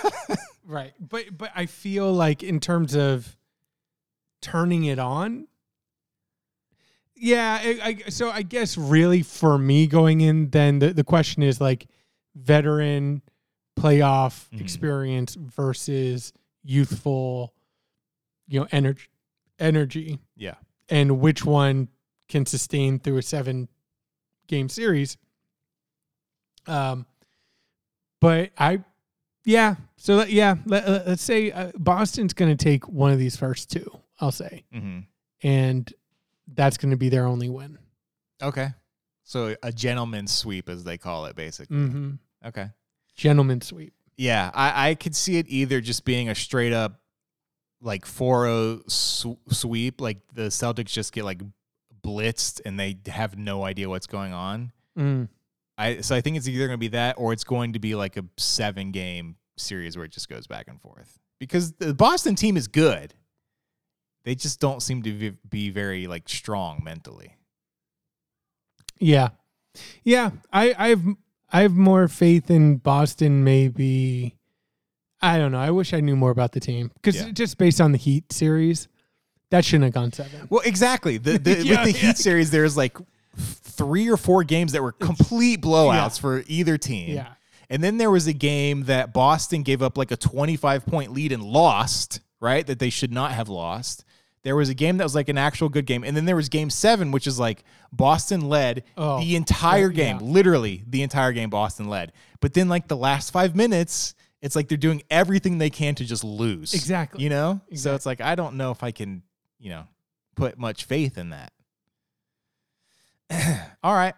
right, 0.64 0.94
but 1.00 1.36
but 1.36 1.50
I 1.56 1.66
feel 1.66 2.14
like 2.14 2.44
in 2.44 2.60
terms 2.60 2.94
of 2.96 3.36
turning 4.42 4.86
it 4.86 5.00
on, 5.00 5.48
yeah. 7.16 7.60
I, 7.62 7.80
I, 8.06 8.10
so 8.10 8.30
I 8.30 8.44
guess 8.44 8.78
really 8.78 9.24
for 9.24 9.58
me 9.58 9.88
going 9.88 10.22
in, 10.22 10.52
then 10.52 10.78
the, 10.78 10.94
the 10.94 11.04
question 11.04 11.42
is 11.42 11.60
like 11.60 11.88
veteran 12.36 13.24
playoff 13.80 14.48
Mhm. 14.52 14.62
experience 14.62 15.34
versus 15.36 16.32
youthful, 16.64 17.56
you 18.48 18.60
know, 18.60 18.68
energy, 18.72 19.08
energy, 19.58 20.20
Yeah. 20.36 20.56
and 20.90 21.20
which 21.20 21.44
one 21.44 21.88
can 22.30 22.46
sustain 22.46 23.00
through 23.00 23.18
a 23.18 23.22
seven 23.24 23.68
game 24.48 24.70
series. 24.70 25.18
Um, 26.68 27.06
but 28.22 28.52
I, 28.58 28.84
yeah. 29.46 29.76
So 29.98 30.24
yeah, 30.24 30.56
let, 30.66 30.88
let's 31.08 31.24
say 31.24 31.52
uh, 31.52 31.72
Boston's 31.78 32.34
going 32.34 32.56
to 32.56 32.64
take 32.64 32.88
one 32.88 33.12
of 33.12 33.20
these 33.20 33.36
first 33.36 33.70
two. 33.72 34.00
I'll 34.20 34.32
say, 34.32 34.64
Mm-hmm. 34.74 35.00
and 35.44 35.94
that's 36.54 36.78
going 36.78 36.92
to 36.92 36.98
be 36.98 37.10
their 37.10 37.26
only 37.26 37.50
win. 37.50 37.78
Okay. 38.42 38.70
So 39.24 39.56
a 39.64 39.72
gentleman's 39.72 40.32
sweep, 40.32 40.70
as 40.70 40.84
they 40.84 40.98
call 40.98 41.26
it, 41.26 41.36
basically. 41.36 41.76
Mm-hmm. 41.78 42.12
Okay. 42.48 42.68
Gentleman 43.16 43.62
sweep. 43.62 43.94
Yeah, 44.18 44.52
I, 44.54 44.90
I 44.90 44.96
could 44.96 45.16
see 45.16 45.38
it 45.38 45.48
either 45.50 45.82
just 45.82 46.06
being 46.06 46.30
a 46.30 46.36
straight 46.36 46.72
up 46.72 47.02
like 47.82 48.06
4-0 48.06 48.90
sw- 48.90 49.54
sweep, 49.54 50.00
like 50.00 50.20
the 50.34 50.44
Celtics 50.44 50.86
just 50.88 51.12
get 51.12 51.26
like 51.26 51.42
blitzed 52.06 52.62
and 52.66 52.80
they 52.80 52.98
have 53.08 53.38
no 53.38 53.64
idea 53.64 53.90
what's 53.90 54.08
going 54.08 54.34
on. 54.34 54.72
Mm. 54.98 55.30
I 55.78 56.02
so 56.02 56.16
I 56.16 56.22
think 56.22 56.38
it's 56.38 56.48
either 56.48 56.68
going 56.68 56.72
to 56.72 56.78
be 56.78 56.90
that 56.90 57.16
or 57.18 57.34
it's 57.34 57.44
going 57.44 57.74
to 57.74 57.80
be 57.80 57.96
like 57.96 58.16
a 58.18 58.26
seven 58.38 58.92
game 58.92 59.36
series 59.58 59.98
where 59.98 60.06
it 60.06 60.12
just 60.12 60.30
goes 60.30 60.48
back 60.48 60.68
and 60.68 60.80
forth 60.82 61.20
because 61.40 61.74
the 61.74 61.94
Boston 61.94 62.36
team 62.36 62.56
is 62.58 62.68
good. 62.68 63.14
They 64.24 64.36
just 64.36 64.60
don't 64.60 64.82
seem 64.82 65.04
to 65.04 65.34
be, 65.50 65.70
very 65.70 66.08
like 66.08 66.28
strong 66.28 66.82
mentally. 66.84 67.36
Yeah, 69.00 69.30
yeah. 70.04 70.32
I 70.52 70.74
I've 70.78 71.04
I 71.52 71.62
have 71.62 71.74
more 71.74 72.08
faith 72.08 72.50
in 72.50 72.78
Boston. 72.78 73.44
Maybe 73.44 74.36
I 75.22 75.38
don't 75.38 75.52
know. 75.52 75.60
I 75.60 75.72
wish 75.72 75.94
I 75.94 76.00
knew 76.00 76.16
more 76.16 76.32
about 76.32 76.54
the 76.54 76.60
team 76.60 76.92
because 76.96 77.18
Yeah. 77.18 77.32
just 77.32 77.58
based 77.58 77.82
on 77.82 77.92
the 77.92 77.98
Heat 77.98 78.32
series, 78.32 78.88
that 79.56 79.66
shouldn't 79.66 79.86
have 79.86 79.94
gone 79.94 80.12
seven. 80.12 80.48
Well, 80.50 80.62
exactly. 80.66 81.18
The, 81.18 81.38
the, 81.40 81.52
Yeah, 81.64 81.84
with 81.86 81.94
the 81.94 82.00
yeah. 82.00 82.08
Heat 82.10 82.18
series, 82.18 82.52
there's 82.52 82.76
like 82.78 82.98
three 83.38 84.10
or 84.10 84.18
four 84.18 84.44
games 84.44 84.72
that 84.74 84.82
were 84.82 84.92
complete 84.92 85.62
blowouts 85.62 86.18
Yeah. 86.18 86.22
for 86.22 86.44
either 86.48 86.78
team. 86.78 87.16
Yeah. 87.16 87.28
And 87.70 87.84
then 87.84 87.98
there 87.98 88.12
was 88.12 88.28
a 88.28 88.34
game 88.34 88.84
that 88.84 89.12
Boston 89.14 89.64
gave 89.64 89.82
up 89.82 89.98
like 89.98 90.12
a 90.12 90.18
25 90.18 90.86
point 90.86 91.12
lead 91.14 91.32
and 91.32 91.44
lost, 91.44 92.20
right? 92.40 92.66
That 92.66 92.80
they 92.80 92.90
should 92.90 93.12
not 93.12 93.32
have 93.32 93.50
lost. 93.50 94.06
There 94.44 94.56
was 94.56 94.70
a 94.70 94.76
game 94.76 94.98
that 94.98 95.04
was 95.04 95.16
like 95.16 95.28
an 95.30 95.40
actual 95.40 95.70
good 95.70 95.88
game. 95.88 96.04
And 96.04 96.16
then 96.16 96.26
there 96.26 96.36
was 96.36 96.50
game 96.50 96.70
seven, 96.70 97.12
which 97.12 97.26
is 97.26 97.40
like 97.40 97.64
Boston 97.92 98.48
led 98.48 98.84
Oh, 98.96 99.20
the 99.20 99.36
entire 99.36 99.90
yeah, 99.92 100.14
game, 100.14 100.18
literally 100.20 100.84
the 100.88 101.02
entire 101.02 101.32
game, 101.32 101.50
Boston 101.50 101.88
led. 101.90 102.12
But 102.42 102.54
then, 102.54 102.70
like 102.70 102.88
the 102.88 102.96
last 102.98 103.32
five 103.32 103.56
minutes, 103.56 104.14
it's 104.44 104.56
like 104.56 104.68
they're 104.68 104.78
doing 104.78 105.02
everything 105.10 105.58
they 105.58 105.72
can 105.72 105.96
to 105.96 106.06
just 106.06 106.24
lose. 106.24 106.76
Exactly. 106.76 107.24
You 107.24 107.32
know? 107.32 107.62
So 107.74 107.96
it's 107.96 108.06
like, 108.06 108.22
I 108.22 108.36
don't 108.36 108.56
know 108.58 108.70
if 108.70 108.84
I 108.84 108.92
can, 108.92 109.24
you 109.66 109.72
know, 109.72 109.88
put 110.36 110.60
much 110.60 110.86
faith 110.86 111.18
in 111.18 111.32
that. 111.32 111.52
All 113.84 113.96
right. 113.96 114.14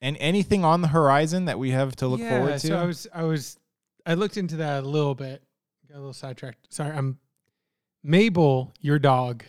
And 0.00 0.16
anything 0.18 0.64
on 0.64 0.82
the 0.82 0.88
horizon 0.88 1.44
that 1.44 1.60
we 1.60 1.70
have 1.70 1.94
to 1.96 2.08
look 2.08 2.18
yeah, 2.18 2.30
forward 2.30 2.58
to? 2.58 2.66
So 2.66 2.76
I 2.76 2.84
was 2.84 3.06
I 3.14 3.22
was 3.22 3.56
I 4.04 4.14
looked 4.14 4.36
into 4.36 4.56
that 4.56 4.82
a 4.82 4.86
little 4.86 5.14
bit. 5.14 5.44
Got 5.88 5.94
a 5.94 5.98
little 5.98 6.12
sidetracked. 6.12 6.74
Sorry, 6.74 6.90
I'm 6.90 7.18
Mabel, 8.02 8.72
your 8.80 8.98
dog, 8.98 9.44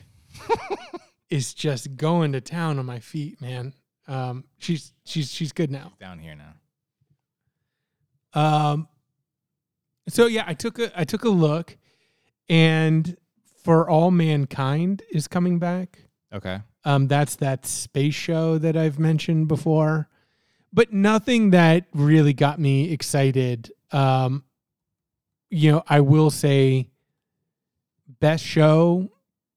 is 1.32 1.56
just 1.56 1.96
going 1.98 2.34
to 2.34 2.42
town 2.42 2.78
on 2.78 2.86
my 2.86 3.00
feet, 3.00 3.42
man. 3.42 3.74
Um, 4.08 4.44
she's 4.60 4.94
she's 5.06 5.32
she's 5.32 5.54
good 5.54 5.72
now. 5.72 5.94
down 6.00 6.20
here 6.20 6.36
now. 6.36 6.54
Um, 8.72 8.88
so 10.08 10.28
yeah, 10.28 10.44
I 10.46 10.54
took 10.54 10.78
a 10.78 10.92
I 11.00 11.04
took 11.04 11.24
a 11.24 11.30
look, 11.30 11.76
and 12.48 13.18
for 13.64 13.89
all 13.89 14.12
mankind 14.12 15.01
is 15.12 15.28
coming 15.28 15.60
back. 15.60 15.99
Okay. 16.34 16.60
Um, 16.86 17.07
that's 17.07 17.36
that 17.38 17.66
space 17.66 18.16
show 18.16 18.57
that 18.57 18.78
I've 18.78 18.99
mentioned 18.99 19.47
before, 19.47 20.07
but 20.72 20.93
nothing 20.93 21.49
that 21.51 21.86
really 21.93 22.34
got 22.34 22.60
me 22.60 22.91
excited. 22.91 23.72
Um, 23.91 24.43
you 25.49 25.72
know, 25.72 25.84
I 25.88 25.99
will 26.01 26.30
say, 26.30 26.89
best 28.20 28.43
show 28.45 29.12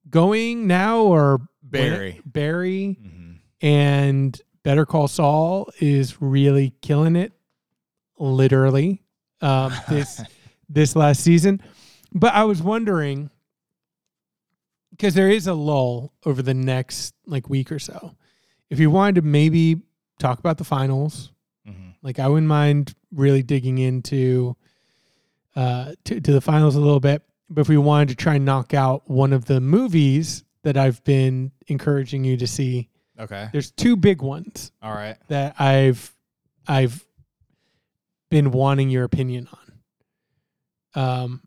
going 0.09 0.67
now 0.67 1.01
or 1.01 1.41
Barry. 1.61 2.21
Barry 2.25 2.97
Mm-hmm. 3.01 3.31
and 3.65 4.41
Better 4.63 4.85
Call 4.85 5.07
Saul 5.07 5.69
is 5.79 6.21
really 6.21 6.73
killing 6.81 7.15
it, 7.15 7.33
literally. 8.17 9.01
Um, 9.41 9.73
this 9.89 10.21
this 10.69 10.95
last 10.95 11.21
season, 11.21 11.61
but 12.13 12.33
I 12.33 12.43
was 12.45 12.61
wondering 12.61 13.29
because 14.93 15.13
there 15.15 15.29
is 15.29 15.47
a 15.47 15.53
lull 15.53 16.13
over 16.25 16.41
the 16.41 16.53
next 16.53 17.13
like 17.25 17.49
week 17.49 17.71
or 17.71 17.79
so. 17.79 18.15
If 18.69 18.79
you 18.79 18.89
wanted 18.89 19.15
to 19.15 19.21
maybe 19.21 19.81
talk 20.19 20.39
about 20.39 20.57
the 20.57 20.63
finals, 20.63 21.29
Mm-hmm. 21.67 21.91
like 22.01 22.19
I 22.19 22.27
wouldn't 22.27 22.47
mind 22.49 22.93
really 23.13 23.41
digging 23.41 23.77
into 23.77 24.55
uh 25.55 25.93
to, 26.03 26.19
to 26.19 26.31
the 26.33 26.41
finals 26.41 26.75
a 26.75 26.79
little 26.81 26.99
bit. 26.99 27.23
But 27.49 27.61
if 27.61 27.69
we 27.69 27.77
wanted 27.77 28.09
to 28.09 28.15
try 28.15 28.35
and 28.35 28.43
knock 28.45 28.73
out 28.73 29.09
one 29.09 29.31
of 29.31 29.45
the 29.45 29.61
movies 29.61 30.43
that 30.63 30.75
I've 30.75 31.01
been 31.05 31.51
encouraging 31.67 32.23
you 32.25 32.35
to 32.37 32.47
see, 32.47 32.89
Okay. 33.19 33.47
there's 33.53 33.71
two 33.71 33.95
big 33.95 34.21
ones 34.21 34.71
All 34.81 34.91
right. 34.93 35.15
that 35.29 35.55
I've 35.59 36.13
I've 36.67 37.05
been 38.29 38.51
wanting 38.51 38.89
your 38.89 39.03
opinion 39.05 39.47
on. 40.95 41.01
Um 41.23 41.41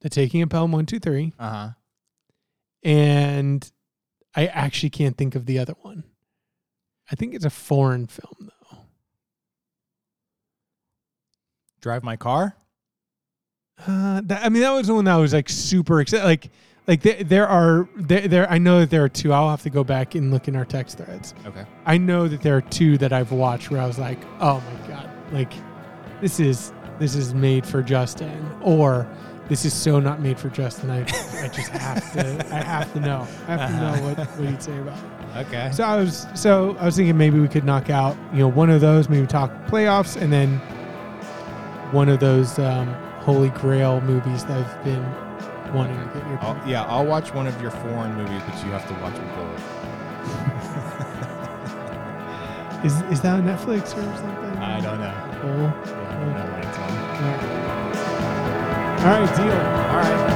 the 0.00 0.08
Taking 0.08 0.42
of 0.42 0.48
Pelham 0.48 0.72
one, 0.72 0.86
two, 0.86 0.98
three. 0.98 1.34
Uh 1.38 1.50
huh. 1.50 1.68
And 2.82 3.70
I 4.34 4.46
actually 4.46 4.90
can't 4.90 5.16
think 5.16 5.34
of 5.34 5.46
the 5.46 5.58
other 5.58 5.74
one. 5.82 6.04
I 7.10 7.16
think 7.16 7.34
it's 7.34 7.44
a 7.44 7.50
foreign 7.50 8.06
film 8.06 8.34
though. 8.40 8.78
Drive 11.80 12.04
my 12.04 12.16
car. 12.16 12.56
Uh, 13.86 14.20
that, 14.24 14.44
I 14.44 14.48
mean, 14.48 14.62
that 14.62 14.70
was 14.70 14.86
the 14.86 14.94
one 14.94 15.06
that 15.06 15.16
was 15.16 15.32
like 15.32 15.48
super 15.48 16.00
excited. 16.00 16.24
Like, 16.24 16.50
like 16.86 17.02
there, 17.02 17.22
there 17.22 17.48
are 17.48 17.88
there, 17.96 18.28
there. 18.28 18.50
I 18.50 18.58
know 18.58 18.80
that 18.80 18.90
there 18.90 19.04
are 19.04 19.08
two. 19.08 19.32
I'll 19.32 19.48
have 19.48 19.62
to 19.62 19.70
go 19.70 19.84
back 19.84 20.14
and 20.14 20.30
look 20.30 20.48
in 20.48 20.56
our 20.56 20.64
text 20.64 20.98
threads. 20.98 21.34
Okay. 21.46 21.64
I 21.86 21.98
know 21.98 22.28
that 22.28 22.42
there 22.42 22.56
are 22.56 22.62
two 22.62 22.98
that 22.98 23.12
I've 23.12 23.32
watched 23.32 23.70
where 23.70 23.80
I 23.80 23.86
was 23.86 23.98
like, 23.98 24.18
oh 24.40 24.60
my 24.60 24.88
god, 24.88 25.10
like 25.32 25.52
this 26.20 26.40
is 26.40 26.72
this 26.98 27.14
is 27.14 27.32
made 27.32 27.64
for 27.64 27.82
Justin, 27.82 28.50
or 28.62 29.08
this 29.50 29.64
is 29.64 29.74
so 29.74 29.98
not 29.98 30.20
made 30.20 30.38
for 30.38 30.48
Justin. 30.48 30.90
I 30.90 31.00
I 31.00 31.48
just 31.48 31.70
have 31.70 32.12
to 32.12 32.54
I 32.54 32.62
have 32.62 32.92
to 32.92 33.00
know. 33.00 33.26
I 33.48 33.56
have 33.56 33.68
to 33.68 33.76
know 33.76 34.06
what 34.06 34.16
what 34.38 34.48
he'd 34.48 34.62
say 34.62 34.78
about 34.78 34.96
it. 34.96 35.46
Okay. 35.46 35.70
So 35.72 35.82
I 35.82 35.96
was 35.96 36.28
so 36.34 36.76
I 36.78 36.84
was 36.86 36.94
thinking 36.96 37.18
maybe 37.18 37.40
we 37.40 37.48
could 37.48 37.64
knock 37.64 37.90
out 37.90 38.16
you 38.32 38.38
know 38.38 38.48
one 38.48 38.70
of 38.70 38.80
those, 38.80 39.08
maybe 39.08 39.26
talk 39.26 39.50
playoffs, 39.66 40.16
and 40.16 40.32
then 40.32 40.58
one 41.90 42.08
of 42.08 42.20
those 42.20 42.60
um, 42.60 42.86
holy 43.22 43.50
grail 43.50 44.00
movies 44.02 44.44
that 44.44 44.64
I've 44.64 44.84
been 44.84 45.02
wanting 45.74 45.98
to 45.98 46.04
get 46.14 46.28
your. 46.28 46.38
I'll, 46.42 46.68
yeah, 46.68 46.84
I'll 46.84 47.06
watch 47.06 47.34
one 47.34 47.48
of 47.48 47.60
your 47.60 47.72
foreign 47.72 48.14
movies, 48.14 48.40
but 48.46 48.54
you 48.64 48.70
have 48.70 48.86
to 48.86 48.94
watch 49.02 49.14
them 49.16 49.28
both. 49.34 49.60
Is 52.82 53.02
is 53.12 53.20
that 53.20 53.34
on 53.34 53.42
Netflix 53.42 53.88
or 53.88 54.00
something? 54.16 54.56
I 54.56 54.80
don't 54.80 55.00
know. 55.00 55.12
Cool. 55.42 55.64
Yeah, 55.92 56.08
I 56.08 56.14
don't 56.14 56.32
know 56.32 56.46
when 56.50 56.62
it's 56.66 56.78
on. 56.78 57.59
All 59.00 59.06
right. 59.06 59.34
Deal. 59.34 59.46
All 59.46 59.96
right. 59.96 60.29